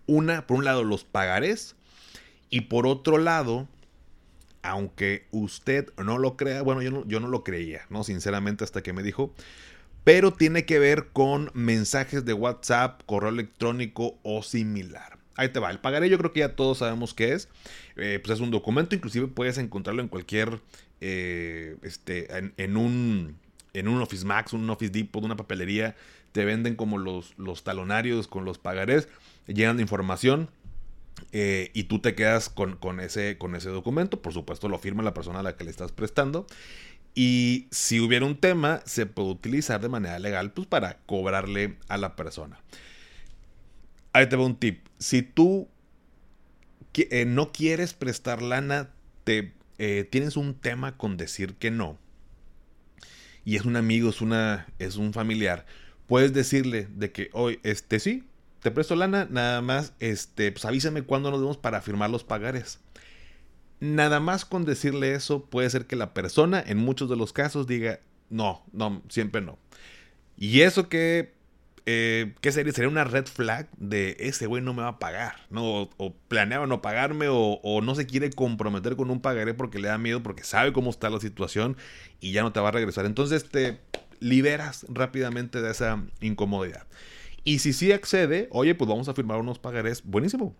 una, 0.06 0.48
por 0.48 0.58
un 0.58 0.64
lado, 0.64 0.82
los 0.82 1.04
pagarés 1.04 1.76
y 2.50 2.62
por 2.62 2.88
otro 2.88 3.18
lado, 3.18 3.68
aunque 4.62 5.26
usted 5.30 5.92
no 5.96 6.18
lo 6.18 6.36
crea, 6.36 6.62
bueno, 6.62 6.82
yo 6.82 6.90
no, 6.90 7.06
yo 7.06 7.20
no 7.20 7.28
lo 7.28 7.44
creía, 7.44 7.82
¿no? 7.90 8.04
Sinceramente, 8.04 8.64
hasta 8.64 8.82
que 8.82 8.92
me 8.92 9.02
dijo, 9.02 9.32
pero 10.04 10.32
tiene 10.32 10.64
que 10.64 10.78
ver 10.78 11.08
con 11.12 11.50
mensajes 11.54 12.24
de 12.24 12.32
WhatsApp, 12.32 13.02
correo 13.06 13.30
electrónico 13.30 14.18
o 14.22 14.42
similar. 14.42 15.18
Ahí 15.36 15.50
te 15.50 15.60
va, 15.60 15.70
el 15.70 15.78
pagaré 15.78 16.08
yo 16.08 16.18
creo 16.18 16.32
que 16.32 16.40
ya 16.40 16.56
todos 16.56 16.78
sabemos 16.78 17.14
qué 17.14 17.32
es. 17.32 17.48
Eh, 17.96 18.18
pues 18.24 18.38
es 18.38 18.40
un 18.40 18.50
documento, 18.50 18.94
inclusive 18.94 19.28
puedes 19.28 19.58
encontrarlo 19.58 20.02
en 20.02 20.08
cualquier, 20.08 20.60
eh, 21.00 21.76
este, 21.82 22.26
en, 22.56 22.76
un, 22.76 23.36
en 23.72 23.86
un 23.86 24.00
Office 24.00 24.24
Max, 24.24 24.52
un 24.52 24.68
Office 24.70 24.90
Depot, 24.90 25.22
una 25.22 25.36
papelería. 25.36 25.94
Te 26.32 26.44
venden 26.44 26.74
como 26.74 26.98
los, 26.98 27.34
los 27.38 27.62
talonarios 27.62 28.28
con 28.28 28.44
los 28.44 28.58
pagarés, 28.58 29.08
llenan 29.46 29.76
de 29.76 29.82
información 29.82 30.48
eh, 31.32 31.70
y 31.74 31.84
tú 31.84 32.00
te 32.00 32.14
quedas 32.14 32.48
con, 32.48 33.00
ese, 33.00 33.38
con 33.38 33.54
ese 33.54 33.70
documento, 33.70 34.22
por 34.22 34.32
supuesto 34.32 34.68
lo 34.68 34.78
firma 34.78 35.02
la 35.02 35.14
persona 35.14 35.40
a 35.40 35.42
la 35.42 35.56
que 35.56 35.64
le 35.64 35.70
estás 35.70 35.92
prestando. 35.92 36.46
Y 37.14 37.66
si 37.70 38.00
hubiera 38.00 38.26
un 38.26 38.36
tema, 38.36 38.80
se 38.84 39.06
puede 39.06 39.30
utilizar 39.30 39.80
de 39.80 39.88
manera 39.88 40.18
legal 40.18 40.52
pues, 40.52 40.66
para 40.66 40.98
cobrarle 41.06 41.76
a 41.88 41.96
la 41.96 42.14
persona. 42.16 42.60
Ahí 44.12 44.28
te 44.28 44.36
va 44.36 44.44
un 44.44 44.56
tip. 44.56 44.86
Si 44.98 45.22
tú 45.22 45.68
eh, 46.94 47.24
no 47.24 47.52
quieres 47.52 47.94
prestar 47.94 48.42
lana, 48.42 48.90
te, 49.24 49.52
eh, 49.78 50.06
tienes 50.10 50.36
un 50.36 50.54
tema 50.54 50.96
con 50.96 51.16
decir 51.16 51.54
que 51.54 51.70
no, 51.70 51.98
y 53.44 53.56
es 53.56 53.64
un 53.64 53.76
amigo, 53.76 54.10
es, 54.10 54.20
una, 54.20 54.66
es 54.78 54.96
un 54.96 55.14
familiar, 55.14 55.64
puedes 56.06 56.34
decirle 56.34 56.86
de 56.94 57.12
que 57.12 57.30
hoy, 57.32 57.60
este 57.62 57.98
sí, 57.98 58.24
te 58.60 58.70
presto 58.70 58.96
lana, 58.96 59.26
nada 59.30 59.60
más, 59.60 59.94
este, 60.00 60.52
pues 60.52 60.64
avísame 60.64 61.02
cuándo 61.02 61.30
nos 61.30 61.40
vemos 61.40 61.56
para 61.56 61.80
firmar 61.80 62.10
los 62.10 62.24
pagares. 62.24 62.80
Nada 63.80 64.18
más 64.18 64.44
con 64.44 64.64
decirle 64.64 65.14
eso 65.14 65.44
puede 65.44 65.70
ser 65.70 65.86
que 65.86 65.96
la 65.96 66.12
persona 66.12 66.62
en 66.66 66.78
muchos 66.78 67.08
de 67.08 67.16
los 67.16 67.32
casos 67.32 67.66
diga, 67.66 68.00
no, 68.30 68.64
no, 68.72 69.02
siempre 69.08 69.40
no. 69.40 69.58
Y 70.36 70.62
eso 70.62 70.88
que, 70.88 71.32
eh, 71.86 72.34
¿qué 72.40 72.52
sería? 72.52 72.72
Sería 72.72 72.88
una 72.88 73.04
red 73.04 73.26
flag 73.26 73.68
de 73.76 74.16
ese 74.20 74.46
güey 74.46 74.62
no 74.62 74.74
me 74.74 74.82
va 74.82 74.88
a 74.88 74.98
pagar, 74.98 75.36
¿no? 75.50 75.88
O, 75.96 76.14
planeaba 76.28 76.66
no 76.66 76.82
pagarme 76.82 77.28
o, 77.28 77.60
o, 77.62 77.80
no 77.80 77.94
se 77.94 78.06
quiere 78.06 78.30
comprometer 78.30 78.96
con 78.96 79.10
un 79.10 79.20
pagaré 79.20 79.54
porque 79.54 79.78
le 79.78 79.88
da 79.88 79.98
miedo, 79.98 80.22
porque 80.22 80.42
sabe 80.42 80.72
cómo 80.72 80.90
está 80.90 81.10
la 81.10 81.20
situación 81.20 81.76
y 82.20 82.32
ya 82.32 82.42
no 82.42 82.52
te 82.52 82.60
va 82.60 82.68
a 82.68 82.72
regresar. 82.72 83.06
Entonces 83.06 83.48
te 83.48 83.78
liberas 84.20 84.86
rápidamente 84.88 85.62
de 85.62 85.70
esa 85.70 86.02
incomodidad. 86.20 86.86
Y 87.48 87.60
si 87.60 87.72
sí 87.72 87.92
accede, 87.92 88.46
oye, 88.50 88.74
pues 88.74 88.90
vamos 88.90 89.08
a 89.08 89.14
firmar 89.14 89.40
unos 89.40 89.58
pagarés, 89.58 90.04
buenísimo. 90.04 90.54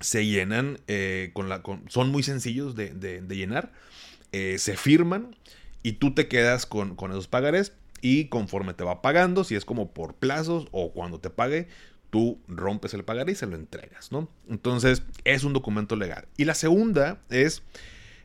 Se 0.00 0.26
llenan 0.26 0.80
eh, 0.88 1.30
con 1.34 1.48
la. 1.48 1.62
son 1.86 2.10
muy 2.10 2.24
sencillos 2.24 2.74
de, 2.74 3.22
llenar. 3.28 3.70
Eh, 4.32 4.58
se 4.58 4.76
firman 4.76 5.36
y 5.84 5.92
tú 5.92 6.14
te 6.14 6.26
quedas 6.26 6.66
con, 6.66 6.96
esos 7.10 7.28
pagarés. 7.28 7.74
Y 8.00 8.24
conforme 8.24 8.74
te 8.74 8.82
va 8.82 9.02
pagando, 9.02 9.44
si 9.44 9.54
es 9.54 9.64
como 9.64 9.94
por 9.94 10.16
plazos 10.16 10.66
o 10.72 10.92
cuando 10.92 11.20
te 11.20 11.30
pague, 11.30 11.68
tú 12.10 12.40
rompes 12.48 12.92
el 12.94 13.04
pagaré 13.04 13.30
y 13.30 13.36
se 13.36 13.46
lo 13.46 13.54
entregas, 13.54 14.10
¿no? 14.10 14.28
Entonces, 14.50 15.04
es 15.22 15.44
un 15.44 15.52
documento 15.52 15.94
legal. 15.94 16.26
Y 16.36 16.44
la 16.44 16.54
segunda 16.54 17.22
es 17.30 17.62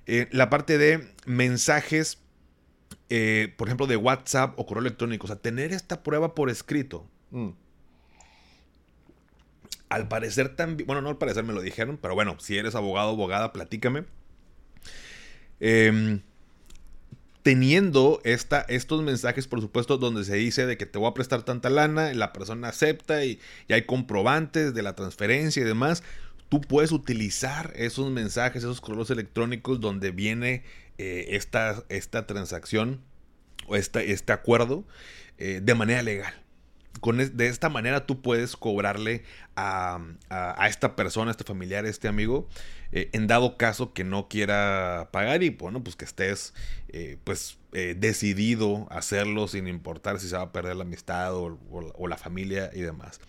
eh, 0.08 0.28
la 0.32 0.50
parte 0.50 0.80
de 0.80 1.08
mensajes, 1.28 2.18
por 3.58 3.68
ejemplo, 3.68 3.86
de 3.86 3.98
WhatsApp 3.98 4.60
o 4.60 4.66
correo 4.66 4.82
electrónico. 4.82 5.26
O 5.26 5.28
sea, 5.28 5.36
tener 5.36 5.72
esta 5.72 6.02
prueba 6.02 6.34
por 6.34 6.50
escrito. 6.50 7.08
Mm. 7.30 7.50
Al 9.92 10.08
parecer 10.08 10.56
también, 10.56 10.88
bueno, 10.88 11.02
no 11.02 11.10
al 11.10 11.18
parecer 11.18 11.44
me 11.44 11.52
lo 11.52 11.62
dijeron, 11.62 12.00
pero 12.02 12.16
bueno, 12.16 12.38
si 12.40 12.58
eres 12.58 12.76
abogado 12.76 13.10
o 13.10 13.14
abogada, 13.14 13.52
platícame. 13.52 14.06
Em, 15.60 16.22
teniendo 17.44 18.22
esta, 18.24 18.62
estos 18.62 19.04
mensajes, 19.04 19.48
por 19.48 19.60
supuesto, 19.60 19.98
donde 19.98 20.24
se 20.24 20.36
dice 20.36 20.66
de 20.66 20.78
que 20.78 20.86
te 20.86 20.98
voy 20.98 21.10
a 21.10 21.14
prestar 21.14 21.44
tanta 21.44 21.70
lana, 21.70 22.14
la 22.14 22.32
persona 22.32 22.70
acepta 22.70 23.26
y, 23.26 23.42
hay 23.68 23.82
comprobantes 23.82 24.74
de 24.74 24.82
la 24.82 24.96
transferencia 24.96 25.62
y 25.62 25.66
demás, 25.66 26.04
tú 26.48 26.62
puedes 26.62 26.94
utilizar 26.94 27.74
esos 27.76 28.10
mensajes, 28.12 28.64
esos 28.64 28.80
correos 28.80 29.10
electrónicos 29.10 29.82
donde 29.82 30.12
viene 30.12 30.64
eh, 31.00 31.26
esta, 31.32 31.84
esta, 31.90 32.26
transacción 32.28 33.02
o 33.68 33.76
este 33.76 34.32
acuerdo 34.32 34.86
eh, 35.38 35.60
de 35.62 35.76
manera 35.76 36.02
legal. 36.02 36.34
Con 37.00 37.18
de 37.18 37.48
esta 37.48 37.70
manera 37.70 38.06
tú 38.06 38.22
puedes 38.22 38.56
cobrarle 38.56 39.24
a, 39.56 40.00
esta 40.68 40.96
persona, 40.96 41.30
a 41.30 41.32
este 41.32 41.44
familiar, 41.44 41.86
a 41.86 41.90
este 41.90 42.08
amigo, 42.08 42.48
eh, 42.92 43.10
en 43.14 43.28
dado 43.28 43.58
caso 43.58 43.94
que 43.94 44.04
no 44.04 44.28
quiera 44.28 45.10
pagar 45.12 45.44
y 45.44 45.50
bueno, 45.50 45.84
pues 45.84 45.96
que 45.96 46.06
estés 46.06 46.54
eh, 46.90 47.18
pues 47.24 47.58
eh, 47.74 47.96
decidido 47.98 48.88
a 48.92 48.98
hacerlo 48.98 49.48
sin 49.48 49.68
importar 49.68 50.20
si 50.20 50.28
se 50.28 50.36
va 50.36 50.44
a 50.44 50.52
perder 50.52 50.76
la 50.76 50.84
amistad 50.84 51.34
o, 51.34 52.08
la 52.08 52.18
familia 52.18 52.70
y 52.74 52.82
demás. 52.82 53.20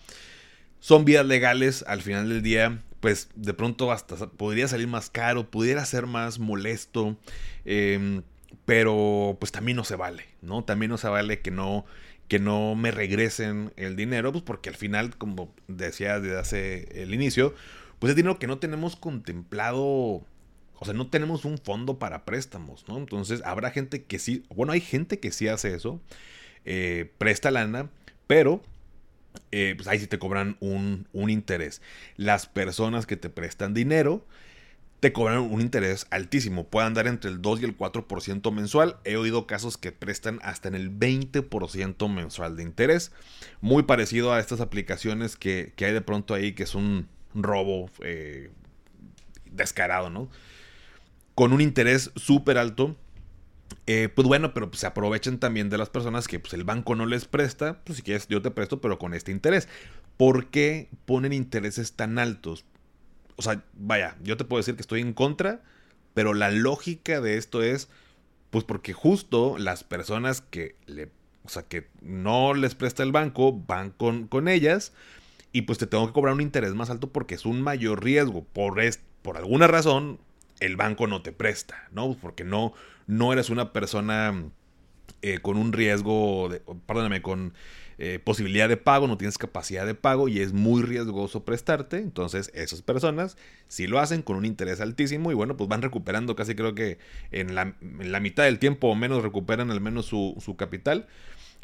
Son 0.79 1.05
vías 1.05 1.25
legales, 1.25 1.85
al 1.87 2.01
final 2.01 2.27
del 2.27 2.41
día, 2.41 2.83
pues 2.99 3.29
de 3.35 3.53
pronto 3.53 3.91
hasta 3.91 4.17
podría 4.27 4.67
salir 4.67 4.87
más 4.87 5.09
caro, 5.09 5.49
pudiera 5.49 5.85
ser 5.85 6.07
más 6.07 6.39
molesto, 6.39 7.17
em, 7.63 8.21
pero 8.65 9.37
pues 9.39 9.51
también 9.51 9.77
no 9.77 9.85
se 9.85 9.95
vale, 9.95 10.25
¿no? 10.41 10.63
También 10.63 10.89
no 10.89 10.97
se 10.97 11.07
vale 11.07 11.39
que 11.41 11.51
no 11.51 11.85
que 12.33 12.39
no 12.39 12.73
me 12.73 12.89
regresen 12.89 13.71
el 13.75 13.95
dinero, 13.95 14.31
pues 14.31 14.43
porque 14.43 14.69
al 14.69 14.75
final, 14.75 15.15
como 15.19 15.53
decía 15.67 16.19
desde 16.19 16.39
hace 16.39 17.03
el 17.03 17.13
inicio, 17.13 17.53
pues 17.99 18.09
es 18.09 18.15
dinero 18.15 18.39
que 18.39 18.47
no 18.47 18.57
tenemos 18.57 18.95
contemplado, 18.95 19.83
o 19.83 20.25
sea, 20.81 20.95
no 20.95 21.11
tenemos 21.11 21.45
un 21.45 21.59
fondo 21.59 21.99
para 21.99 22.25
préstamos, 22.25 22.85
¿no? 22.87 22.97
Entonces 22.97 23.43
habrá 23.45 23.69
gente 23.69 24.05
que 24.05 24.17
sí, 24.17 24.45
bueno, 24.49 24.73
hay 24.73 24.81
gente 24.81 25.19
que 25.19 25.31
sí 25.31 25.47
hace 25.47 25.75
eso, 25.75 26.01
eh, 26.65 27.11
presta 27.19 27.51
lana, 27.51 27.91
pero 28.25 28.63
eh, 29.51 29.75
pues 29.75 29.87
ahí 29.87 29.99
sí 29.99 30.07
te 30.07 30.17
cobran 30.17 30.57
un, 30.59 31.07
un 31.13 31.29
interés. 31.29 31.83
Las 32.17 32.47
personas 32.47 33.05
que 33.05 33.15
te 33.15 33.29
prestan 33.29 33.75
dinero, 33.75 34.25
te 35.03 35.11
cobran 35.11 35.39
un 35.39 35.59
interés 35.59 36.07
altísimo. 36.11 36.69
Puede 36.69 36.87
andar 36.87 37.07
entre 37.07 37.29
el 37.29 37.41
2 37.41 37.59
y 37.59 37.65
el 37.65 37.77
4% 37.77 38.53
mensual. 38.53 38.95
He 39.03 39.17
oído 39.17 39.47
casos 39.47 39.75
que 39.75 39.91
prestan 39.91 40.39
hasta 40.43 40.69
en 40.69 40.75
el 40.75 40.97
20% 40.97 42.09
mensual 42.09 42.55
de 42.55 42.63
interés. 42.63 43.11
Muy 43.59 43.83
parecido 43.83 44.31
a 44.31 44.39
estas 44.39 44.61
aplicaciones 44.61 45.35
que, 45.35 45.73
que 45.75 45.83
hay 45.83 45.91
de 45.91 45.99
pronto 45.99 46.33
ahí 46.33 46.53
que 46.53 46.63
es 46.63 46.73
un, 46.73 47.09
robo 47.33 47.89
eh, 48.01 48.51
descarado, 49.51 50.09
¿no? 50.09 50.29
Con 51.35 51.51
un 51.51 51.59
interés 51.59 52.11
súper 52.15 52.57
alto. 52.57 52.95
Eh, 53.87 54.07
pues 54.07 54.25
bueno, 54.25 54.53
pero 54.53 54.71
se 54.71 54.87
aprovechan 54.87 55.37
también 55.37 55.69
de 55.69 55.77
las 55.77 55.89
personas 55.89 56.29
que 56.29 56.39
pues, 56.39 56.53
el 56.53 56.63
banco 56.63 56.95
no 56.95 57.05
les 57.05 57.25
presta. 57.25 57.83
Pues 57.83 57.97
si 57.97 58.03
quieres, 58.03 58.29
yo 58.29 58.41
te 58.41 58.51
presto, 58.51 58.79
pero 58.79 58.99
con 58.99 59.13
este 59.13 59.33
interés. 59.33 59.67
¿Por 60.15 60.47
qué 60.49 60.87
ponen 61.03 61.33
intereses 61.33 61.91
tan 61.91 62.19
altos? 62.19 62.63
O 63.35 63.41
sea, 63.41 63.63
vaya, 63.73 64.15
yo 64.23 64.37
te 64.37 64.45
puedo 64.45 64.59
decir 64.59 64.75
que 64.75 64.81
estoy 64.81 65.01
en 65.01 65.13
contra, 65.13 65.61
pero 66.13 66.33
la 66.33 66.51
lógica 66.51 67.21
de 67.21 67.37
esto 67.37 67.61
es, 67.61 67.89
pues 68.49 68.63
porque 68.63 68.93
justo 68.93 69.57
las 69.57 69.83
personas 69.83 70.41
que 70.41 70.75
le, 70.85 71.09
o 71.43 71.49
sea, 71.49 71.63
que 71.63 71.87
no 72.01 72.53
les 72.53 72.75
presta 72.75 73.03
el 73.03 73.11
banco 73.11 73.53
van 73.53 73.91
con, 73.91 74.27
con 74.27 74.47
ellas 74.47 74.93
y 75.51 75.63
pues 75.63 75.77
te 75.77 75.87
tengo 75.87 76.07
que 76.07 76.13
cobrar 76.13 76.33
un 76.33 76.41
interés 76.41 76.73
más 76.73 76.89
alto 76.89 77.11
porque 77.11 77.35
es 77.35 77.45
un 77.45 77.61
mayor 77.61 78.03
riesgo. 78.03 78.43
Por, 78.43 78.81
por 79.21 79.37
alguna 79.37 79.67
razón, 79.67 80.19
el 80.59 80.75
banco 80.75 81.07
no 81.07 81.21
te 81.21 81.31
presta, 81.31 81.87
¿no? 81.91 82.15
Porque 82.19 82.43
no, 82.43 82.73
no 83.07 83.33
eres 83.33 83.49
una 83.49 83.73
persona 83.73 84.33
eh, 85.21 85.39
con 85.39 85.57
un 85.57 85.71
riesgo, 85.73 86.49
de, 86.49 86.61
perdóname, 86.85 87.21
con 87.21 87.53
eh, 87.97 88.19
posibilidad 88.23 88.69
de 88.69 88.77
pago, 88.77 89.07
no 89.07 89.17
tienes 89.17 89.37
capacidad 89.37 89.85
de 89.85 89.95
pago 89.95 90.27
y 90.27 90.39
es 90.39 90.53
muy 90.53 90.81
riesgoso 90.81 91.45
prestarte. 91.45 91.97
Entonces, 91.97 92.51
esas 92.53 92.81
personas 92.81 93.37
sí 93.67 93.87
lo 93.87 93.99
hacen 93.99 94.21
con 94.21 94.37
un 94.37 94.45
interés 94.45 94.81
altísimo 94.81 95.31
y 95.31 95.35
bueno, 95.35 95.57
pues 95.57 95.69
van 95.69 95.81
recuperando 95.81 96.35
casi 96.35 96.55
creo 96.55 96.75
que 96.75 96.97
en 97.31 97.55
la, 97.55 97.73
mitad 98.19 98.43
del 98.43 98.59
tiempo 98.59 98.87
o 98.87 98.95
menos 98.95 99.23
recuperan 99.23 99.71
al 99.71 99.81
menos 99.81 100.05
su, 100.05 100.35
su 100.39 100.55
capital. 100.55 101.07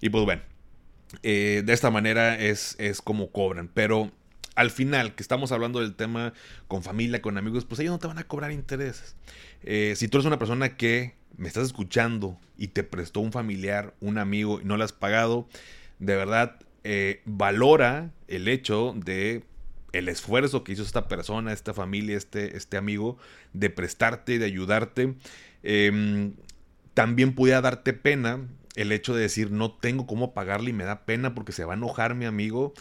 Y 0.02 0.10
pues 0.10 0.26
bueno, 0.26 0.42
eh, 1.24 1.64
de 1.66 1.74
esta 1.74 1.92
manera 1.92 2.40
es, 2.40 2.76
es 2.80 3.02
como 3.02 3.32
cobran. 3.32 3.70
Pero 3.74 4.12
al 4.56 4.72
final, 4.72 5.16
que 5.16 5.24
estamos 5.24 5.52
hablando 5.52 5.80
del 5.80 5.96
tema 5.96 6.34
con 6.68 6.84
familia, 6.84 7.22
con 7.22 7.38
amigos, 7.38 7.66
pues 7.66 7.80
ellos 7.80 7.94
no 7.94 8.00
te 8.00 8.08
van 8.08 8.18
a 8.18 8.26
cobrar 8.26 8.52
intereses. 8.52 9.16
Eh, 9.64 9.94
si 9.96 10.08
tú 10.08 10.18
eres 10.18 10.26
una 10.26 10.40
persona 10.40 10.76
que 10.76 11.16
me 11.38 11.48
estás 11.48 11.66
escuchando 11.66 12.38
y 12.58 12.68
te 12.68 12.84
prestó 12.84 13.22
un 13.22 13.32
familiar, 13.32 13.96
un 14.02 14.18
amigo 14.18 14.60
y 14.62 14.66
no 14.66 14.76
le 14.76 14.84
has 14.84 14.92
pagado, 14.92 15.48
de 16.00 16.16
verdad 16.16 16.60
eh, 16.84 17.22
valora 17.26 18.12
el 18.28 18.48
hecho 18.48 18.94
de 18.96 19.44
el 19.92 20.08
esfuerzo 20.08 20.64
que 20.64 20.74
hizo 20.74 20.84
esta 20.84 21.08
persona, 21.08 21.52
esta 21.52 21.74
familia, 21.74 22.16
este, 22.16 22.56
este 22.56 22.78
amigo, 22.78 23.18
de 23.54 23.70
prestarte, 23.70 24.40
de 24.40 24.46
ayudarte. 24.46 25.16
Em, 25.64 26.34
también 26.94 27.34
pudiera 27.34 27.62
darte 27.62 27.94
pena 27.94 28.48
el 28.76 28.92
hecho 28.92 29.16
de 29.16 29.22
decir 29.22 29.52
no 29.52 29.72
tengo 29.72 30.06
cómo 30.06 30.34
pagarle 30.34 30.70
y 30.70 30.74
me 30.74 30.84
da 30.84 31.06
pena 31.06 31.34
porque 31.34 31.52
se 31.52 31.66
va 31.66 31.74
a 31.74 31.78
enojar 31.78 32.16
mi 32.16 32.26
amigo. 32.26 32.74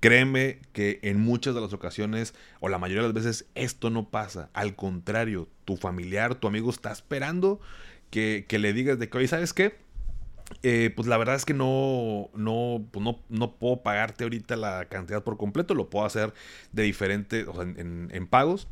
Créeme 0.00 0.58
que 0.72 1.00
en 1.02 1.20
muchas 1.20 1.54
de 1.54 1.60
las 1.60 1.72
ocasiones 1.72 2.34
o 2.60 2.68
la 2.68 2.78
mayoría 2.78 3.02
de 3.02 3.08
las 3.08 3.24
veces 3.24 3.46
esto 3.54 3.90
no 3.90 4.08
pasa. 4.10 4.50
Al 4.52 4.74
contrario, 4.74 5.48
tu 5.64 5.76
familiar, 5.76 6.34
tu 6.34 6.46
amigo 6.46 6.70
está 6.70 6.92
esperando 6.92 7.60
que, 8.10 8.46
le 8.50 8.72
digas 8.72 8.98
de 8.98 9.08
que, 9.08 9.18
oye, 9.18 9.28
¿sabes 9.28 9.52
qué? 9.52 9.76
Eh, 10.62 10.92
pues 10.94 11.08
la 11.08 11.16
verdad 11.16 11.34
es 11.34 11.44
que 11.44 11.54
no, 11.54 12.30
no, 12.34 12.84
pues 12.90 13.04
no, 13.04 13.20
no, 13.28 13.52
puedo 13.56 13.82
pagarte 13.82 14.24
ahorita 14.24 14.56
la 14.56 14.86
cantidad 14.86 15.22
por 15.22 15.36
completo, 15.36 15.74
lo 15.74 15.90
puedo 15.90 16.04
hacer 16.06 16.32
de 16.72 16.82
diferente, 16.82 17.46
en, 17.76 18.26
pagos. 18.28 18.68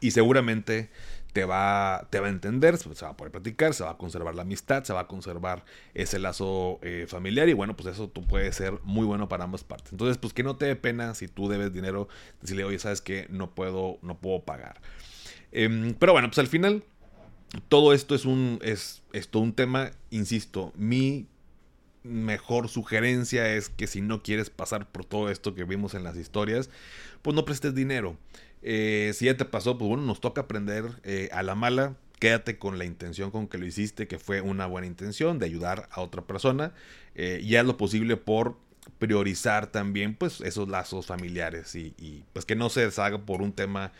Y 0.00 0.12
seguramente 0.12 0.90
te 1.32 1.44
va, 1.44 2.06
te 2.10 2.20
va 2.20 2.28
a 2.28 2.30
entender, 2.30 2.78
se 2.78 2.88
va 2.88 3.10
a 3.10 3.16
poder 3.16 3.32
platicar, 3.32 3.74
se 3.74 3.84
va 3.84 3.90
a 3.90 3.98
conservar 3.98 4.34
la 4.34 4.42
amistad, 4.42 4.82
se 4.84 4.92
va 4.92 5.00
a 5.00 5.06
conservar 5.06 5.64
ese 5.94 6.18
lazo 6.18 6.78
eh, 6.82 7.06
familiar 7.06 7.48
y 7.48 7.52
bueno, 7.52 7.76
pues 7.76 7.94
eso 7.94 8.08
tú 8.08 8.26
puede 8.26 8.50
ser 8.52 8.78
muy 8.82 9.04
bueno 9.04 9.28
para 9.28 9.44
ambas 9.44 9.62
partes. 9.62 9.92
Entonces, 9.92 10.16
pues 10.16 10.32
que 10.32 10.42
no 10.42 10.56
te 10.56 10.66
dé 10.66 10.76
pena 10.76 11.14
si 11.14 11.28
tú 11.28 11.48
debes 11.48 11.72
dinero, 11.72 12.08
decirle, 12.40 12.64
oye, 12.64 12.78
sabes 12.78 13.02
que 13.02 13.26
no 13.28 13.54
puedo, 13.54 13.98
no 14.02 14.18
puedo 14.18 14.40
pagar. 14.44 14.80
Em, 15.52 15.94
pero 15.94 16.12
bueno, 16.12 16.28
pues 16.28 16.38
al 16.38 16.46
final, 16.46 16.84
todo 17.68 17.92
esto 17.92 18.14
es 18.14 18.24
un, 18.24 18.58
es, 18.62 19.02
un 19.32 19.52
tema, 19.52 19.90
insisto, 20.10 20.72
mi 20.76 21.26
mejor 22.02 22.68
sugerencia 22.68 23.54
es 23.54 23.68
que 23.68 23.86
si 23.86 24.00
no 24.00 24.22
quieres 24.22 24.50
pasar 24.50 24.90
por 24.90 25.04
todo 25.04 25.30
esto 25.30 25.54
que 25.54 25.64
vimos 25.64 25.94
en 25.94 26.04
las 26.04 26.16
historias, 26.16 26.70
pues 27.22 27.34
no 27.34 27.44
prestes 27.44 27.74
dinero. 27.74 28.16
Eh, 28.62 29.12
si 29.14 29.26
ya 29.26 29.36
te 29.36 29.44
pasó, 29.44 29.78
pues 29.78 29.88
bueno, 29.88 30.04
nos 30.04 30.20
toca 30.20 30.42
aprender 30.42 30.84
eh, 31.04 31.28
a 31.32 31.42
la 31.42 31.54
mala. 31.54 31.96
Quédate 32.18 32.58
con 32.58 32.78
la 32.78 32.84
intención 32.84 33.30
con 33.30 33.48
que 33.48 33.58
lo 33.58 33.66
hiciste, 33.66 34.06
que 34.06 34.18
fue 34.18 34.42
una 34.42 34.66
buena 34.66 34.86
intención 34.86 35.38
de 35.38 35.46
ayudar 35.46 35.88
a 35.90 36.02
otra 36.02 36.22
persona. 36.22 36.72
Eh, 37.14 37.40
y 37.42 37.56
haz 37.56 37.66
lo 37.66 37.76
posible 37.76 38.16
por 38.16 38.56
priorizar 38.98 39.66
también 39.66 40.14
pues 40.14 40.40
esos 40.40 40.68
lazos 40.68 41.06
familiares 41.06 41.74
y, 41.74 42.24
pues 42.32 42.44
que 42.44 42.56
no 42.56 42.70
se 42.70 42.82
deshaga 42.82 43.18
por 43.18 43.42
un 43.42 43.52
tema 43.52 43.92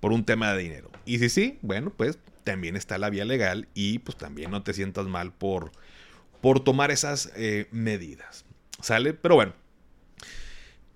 por 0.00 0.12
un 0.12 0.24
tema 0.24 0.52
de 0.52 0.62
dinero. 0.62 0.90
Y 1.06 1.18
si 1.18 1.30
sí, 1.30 1.58
bueno, 1.62 1.90
pues 1.90 2.18
también 2.44 2.76
está 2.76 2.98
la 2.98 3.10
vía 3.10 3.24
legal 3.24 3.68
y 3.74 3.98
pues 3.98 4.16
también 4.16 4.50
no 4.50 4.62
te 4.62 4.74
sientas 4.74 5.06
mal 5.06 5.32
por, 5.32 5.72
por 6.40 6.60
tomar 6.60 6.90
esas 6.90 7.32
medidas. 7.72 8.44
¿Sale? 8.80 9.14
Pero 9.14 9.34
bueno, 9.34 9.54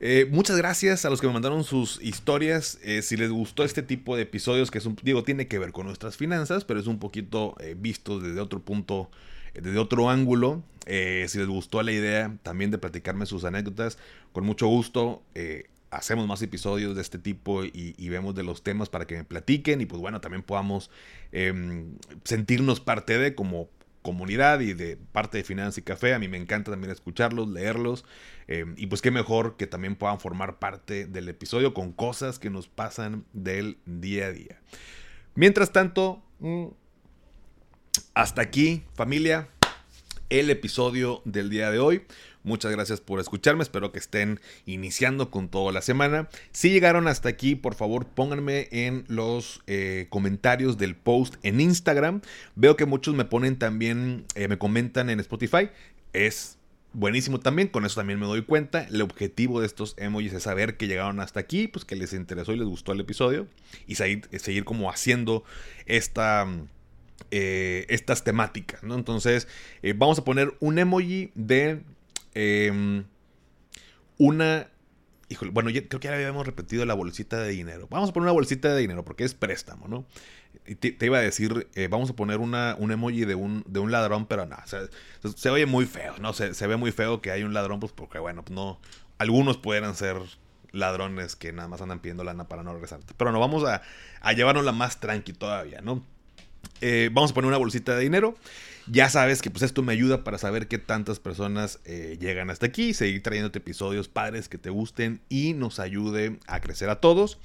eh, 0.00 0.28
muchas 0.30 0.56
gracias 0.56 1.04
a 1.04 1.10
los 1.10 1.20
que 1.20 1.26
me 1.26 1.32
mandaron 1.32 1.64
sus 1.64 2.00
historias. 2.02 2.78
Eh, 2.82 3.02
si 3.02 3.16
les 3.16 3.30
gustó 3.30 3.64
este 3.64 3.82
tipo 3.82 4.14
de 4.14 4.22
episodios, 4.22 4.70
que 4.70 4.78
es 4.78 4.86
un, 4.86 4.96
digo, 5.02 5.24
tiene 5.24 5.48
que 5.48 5.58
ver 5.58 5.72
con 5.72 5.86
nuestras 5.86 6.16
finanzas, 6.16 6.64
pero 6.64 6.78
es 6.78 6.86
un 6.86 6.98
poquito 6.98 7.56
eh, 7.58 7.74
visto 7.76 8.20
desde 8.20 8.40
otro 8.40 8.60
punto, 8.60 9.10
desde 9.54 9.78
otro 9.78 10.08
ángulo. 10.08 10.62
si 10.86 11.38
les 11.38 11.48
gustó 11.48 11.82
la 11.82 11.92
idea 11.92 12.36
también 12.42 12.70
de 12.70 12.78
platicarme 12.78 13.26
sus 13.26 13.44
anécdotas, 13.44 13.98
con 14.32 14.44
mucho 14.44 14.68
gusto 14.68 15.22
hacemos 15.90 16.26
más 16.26 16.42
episodios 16.42 16.94
de 16.94 17.02
este 17.02 17.18
tipo 17.18 17.64
y, 17.64 18.08
vemos 18.08 18.34
de 18.34 18.42
los 18.42 18.62
temas 18.62 18.88
para 18.88 19.06
que 19.06 19.16
me 19.16 19.24
platiquen 19.24 19.80
y 19.80 19.86
pues 19.86 20.00
bueno, 20.00 20.20
también 20.20 20.42
podamos 20.42 20.90
em, 21.32 21.96
sentirnos 22.24 22.80
parte 22.80 23.18
de 23.18 23.34
como 23.34 23.68
comunidad 24.02 24.60
y 24.60 24.72
de 24.72 24.96
parte 24.96 25.38
de 25.38 25.44
Finanzas 25.44 25.78
y 25.78 25.82
Café. 25.82 26.14
A 26.14 26.18
mí 26.18 26.28
me 26.28 26.38
encanta 26.38 26.70
también 26.70 26.90
escucharlos, 26.90 27.48
leerlos. 27.48 28.04
Eh, 28.46 28.64
y 28.76 28.86
pues 28.86 29.02
qué 29.02 29.10
mejor 29.10 29.56
que 29.56 29.66
también 29.66 29.96
puedan 29.96 30.20
formar 30.20 30.58
parte 30.58 31.06
del 31.06 31.28
episodio 31.28 31.74
con 31.74 31.92
cosas 31.92 32.38
que 32.38 32.48
nos 32.48 32.68
pasan 32.68 33.24
del 33.32 33.78
día 33.84 34.26
a 34.26 34.32
día. 34.32 34.60
Mientras 35.34 35.72
tanto, 35.72 36.22
mm, 36.38 36.68
hasta 38.14 38.40
aquí 38.40 38.84
familia, 38.94 39.48
el 40.30 40.50
episodio 40.50 41.22
del 41.24 41.50
día 41.50 41.70
de 41.70 41.78
hoy. 41.78 42.02
Muchas 42.48 42.72
gracias 42.72 43.02
por 43.02 43.20
escucharme. 43.20 43.62
Espero 43.62 43.92
que 43.92 43.98
estén 43.98 44.40
iniciando 44.64 45.30
con 45.30 45.50
toda 45.50 45.70
la 45.70 45.82
semana. 45.82 46.30
Si 46.50 46.70
llegaron 46.70 47.06
hasta 47.06 47.28
aquí, 47.28 47.56
por 47.56 47.74
favor 47.74 48.06
pónganme 48.06 48.68
en 48.70 49.04
los 49.06 49.60
eh, 49.66 50.06
comentarios 50.08 50.78
del 50.78 50.96
post 50.96 51.34
en 51.42 51.60
Instagram. 51.60 52.22
Veo 52.56 52.74
que 52.74 52.86
muchos 52.86 53.14
me 53.14 53.26
ponen 53.26 53.58
también, 53.58 54.24
eh, 54.34 54.48
me 54.48 54.56
comentan 54.56 55.10
en 55.10 55.20
Spotify. 55.20 55.68
Es 56.14 56.56
buenísimo 56.94 57.38
también, 57.38 57.68
con 57.68 57.84
eso 57.84 57.96
también 58.00 58.18
me 58.18 58.24
doy 58.24 58.40
cuenta. 58.40 58.84
El 58.84 59.02
objetivo 59.02 59.60
de 59.60 59.66
estos 59.66 59.94
emojis 59.98 60.32
es 60.32 60.44
saber 60.44 60.78
que 60.78 60.86
llegaron 60.86 61.20
hasta 61.20 61.40
aquí, 61.40 61.68
pues 61.68 61.84
que 61.84 61.96
les 61.96 62.14
interesó 62.14 62.54
y 62.54 62.56
les 62.56 62.66
gustó 62.66 62.92
el 62.92 63.00
episodio 63.00 63.46
y 63.86 63.96
seguir, 63.96 64.26
seguir 64.38 64.64
como 64.64 64.90
haciendo 64.90 65.44
esta, 65.84 66.46
eh, 67.30 67.84
estas 67.90 68.24
temáticas, 68.24 68.82
¿no? 68.82 68.94
Entonces, 68.94 69.48
eh, 69.82 69.92
vamos 69.94 70.18
a 70.18 70.24
poner 70.24 70.54
un 70.60 70.78
emoji 70.78 71.30
de 71.34 71.82
em, 72.34 73.04
una... 74.18 74.68
Híjole, 75.30 75.50
bueno, 75.50 75.70
creo 75.70 76.00
que 76.00 76.08
ya 76.08 76.14
habíamos 76.14 76.46
repetido 76.46 76.86
la 76.86 76.94
bolsita 76.94 77.38
de 77.38 77.50
dinero. 77.50 77.86
Vamos 77.90 78.10
a 78.10 78.12
poner 78.14 78.24
una 78.24 78.32
bolsita 78.32 78.72
de 78.72 78.80
dinero 78.80 79.04
porque 79.04 79.24
es 79.24 79.34
préstamo, 79.34 79.86
¿no? 79.86 80.06
te, 80.76 80.92
te, 80.92 81.06
iba 81.06 81.18
a 81.18 81.20
decir, 81.20 81.68
eh, 81.74 81.88
vamos 81.88 82.10
a 82.10 82.14
poner 82.14 82.38
una, 82.38 82.76
un 82.78 82.92
emoji 82.92 83.24
de 83.24 83.34
un, 83.34 83.64
de 83.66 83.80
un 83.80 83.90
ladrón, 83.90 84.26
pero 84.26 84.46
no, 84.46 84.56
se 85.36 85.50
oye 85.50 85.66
muy 85.66 85.86
feo, 85.86 86.14
¿no? 86.18 86.32
Se, 86.32 86.54
se, 86.54 86.66
ve 86.66 86.76
muy 86.76 86.92
feo 86.92 87.20
que 87.20 87.30
hay 87.30 87.42
un 87.42 87.54
ladrón, 87.54 87.80
pues 87.80 87.92
porque, 87.92 88.18
bueno, 88.18 88.44
pues 88.44 88.54
no, 88.54 88.80
algunos 89.18 89.56
pueden 89.56 89.94
ser 89.94 90.16
ladrones 90.72 91.36
que 91.36 91.52
nada 91.52 91.68
más 91.68 91.80
andan 91.80 92.00
pidiendo 92.00 92.24
lana 92.24 92.48
para 92.48 92.62
no 92.62 92.72
regresar. 92.72 93.00
Pero 93.16 93.32
no, 93.32 93.40
vamos 93.40 93.64
a, 93.64 93.82
a 94.20 94.32
llevarnos 94.32 94.64
la 94.64 94.72
más 94.72 95.00
tranqui 95.00 95.32
todavía, 95.32 95.80
¿no? 95.80 96.04
Eh, 96.80 97.10
vamos 97.12 97.30
a 97.30 97.34
poner 97.34 97.48
una 97.48 97.58
bolsita 97.58 97.94
de 97.94 98.02
dinero. 98.02 98.36
Ya 98.90 99.10
sabes 99.10 99.42
que 99.42 99.50
pues 99.50 99.62
esto 99.62 99.82
me 99.82 99.92
ayuda 99.92 100.24
para 100.24 100.38
saber 100.38 100.66
qué 100.66 100.78
tantas 100.78 101.20
personas 101.20 101.78
eh, 101.84 102.16
llegan 102.20 102.48
hasta 102.48 102.66
aquí, 102.66 102.94
seguir 102.94 103.22
trayéndote 103.22 103.58
episodios 103.58 104.08
padres 104.08 104.48
que 104.48 104.56
te 104.56 104.70
gusten 104.70 105.20
y 105.28 105.52
nos 105.52 105.78
ayude 105.78 106.38
a 106.46 106.60
crecer 106.60 106.88
a 106.88 107.00
todos. 107.00 107.38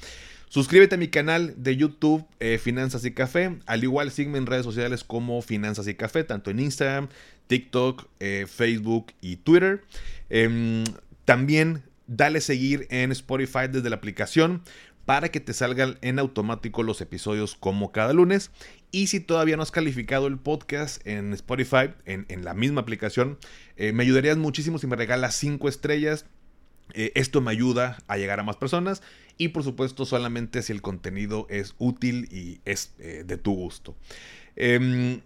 Suscríbete 0.48 0.96
a 0.96 0.98
mi 0.98 1.08
canal 1.08 1.56
de 1.58 1.76
YouTube 1.76 2.26
eh, 2.40 2.60
Finanzas 2.60 3.04
y 3.06 3.12
Café. 3.12 3.58
Al 3.66 3.84
igual 3.84 4.12
sígueme 4.12 4.38
en 4.38 4.46
redes 4.46 4.64
sociales 4.64 5.04
como 5.04 5.42
Finanzas 5.42 5.88
y 5.88 5.96
Café, 5.96 6.24
tanto 6.24 6.52
en 6.52 6.60
Instagram, 6.60 7.10
TikTok, 7.48 8.08
eh, 8.20 8.46
Facebook 8.48 9.08
y 9.20 9.38
Twitter. 9.38 9.84
Em, 10.30 10.84
también 11.26 11.84
dale 12.08 12.40
seguir 12.40 12.88
en 12.90 13.12
Spotify 13.12 13.68
desde 13.70 13.90
la 13.90 13.96
aplicación 13.96 14.62
para 15.06 15.30
que 15.30 15.40
te 15.40 15.54
salgan 15.54 15.98
en 16.02 16.20
automático 16.20 16.84
los 16.84 17.02
episodios 17.02 17.56
como 17.56 17.92
cada 17.92 18.14
lunes. 18.14 18.52
Y 18.92 19.08
si 19.08 19.20
todavía 19.20 19.58
no 19.58 19.64
has 19.64 19.72
calificado 19.72 20.28
el 20.28 20.38
podcast 20.38 21.06
en 21.08 21.34
Spotify, 21.34 21.94
en, 22.06 22.44
la 22.44 22.54
misma 22.54 22.82
aplicación, 22.82 23.38
eh, 23.76 23.92
me 23.92 24.04
ayudarías 24.04 24.38
muchísimo 24.38 24.78
si 24.78 24.88
me 24.88 24.96
regalas 24.96 25.36
5 25.36 25.68
estrellas 25.68 26.26
eh, 26.94 27.12
esto 27.16 27.42
me 27.42 27.52
ayuda 27.52 27.98
a 28.08 28.18
llegar 28.18 28.40
a 28.40 28.44
más 28.44 28.58
personas 28.58 29.02
y 29.38 29.50
por 29.50 29.64
supuesto 29.64 30.06
solamente 30.06 30.62
si 30.62 30.74
el 30.74 30.82
contenido 30.82 31.48
es 31.50 31.76
útil 31.80 32.28
y 32.32 32.62
es 32.66 32.94
eh, 33.00 33.24
de 33.26 33.38
tu 33.38 33.54
gusto. 33.54 33.96
Em, 34.56 35.22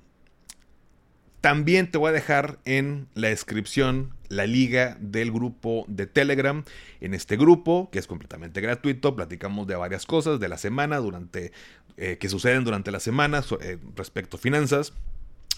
también 1.41 1.91
te 1.91 1.97
voy 1.97 2.09
a 2.09 2.13
dejar 2.13 2.59
en 2.65 3.07
la 3.13 3.29
descripción 3.29 4.13
la 4.29 4.45
liga 4.45 4.97
del 4.99 5.31
grupo 5.31 5.85
de 5.87 6.07
Telegram. 6.07 6.63
En 6.99 7.13
este 7.13 7.37
grupo, 7.37 7.89
que 7.91 7.99
es 7.99 8.07
completamente 8.07 8.59
gratuito, 8.61 9.15
platicamos 9.15 9.67
de 9.67 9.75
varias 9.75 10.05
cosas 10.05 10.39
de 10.39 10.49
la 10.49 10.57
semana, 10.57 10.97
durante, 10.97 11.51
eh, 11.97 12.17
que 12.19 12.29
suceden 12.29 12.63
durante 12.63 12.91
la 12.91 12.99
semana 12.99 13.43
respecto 13.95 14.37
a 14.37 14.39
finanzas. 14.39 14.93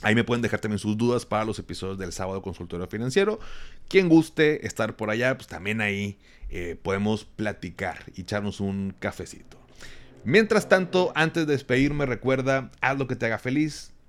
Ahí 0.01 0.15
me 0.15 0.23
pueden 0.23 0.41
dejar 0.41 0.61
también 0.61 0.80
sus 0.80 0.97
dudas 0.97 1.25
para 1.25 1.43
los 1.43 1.59
episodios 1.59 1.97
del 1.97 2.13
sábado 2.13 2.41
consultorio 2.41 2.88
financiero. 2.88 3.39
Quien 3.89 4.07
guste 4.07 4.65
estar 4.65 4.95
por 4.95 5.09
allá, 5.09 5.36
pues 5.36 5.47
también 5.47 5.82
ahí 5.82 6.17
eh, 6.49 6.77
podemos 6.82 7.25
platicar 7.25 8.05
y 8.15 8.21
echarnos 8.21 8.61
un 8.61 8.95
cafecito. 8.97 9.57
Mientras 10.23 10.69
tanto, 10.69 11.11
antes 11.15 11.47
de 11.47 11.53
despedirme, 11.53 12.05
recuerda, 12.05 12.71
haz 12.82 12.97
lo 12.97 13.07
que 13.07 13.15
te 13.15 13.25
haga 13.25 13.39
feliz, 13.39 13.91